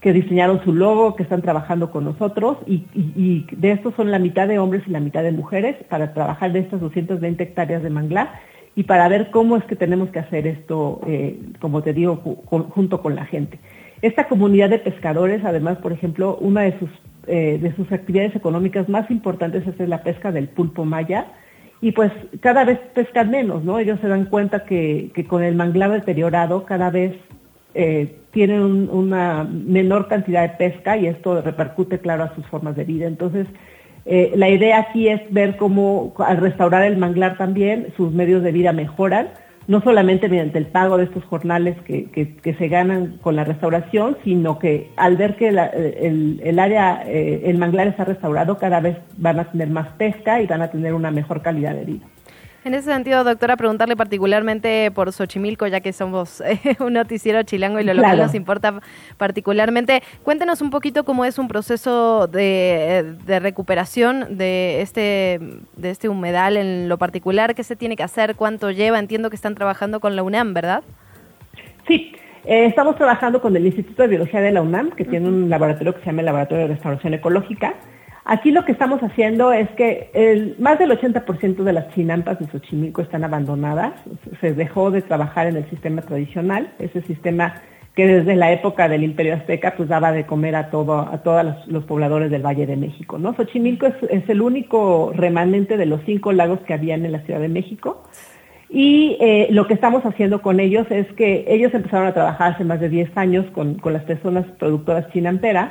[0.00, 4.46] que diseñaron su logo, que están trabajando con nosotros, y, de estos son la mitad
[4.46, 8.32] de hombres y la mitad de mujeres para trabajar de estas 220 hectáreas de manglar
[8.76, 13.00] y para ver cómo es que tenemos que hacer esto, eh, como te digo, junto
[13.00, 13.58] con la gente.
[14.04, 16.90] Esta comunidad de pescadores, además, por ejemplo, una de sus,
[17.26, 21.28] eh, de sus actividades económicas más importantes es la pesca del pulpo maya,
[21.80, 23.78] y pues cada vez pescan menos, ¿no?
[23.78, 27.14] Ellos se dan cuenta que, que con el manglar deteriorado cada vez
[27.72, 32.84] eh, tienen una menor cantidad de pesca y esto repercute, claro, a sus formas de
[32.84, 33.06] vida.
[33.06, 33.46] Entonces,
[34.04, 38.52] eh, la idea aquí es ver cómo al restaurar el manglar también sus medios de
[38.52, 39.28] vida mejoran,
[39.66, 44.58] no solamente mediante el pago de estos jornales que, se ganan con la restauración, sino
[44.58, 49.40] que al ver que el, el, área, eh, el manglar está restaurado, cada vez van
[49.40, 52.06] a tener más pesca y van a tener una mejor calidad de vida.
[52.64, 57.78] En ese sentido, doctora, preguntarle particularmente por Xochimilco, ya que somos eh, un noticiero chilango
[57.78, 58.80] y lo local nos importa
[59.18, 60.02] particularmente.
[60.22, 65.40] Cuéntenos un poquito cómo es un proceso de, recuperación de este,
[65.76, 68.98] de este humedal en lo particular, qué se tiene que hacer, cuánto lleva.
[68.98, 70.82] Entiendo que están trabajando con la UNAM, ¿verdad?
[71.86, 72.12] Sí,
[72.46, 75.94] eh, estamos trabajando con el Instituto de Biología de la UNAM, que tiene un laboratorio
[75.94, 77.74] que se llama el Laboratorio de Restauración Ecológica.
[78.26, 83.02] Aquí lo que estamos haciendo es que más del 80% de las chinampas de Xochimilco
[83.02, 83.92] están abandonadas.
[84.40, 87.60] Se dejó de trabajar en el sistema tradicional, ese sistema
[87.94, 91.44] que desde la época del Imperio Azteca pues daba de comer a todo a todos
[91.66, 93.34] los, pobladores del Valle de México, ¿no?
[93.34, 97.48] Xochimilco es, el único remanente de los cinco lagos que habían en la Ciudad de
[97.48, 98.02] México.
[98.70, 102.64] Y eh, lo que estamos haciendo con ellos es que ellos empezaron a trabajar hace
[102.64, 105.70] más de 10 años con, con las personas productoras chinamperas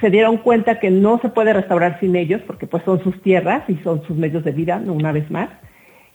[0.00, 3.62] se dieron cuenta que no se puede restaurar sin ellos, porque pues son sus tierras
[3.68, 5.48] y son sus medios de vida, una vez más.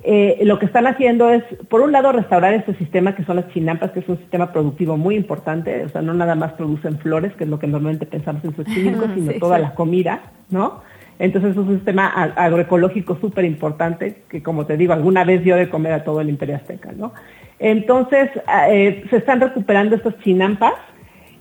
[0.03, 3.49] Eh, lo que están haciendo es, por un lado, restaurar este sistema que son las
[3.49, 7.33] chinampas, que es un sistema productivo muy importante, o sea, no nada más producen flores,
[7.33, 10.81] que es lo que normalmente pensamos en Xochimilco, sino toda la comida, ¿no?
[11.19, 15.67] Entonces es un sistema agroecológico súper importante, que como te digo, alguna vez dio de
[15.67, 17.13] comer a todo el imperio azteca, ¿no?
[17.57, 18.29] Entonces,
[18.69, 20.75] eh, se están recuperando estos chinampas,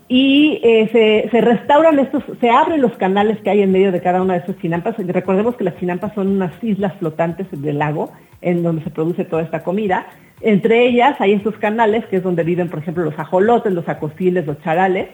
[0.09, 4.23] y eh, se, restauran estos, se abren los canales que hay en medio de cada
[4.23, 4.95] una de esas chinampas.
[4.99, 9.43] Recordemos que las chinampas son unas islas flotantes del lago en donde se produce toda
[9.43, 10.07] esta comida.
[10.41, 14.47] Entre ellas hay estos canales que es donde viven, por ejemplo, los ajolotes, los acosiles,
[14.47, 15.09] los charales.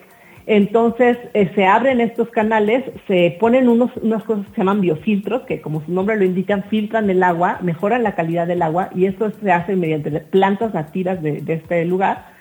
[0.44, 5.42] Entonces eh, se abren estos canales, se ponen unos, unas cosas que se llaman biofiltros,
[5.42, 9.06] que como su nombre lo indica, filtran el agua, mejoran la calidad del agua y
[9.06, 12.32] esto se hace mediante plantas nativas de este lugar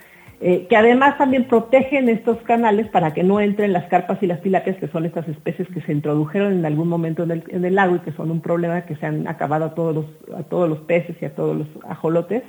[0.44, 4.42] eh, que además también protegen estos canales para que no entren las carpas y las
[4.42, 7.98] tilapias, que son estas especies que se introdujeron en algún momento en el, lago y
[8.00, 11.26] que son un problema que se han acabado a todos los, todos los peces y
[11.26, 12.42] a todos los ajolotes.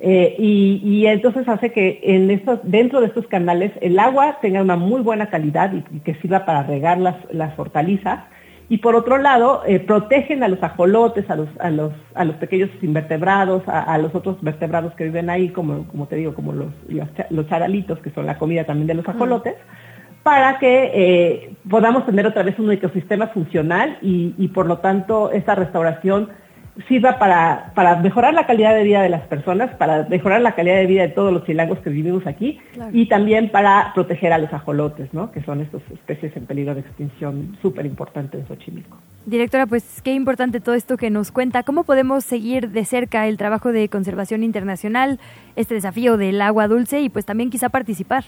[0.00, 4.74] Eh, y, entonces hace que en estos, dentro de estos canales el agua tenga una
[4.74, 8.24] muy buena calidad y, que sirva para regar las, las hortalizas
[8.70, 12.36] y por otro lado eh, protegen a los ajolotes, a los, a los, a los
[12.36, 16.68] pequeños invertebrados, a, los otros vertebrados que viven ahí, como, como te digo, como los,
[17.30, 19.56] los, charalitos, que son la comida también de los ajolotes,
[20.22, 25.32] para que eh, podamos tener otra vez un ecosistema funcional y, y por lo tanto
[25.32, 26.28] esta restauración
[26.88, 30.76] sirva para, para mejorar la calidad de vida de las personas, para mejorar la calidad
[30.76, 32.58] de vida de todos los chilangos que vivimos aquí
[32.92, 35.30] y también para proteger a los ajolotes, ¿no?
[35.32, 38.96] que son estas especies en peligro de extinción súper importantes en Xochimilco.
[39.26, 41.62] Directora, pues qué importante todo esto que nos cuenta.
[41.62, 45.20] ¿Cómo podemos seguir de cerca el trabajo de conservación internacional,
[45.56, 48.24] este desafío del agua dulce y pues también quizá participar?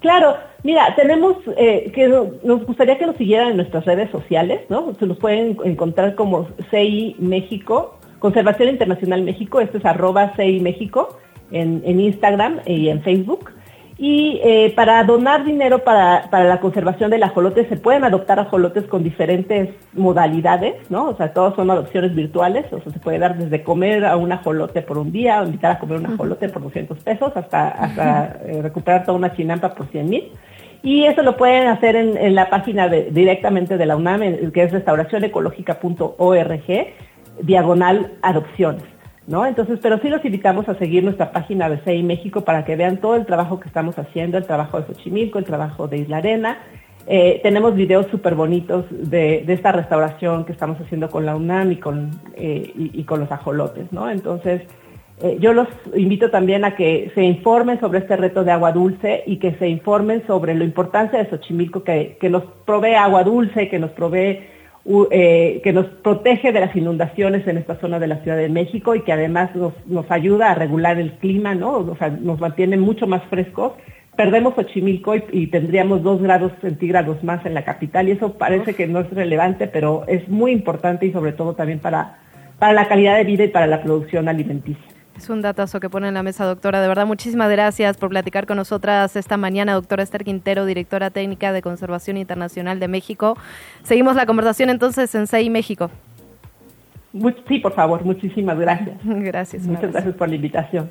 [0.00, 4.94] Claro, mira, tenemos eh, que nos gustaría que nos siguieran en nuestras redes sociales, ¿no?
[4.98, 11.18] Se nos pueden encontrar como CI México, Conservación Internacional México, esto es arroba CI México
[11.50, 13.50] en, en Instagram y en Facebook.
[13.98, 19.02] Y eh, para donar dinero para, la conservación del ajolote se pueden adoptar ajolotes con
[19.02, 21.08] diferentes modalidades, ¿no?
[21.08, 24.32] O sea, todos son adopciones virtuales, o sea, se puede dar desde comer a un
[24.32, 28.36] ajolote por un día, o invitar a comer un ajolote por 200 pesos, hasta, hasta
[28.44, 30.30] eh, recuperar toda una chinampa por 100 mil.
[30.82, 34.20] Y eso lo pueden hacer en, la página directamente de la UNAM,
[34.52, 36.86] que es restauracionecológica.org,
[37.42, 38.95] diagonal adopciones.
[39.26, 39.44] ¿No?
[39.44, 42.98] Entonces, pero sí los invitamos a seguir nuestra página de CEI México para que vean
[42.98, 46.58] todo el trabajo que estamos haciendo, el trabajo de Xochimilco, el trabajo de Isla Arena.
[47.08, 51.76] Eh, tenemos videos súper bonitos de, esta restauración que estamos haciendo con la UNAM y
[51.76, 54.10] con, eh, y, con los ajolotes, ¿no?
[54.10, 54.62] Entonces,
[55.22, 59.22] eh, yo los invito también a que se informen sobre este reto de agua dulce
[59.24, 63.68] y que se informen sobre la importancia de Xochimilco, que, que nos provee agua dulce,
[63.68, 64.40] que nos provee
[65.10, 68.94] eh, que nos protege de las inundaciones en esta zona de la Ciudad de México
[68.94, 71.78] y que además nos, nos ayuda a regular el clima, ¿no?
[71.78, 73.72] O sea, nos mantiene mucho más frescos.
[74.16, 78.86] Perdemos Xochimilco y, tendríamos dos grados centígrados más en la capital y eso parece que
[78.86, 82.18] no es relevante, pero es muy importante y sobre todo también para,
[82.58, 84.95] para la calidad de vida y para la producción alimenticia.
[85.16, 86.80] Es un datazo que pone en la mesa, doctora.
[86.80, 91.52] De verdad, muchísimas gracias por platicar con nosotras esta mañana, doctora Esther Quintero, directora técnica
[91.52, 93.36] de Conservación Internacional de México.
[93.82, 95.90] Seguimos la conversación entonces en CEI México.
[97.48, 98.98] Sí, por favor, muchísimas gracias.
[99.04, 99.62] Gracias.
[99.62, 100.90] Muchas gracias por la invitación.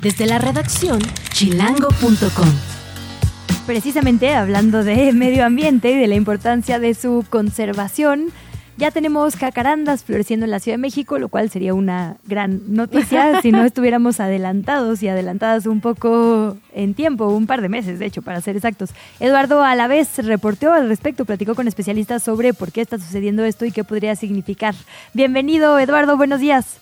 [0.00, 0.98] Desde la redacción,
[1.32, 2.48] chilango.com.
[3.66, 8.28] Precisamente hablando de medio ambiente y de la importancia de su conservación,
[8.76, 13.40] ya tenemos cacarandas floreciendo en la Ciudad de México, lo cual sería una gran noticia
[13.42, 18.06] si no estuviéramos adelantados y adelantadas un poco en tiempo, un par de meses, de
[18.06, 18.90] hecho, para ser exactos.
[19.18, 23.44] Eduardo a la vez reporteó al respecto, platicó con especialistas sobre por qué está sucediendo
[23.44, 24.74] esto y qué podría significar.
[25.14, 26.80] Bienvenido, Eduardo, buenos días.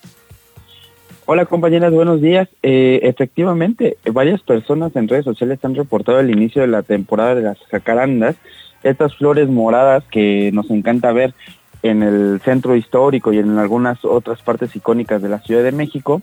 [1.30, 2.48] Hola compañeras, buenos días.
[2.62, 7.42] Eh, efectivamente, varias personas en redes sociales han reportado el inicio de la temporada de
[7.42, 8.36] las jacarandas,
[8.82, 11.34] estas flores moradas que nos encanta ver
[11.82, 16.22] en el centro histórico y en algunas otras partes icónicas de la Ciudad de México,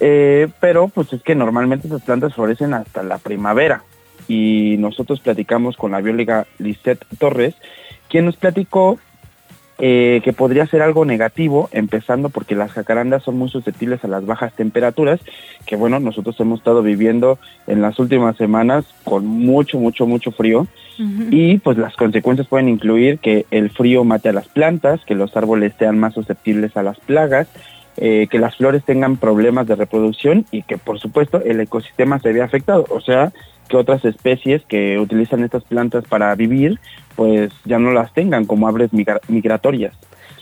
[0.00, 3.82] eh, pero pues es que normalmente esas plantas florecen hasta la primavera.
[4.26, 7.54] Y nosotros platicamos con la bióloga Lisette Torres,
[8.08, 8.98] quien nos platicó
[9.78, 14.24] eh, que podría ser algo negativo, empezando porque las jacarandas son muy susceptibles a las
[14.24, 15.20] bajas temperaturas,
[15.66, 20.66] que bueno, nosotros hemos estado viviendo en las últimas semanas con mucho, mucho, mucho frío,
[20.96, 25.36] y pues las consecuencias pueden incluir que el frío mate a las plantas, que los
[25.36, 27.48] árboles sean más susceptibles a las plagas,
[27.96, 32.32] eh, que las flores tengan problemas de reproducción y que por supuesto el ecosistema se
[32.32, 33.32] vea afectado, o sea,
[33.74, 36.78] que otras especies que utilizan estas plantas para vivir,
[37.16, 39.94] pues ya no las tengan como aves migratorias.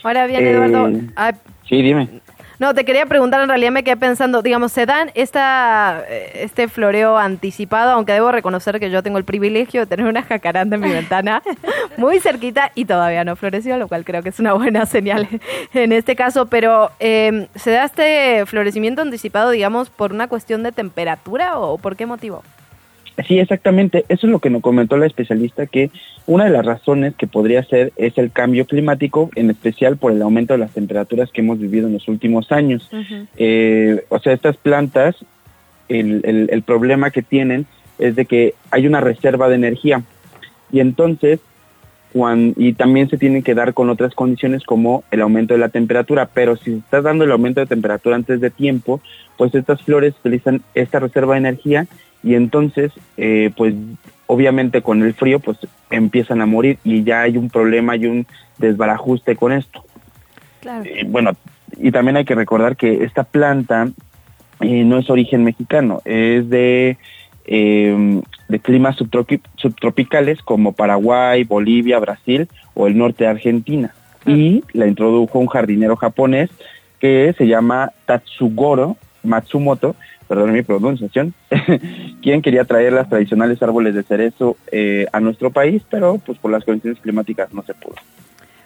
[0.03, 0.89] Ahora bien, Eduardo.
[0.89, 1.33] Eh, ah,
[1.67, 2.21] sí, dime.
[2.59, 6.67] No, te quería preguntar, en realidad me quedé pensando, digamos, se dan esta, eh, este
[6.67, 10.83] floreo anticipado, aunque debo reconocer que yo tengo el privilegio de tener una jacaranda en
[10.83, 11.41] mi ventana
[11.97, 15.27] muy cerquita y todavía no floreció, lo cual creo que es una buena señal
[15.73, 20.71] en este caso, pero eh, ¿se da este florecimiento anticipado, digamos, por una cuestión de
[20.71, 22.43] temperatura o por qué motivo?
[23.27, 24.05] Sí, exactamente.
[24.09, 25.91] Eso es lo que nos comentó la especialista, que
[26.25, 30.21] una de las razones que podría ser es el cambio climático, en especial por el
[30.21, 32.89] aumento de las temperaturas que hemos vivido en los últimos años.
[33.37, 35.15] Eh, o sea, estas plantas,
[35.89, 37.67] el, el, problema que tienen
[37.99, 40.01] es de que hay una reserva de energía
[40.71, 41.39] y entonces
[42.55, 46.29] y también se tienen que dar con otras condiciones como el aumento de la temperatura,
[46.31, 49.01] pero si se está dando el aumento de temperatura antes de tiempo,
[49.35, 51.87] pues estas flores utilizan esta reserva de energía
[52.23, 53.75] y entonces, eh, pues
[54.27, 55.57] obviamente con el frío, pues
[55.89, 58.25] empiezan a morir y ya hay un problema y un
[58.57, 59.83] desbarajuste con esto.
[60.61, 60.85] Claro.
[60.85, 61.33] Eh, bueno,
[61.77, 63.89] y también hay que recordar que esta planta
[64.61, 66.97] eh, no es origen mexicano, es de,
[67.45, 73.93] de climas subtropicales como Paraguay, Bolivia, Brasil o el norte de Argentina.
[74.25, 76.49] Y la introdujo un jardinero japonés
[76.99, 79.95] que se llama Tatsugoro Matsumoto,
[80.33, 81.35] perdón mi pronunciación,
[82.23, 86.49] quien quería traer las tradicionales árboles de cerezo eh, a nuestro país, pero pues por
[86.49, 87.93] las condiciones climáticas no se pudo.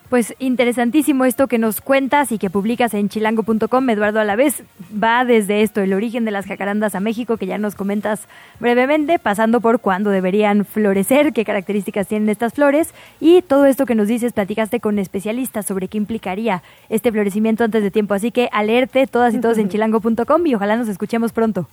[0.10, 4.64] Pues interesantísimo esto que nos cuentas y que publicas en chilango.com, Eduardo Alavés.
[5.04, 8.30] Va desde esto, el origen de las jacarandas a México, que ya nos comentas
[8.62, 13.96] brevemente, pasando por cuándo deberían florecer, qué características tienen estas flores y todo esto que
[13.96, 18.14] nos dices, platicaste con especialistas sobre qué implicaría este florecimiento antes de tiempo.
[18.14, 21.68] Así que alerte todas y todos en chilango.com y ojalá nos escuchemos pronto.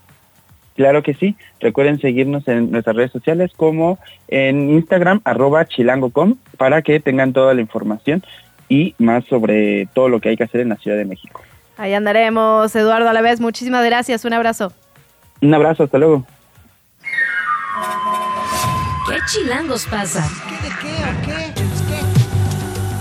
[0.74, 1.36] Claro que sí.
[1.60, 3.98] Recuerden seguirnos en nuestras redes sociales como
[4.28, 8.22] en Instagram, arroba chilango.com, para que tengan toda la información
[8.68, 11.40] y más sobre todo lo que hay que hacer en la Ciudad de México.
[11.76, 13.40] Ahí andaremos, Eduardo, a la vez.
[13.40, 14.24] Muchísimas gracias.
[14.24, 14.72] Un abrazo.
[15.40, 16.24] Un abrazo, hasta luego.
[19.08, 20.26] ¿Qué chilangos pasa?
[20.48, 21.43] ¿Qué, de qué o qué?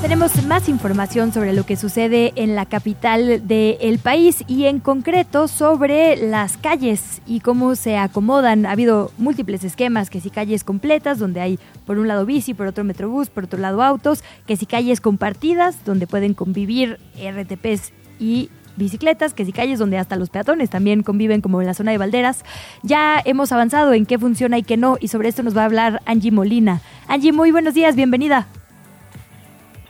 [0.03, 5.47] Tenemos más información sobre lo que sucede en la capital del país y en concreto
[5.47, 8.65] sobre las calles y cómo se acomodan.
[8.65, 12.67] Ha habido múltiples esquemas, que si calles completas, donde hay por un lado bici, por
[12.67, 18.49] otro metrobús, por otro lado autos, que si calles compartidas, donde pueden convivir RTPs y
[18.75, 21.97] bicicletas, que si calles donde hasta los peatones también conviven como en la zona de
[21.97, 22.43] Valderas.
[22.81, 25.65] Ya hemos avanzado en qué funciona y qué no y sobre esto nos va a
[25.65, 26.81] hablar Angie Molina.
[27.07, 28.49] Angie, muy buenos días, bienvenida.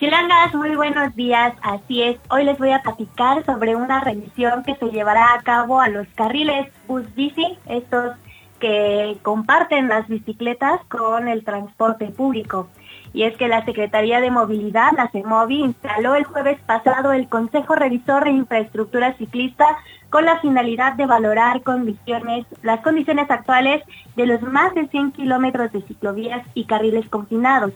[0.03, 1.53] Chilangas, muy buenos días.
[1.61, 5.79] Así es, hoy les voy a platicar sobre una revisión que se llevará a cabo
[5.79, 8.17] a los carriles bus bici, estos
[8.59, 12.67] que comparten las bicicletas con el transporte público.
[13.13, 17.73] Y es que la Secretaría de Movilidad, la CEMOVI, instaló el jueves pasado el Consejo
[17.73, 19.65] Revisor de Infraestructura Ciclista
[20.09, 23.81] con la finalidad de valorar condiciones, las condiciones actuales
[24.17, 27.71] de los más de 100 kilómetros de ciclovías y carriles confinados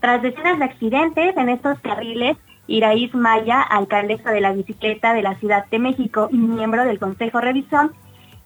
[0.00, 2.36] tras decenas de accidentes en estos carriles,
[2.66, 7.40] Iraíz Maya, alcaldesa de la bicicleta de la Ciudad de México y miembro del Consejo
[7.40, 7.92] Revisión,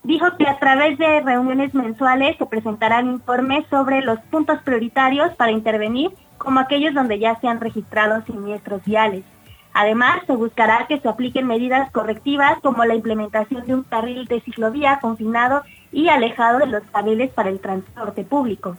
[0.03, 5.53] dijo que a través de reuniones mensuales se presentarán informes sobre los puntos prioritarios para
[5.53, 9.25] intervenir, como aquellos donde ya se han registrado siniestros viales.
[9.73, 14.41] Además, se buscará que se apliquen medidas correctivas como la implementación de un carril de
[14.41, 18.77] ciclovía confinado y alejado de los carriles para el transporte público.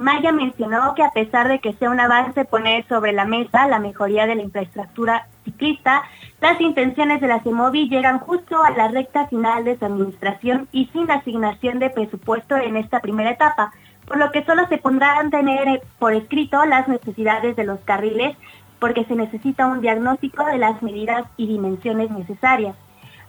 [0.00, 3.78] Maya mencionó que a pesar de que sea un avance poner sobre la mesa la
[3.78, 6.02] mejoría de la infraestructura ciclista,
[6.40, 10.86] las intenciones de la CEMOVI llegan justo a la recta final de su administración y
[10.86, 13.72] sin asignación de presupuesto en esta primera etapa,
[14.06, 18.38] por lo que solo se pondrán tener por escrito las necesidades de los carriles
[18.78, 22.74] porque se necesita un diagnóstico de las medidas y dimensiones necesarias.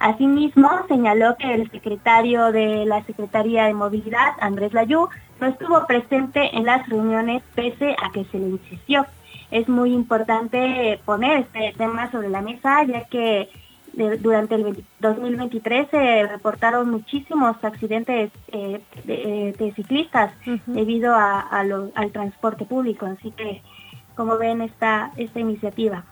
[0.01, 5.09] Asimismo, señaló que el secretario de la Secretaría de Movilidad, Andrés Layú,
[5.39, 9.05] no estuvo presente en las reuniones pese a que se le insistió.
[9.51, 13.47] Es muy importante poner este tema sobre la mesa ya que
[13.93, 20.33] durante el 2023 se reportaron muchísimos accidentes eh, de, ciclistas
[20.65, 23.05] debido al transporte público.
[23.05, 23.61] Así que,
[24.15, 26.05] como ven, esta, esta iniciativa.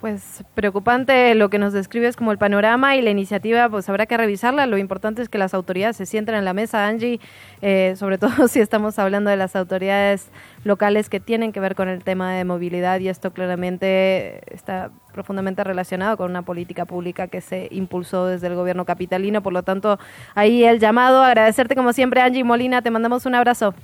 [0.00, 4.18] Pues preocupante lo que nos describes como el panorama y la iniciativa, pues habrá que
[4.18, 4.66] revisarla.
[4.66, 7.18] Lo importante es que las autoridades se sienten en la mesa, Angie,
[7.62, 10.30] eh, sobre todo si estamos hablando de las autoridades
[10.64, 15.64] locales que tienen que ver con el tema de movilidad y esto claramente está profundamente
[15.64, 19.42] relacionado con una política pública que se impulsó desde el gobierno capitalino.
[19.42, 19.98] Por lo tanto,
[20.34, 23.74] ahí el llamado, agradecerte como siempre, Angie Molina, te mandamos un abrazo.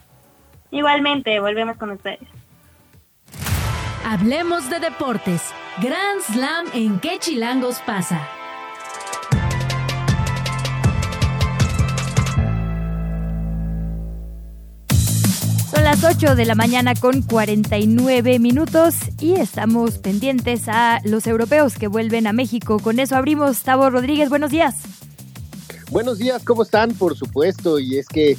[0.70, 2.20] Igualmente, volvemos con ustedes.
[4.04, 5.54] Hablemos de deportes.
[5.80, 8.28] Grand Slam en qué chilangos pasa.
[15.70, 21.76] Son las 8 de la mañana con 49 minutos y estamos pendientes a los europeos
[21.76, 22.78] que vuelven a México.
[22.78, 23.62] Con eso abrimos.
[23.62, 24.74] Tavo Rodríguez, buenos días.
[25.90, 26.92] Buenos días, ¿cómo están?
[26.92, 28.36] Por supuesto, y es que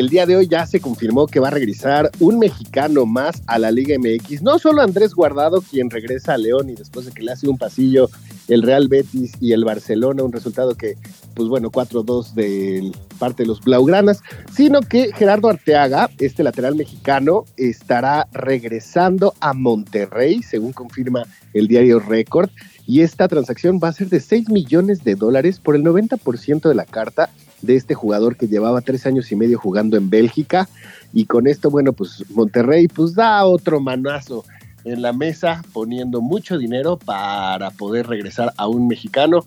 [0.00, 3.58] el día de hoy ya se confirmó que va a regresar un mexicano más a
[3.58, 4.42] la Liga MX.
[4.42, 7.58] No solo Andrés Guardado, quien regresa a León y después de que le hace un
[7.58, 8.08] pasillo
[8.48, 10.96] el Real Betis y el Barcelona, un resultado que,
[11.34, 14.20] pues bueno, 4-2 de parte de los Blaugranas,
[14.52, 22.00] sino que Gerardo Arteaga, este lateral mexicano, estará regresando a Monterrey, según confirma el diario
[22.00, 22.50] Record.
[22.86, 26.74] Y esta transacción va a ser de 6 millones de dólares por el 90% de
[26.74, 27.30] la carta
[27.64, 30.68] de este jugador que llevaba tres años y medio jugando en Bélgica.
[31.12, 34.44] Y con esto, bueno, pues Monterrey pues da otro manazo
[34.84, 39.46] en la mesa poniendo mucho dinero para poder regresar a un mexicano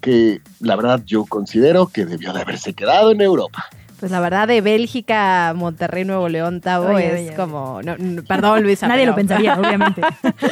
[0.00, 3.64] que la verdad yo considero que debió de haberse quedado en Europa.
[3.98, 7.80] Pues la verdad de Bélgica, Monterrey, Nuevo León, Tavo es como,
[8.28, 8.86] perdón Luisa.
[8.88, 10.02] Nadie lo pensaría, obviamente.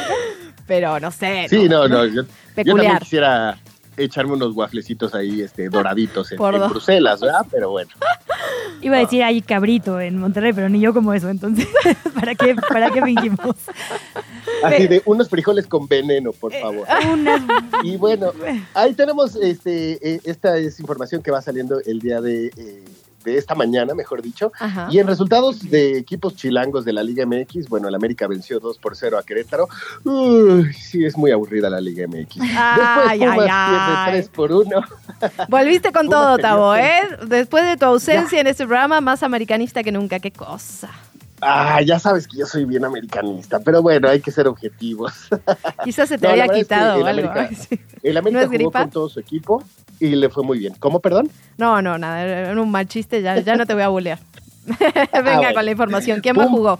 [0.67, 1.45] pero no sé.
[1.47, 2.23] Sí, no, no, yo,
[2.57, 3.57] yo también quisiera
[3.97, 7.45] echarme unos guaflecitos ahí este, doraditos en, Bruselas, ¿verdad?
[7.49, 7.91] Pero bueno.
[8.81, 11.67] Iba a decir ahí cabrito en Monterrey, pero ni yo como eso, entonces,
[12.13, 13.55] ¿para qué, para qué fingimos?
[14.63, 16.87] Así de unos frijoles con veneno, por eh, favor.
[17.83, 18.31] Y bueno,
[18.73, 22.83] ahí tenemos este, eh, esta es información que va saliendo el día de eh,
[23.25, 24.51] de esta mañana, mejor dicho.
[24.89, 28.77] Y en resultados de equipos chilangos de la Liga MX, bueno, el América venció 2
[28.77, 29.67] por 0 a Querétaro.
[30.03, 32.35] Uy, sí, es muy aburrida la Liga MX.
[32.35, 34.81] Después Pumas pierde 3 por 1.
[35.49, 37.01] Volviste con todo, Tavo, ¿eh?
[37.27, 40.19] Después de tu ausencia en este programa, más americanista que nunca.
[40.19, 40.89] Qué cosa.
[41.41, 45.13] Ah, ya sabes que yo soy bien americanista, pero bueno, hay que ser objetivos.
[45.83, 47.29] Quizás se te había quitado el algo.
[47.29, 47.55] América,
[48.03, 49.63] el América jugó con todo su equipo
[49.99, 50.73] y le fue muy bien.
[50.79, 51.29] ¿Cómo, perdón?
[51.57, 54.19] No, no, nada, era un mal chiste, ya, ya no te voy a bulear.
[54.65, 56.21] Venga ah, con la información.
[56.21, 56.79] ¿Quién más jugó?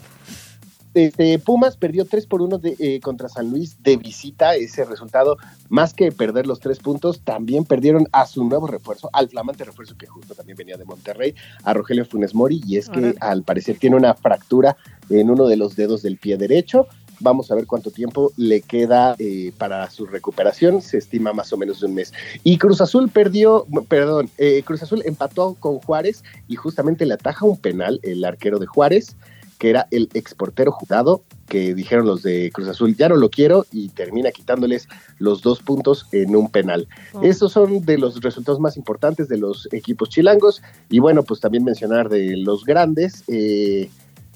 [0.95, 4.55] Este, Pumas perdió 3 por 1 de, eh, contra San Luis de visita.
[4.55, 5.37] Ese resultado,
[5.67, 9.97] más que perder los tres puntos, también perdieron a su nuevo refuerzo, al flamante refuerzo
[9.97, 12.61] que justo también venía de Monterrey, a Rogelio Funes Mori.
[12.65, 14.77] Y es que al parecer tiene una fractura
[15.09, 16.87] en uno de los dedos del pie derecho.
[17.19, 20.81] Vamos a ver cuánto tiempo le queda eh, para su recuperación.
[20.81, 22.13] Se estima más o menos de un mes.
[22.43, 27.45] Y Cruz Azul perdió, perdón, eh, Cruz Azul empató con Juárez y justamente le ataja
[27.45, 29.15] un penal el arquero de Juárez
[29.57, 33.65] que era el exportero jurado, que dijeron los de Cruz Azul, ya no lo quiero,
[33.71, 34.87] y termina quitándoles
[35.17, 36.87] los dos puntos en un penal.
[37.13, 37.21] Oh.
[37.23, 41.63] Esos son de los resultados más importantes de los equipos chilangos, y bueno, pues también
[41.63, 43.89] mencionar de los grandes, eh,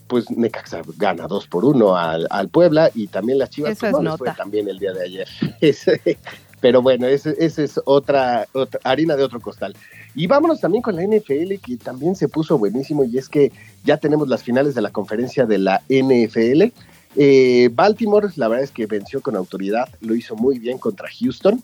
[0.10, 4.00] pues Necaxa gana dos por uno al, al Puebla, y también las Chivas pues, es
[4.00, 5.28] no les fue también el día de ayer.
[6.62, 9.78] Pero bueno, esa ese es otra, otra harina de otro costal.
[10.16, 13.54] Y vámonos también con la NFL, que también se puso buenísimo, y es que
[13.86, 16.74] ya tenemos las finales de la conferencia de la NFL.
[17.16, 21.64] Eh, Baltimore, la verdad es que venció con autoridad, lo hizo muy bien contra Houston.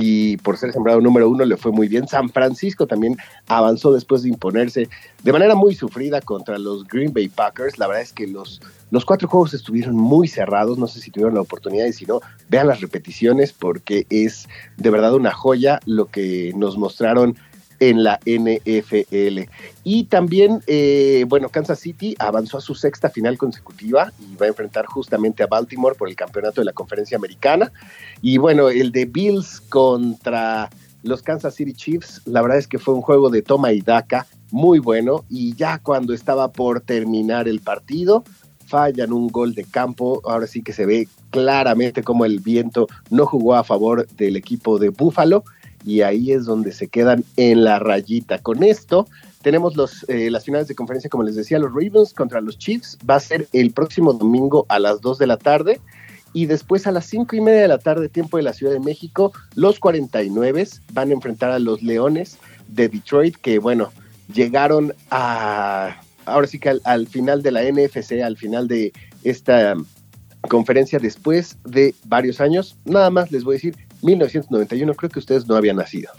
[0.00, 2.08] Y por ser sembrado número uno le fue muy bien.
[2.08, 3.16] San Francisco también
[3.46, 4.88] avanzó después de imponerse
[5.22, 7.78] de manera muy sufrida contra los Green Bay Packers.
[7.78, 8.60] La verdad es que los,
[8.90, 10.78] los cuatro juegos estuvieron muy cerrados.
[10.78, 14.90] No sé si tuvieron la oportunidad y si no, vean las repeticiones porque es de
[14.90, 17.36] verdad una joya lo que nos mostraron
[17.80, 19.50] en la NFL.
[19.82, 24.50] Y también, eh, bueno, Kansas City avanzó a su sexta final consecutiva y va a
[24.50, 27.72] enfrentar justamente a Baltimore por el campeonato de la conferencia americana.
[28.20, 30.70] Y bueno, el de Bills contra
[31.02, 34.26] los Kansas City Chiefs, la verdad es que fue un juego de toma y daca
[34.50, 35.24] muy bueno.
[35.30, 38.24] Y ya cuando estaba por terminar el partido,
[38.66, 40.20] fallan un gol de campo.
[40.24, 44.78] Ahora sí que se ve claramente como el viento no jugó a favor del equipo
[44.78, 45.44] de Buffalo
[45.84, 48.38] y ahí es donde se quedan en la rayita.
[48.38, 49.06] Con esto
[49.42, 52.98] tenemos los, eh, las finales de conferencia, como les decía, los Ravens contra los Chiefs.
[53.08, 55.80] Va a ser el próximo domingo a las 2 de la tarde.
[56.32, 58.80] Y después a las 5 y media de la tarde, tiempo de la Ciudad de
[58.80, 62.38] México, los 49 van a enfrentar a los Leones
[62.68, 63.90] de Detroit, que bueno,
[64.32, 68.92] llegaron a, ahora sí que al, al final de la NFC, al final de
[69.24, 69.74] esta
[70.48, 72.76] conferencia después de varios años.
[72.84, 76.10] Nada más les voy a decir, 1991, creo que ustedes no habían nacido.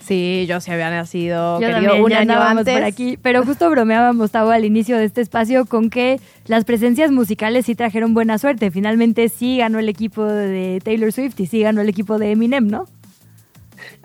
[0.00, 2.74] Sí, yo sí había nacido, Yo querido, también, un año andábamos antes.
[2.74, 7.10] por aquí, pero justo bromeábamos, Tavo, al inicio de este espacio con que las presencias
[7.10, 8.70] musicales sí trajeron buena suerte.
[8.70, 12.68] Finalmente sí ganó el equipo de Taylor Swift y sí ganó el equipo de Eminem,
[12.68, 12.84] ¿no?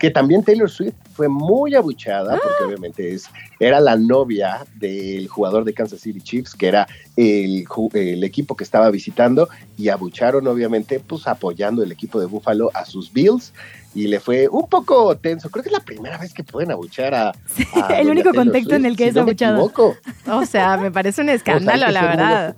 [0.02, 3.26] Que también Taylor Swift fue muy abuchada, porque obviamente es,
[3.60, 7.64] era la novia del jugador de Kansas City Chiefs, que era el,
[7.94, 9.48] el equipo que estaba visitando,
[9.78, 13.52] y abucharon obviamente, pues apoyando el equipo de Buffalo a sus Bills,
[13.94, 15.48] y le fue un poco tenso.
[15.50, 17.28] Creo que es la primera vez que pueden abuchar a...
[17.28, 19.96] a el único Taylor contexto en el que si es no equivoco.
[20.26, 22.56] O sea, me parece un O sea, escándalo, la verdad.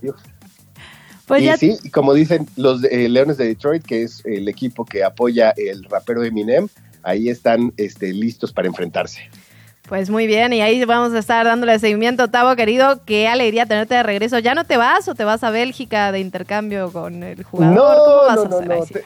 [1.26, 4.86] Pues y ya- sí, como dicen los eh, Leones de Detroit, que es el equipo
[4.86, 6.68] que apoya el rapero Eminem,
[7.04, 9.28] ahí están este, listos para enfrentarse.
[9.86, 13.04] Pues muy bien, y ahí vamos a estar dándole seguimiento, Tavo, querido.
[13.04, 14.38] Qué alegría tenerte de regreso.
[14.38, 17.76] ¿Ya no te vas o te vas a Bélgica de intercambio con el jugador?
[17.76, 18.68] ¿Cómo vas no, a no, hacer?
[18.68, 18.94] no, Ay, sí.
[18.94, 19.02] te-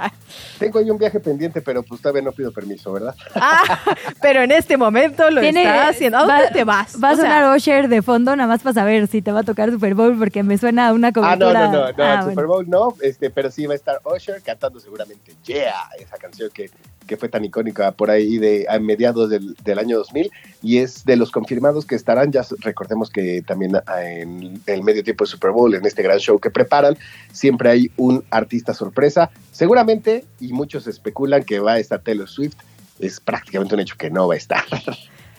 [0.61, 3.12] tengo ahí un viaje pendiente, pero pues todavía no pido permiso, ¿verdad?
[4.23, 6.19] Pero en este momento lo Tiene- está haciendo.
[6.19, 6.97] ¿A dónde va- te vas?
[7.03, 9.41] Va a O sea, sonar Osher de fondo, nada más para saber si te va
[9.41, 11.66] a tocar Super Bowl, porque me suena a una Ah, cobertura.
[11.66, 12.23] no, no, no, no, Ah.
[12.23, 16.51] Super Bowl no, este, pero sí va a estar Usher cantando seguramente Yeah, esa canción
[16.55, 16.70] que,
[17.09, 20.30] que fue tan icónica por ahí de a mediados del, del año 2000
[20.62, 25.02] y es de los confirmados que estarán, ya recordemos que también ah, en el medio
[25.02, 26.97] tiempo de Super Bowl, en este gran show que preparan,
[27.32, 32.55] siempre hay un artista sorpresa, seguramente, y muchos especulan que va a estar Taylor Swift,
[33.01, 34.64] es prácticamente un hecho que no va a estar.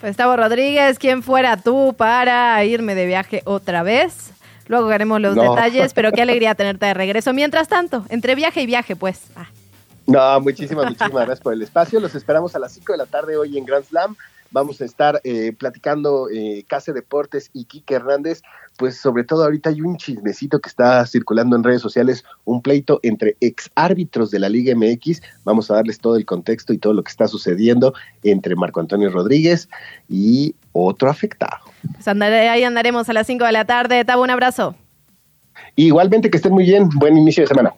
[0.00, 4.30] Pues Tavo Rodríguez, ¿quién fuera tú para irme de viaje otra vez?
[4.66, 5.54] Luego haremos los No.
[5.54, 7.32] detalles, pero qué alegría tenerte de regreso.
[7.34, 9.20] Mientras tanto, entre viaje y viaje, pues.
[9.36, 9.48] Ah.
[10.10, 12.00] No, muchísimas, muchísimas gracias por el espacio.
[12.00, 14.16] Los esperamos a las 5 de la tarde hoy en Grand Slam.
[14.52, 18.42] Vamos a estar eh, platicando eh, Case Deportes y Quique Hernández.
[18.76, 22.98] Pues sobre todo ahorita hay un chismecito que está circulando en redes sociales, un pleito
[23.04, 25.22] entre ex árbitros de la Liga MX.
[25.44, 29.08] Vamos a darles todo el contexto y todo lo que está sucediendo entre Marco Antonio
[29.10, 29.68] Rodríguez
[30.08, 31.58] y otro afectado.
[31.94, 34.04] Pues andaré- ahí andaremos a las 5 de la tarde.
[34.04, 34.74] Tavo, un abrazo.
[35.76, 36.88] Igualmente que estén muy bien.
[36.96, 37.72] Buen inicio de semana.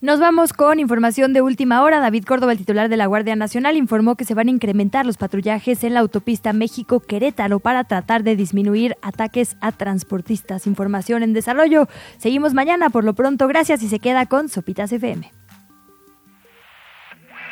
[0.00, 1.98] Nos vamos con información de última hora.
[1.98, 5.16] David Córdoba, el titular de la Guardia Nacional, informó que se van a incrementar los
[5.16, 10.68] patrullajes en la autopista México-Querétaro para tratar de disminuir ataques a transportistas.
[10.68, 11.88] Información en desarrollo.
[12.18, 12.90] Seguimos mañana.
[12.90, 15.32] Por lo pronto, gracias y se queda con Sopitas FM.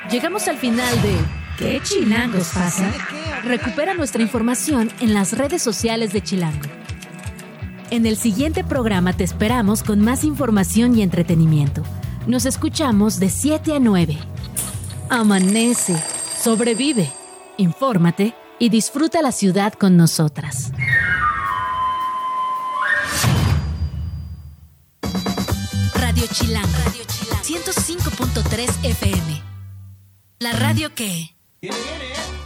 [0.09, 1.17] Llegamos al final de
[1.59, 2.89] ¿Qué chilangos pasa?
[3.45, 6.69] Recupera nuestra información en las redes sociales de Chilango.
[7.91, 11.83] En el siguiente programa te esperamos con más información y entretenimiento.
[12.27, 14.19] Nos escuchamos de 7 a 9.
[15.09, 15.97] Amanece,
[16.43, 17.13] sobrevive,
[17.57, 20.73] infórmate y disfruta la ciudad con nosotras.
[25.95, 26.67] Radio Chilán.
[26.85, 27.43] Radio Chilán.
[27.45, 29.43] 105.3 FM.
[30.41, 31.37] La radio que...
[31.63, 32.46] Viene, viene.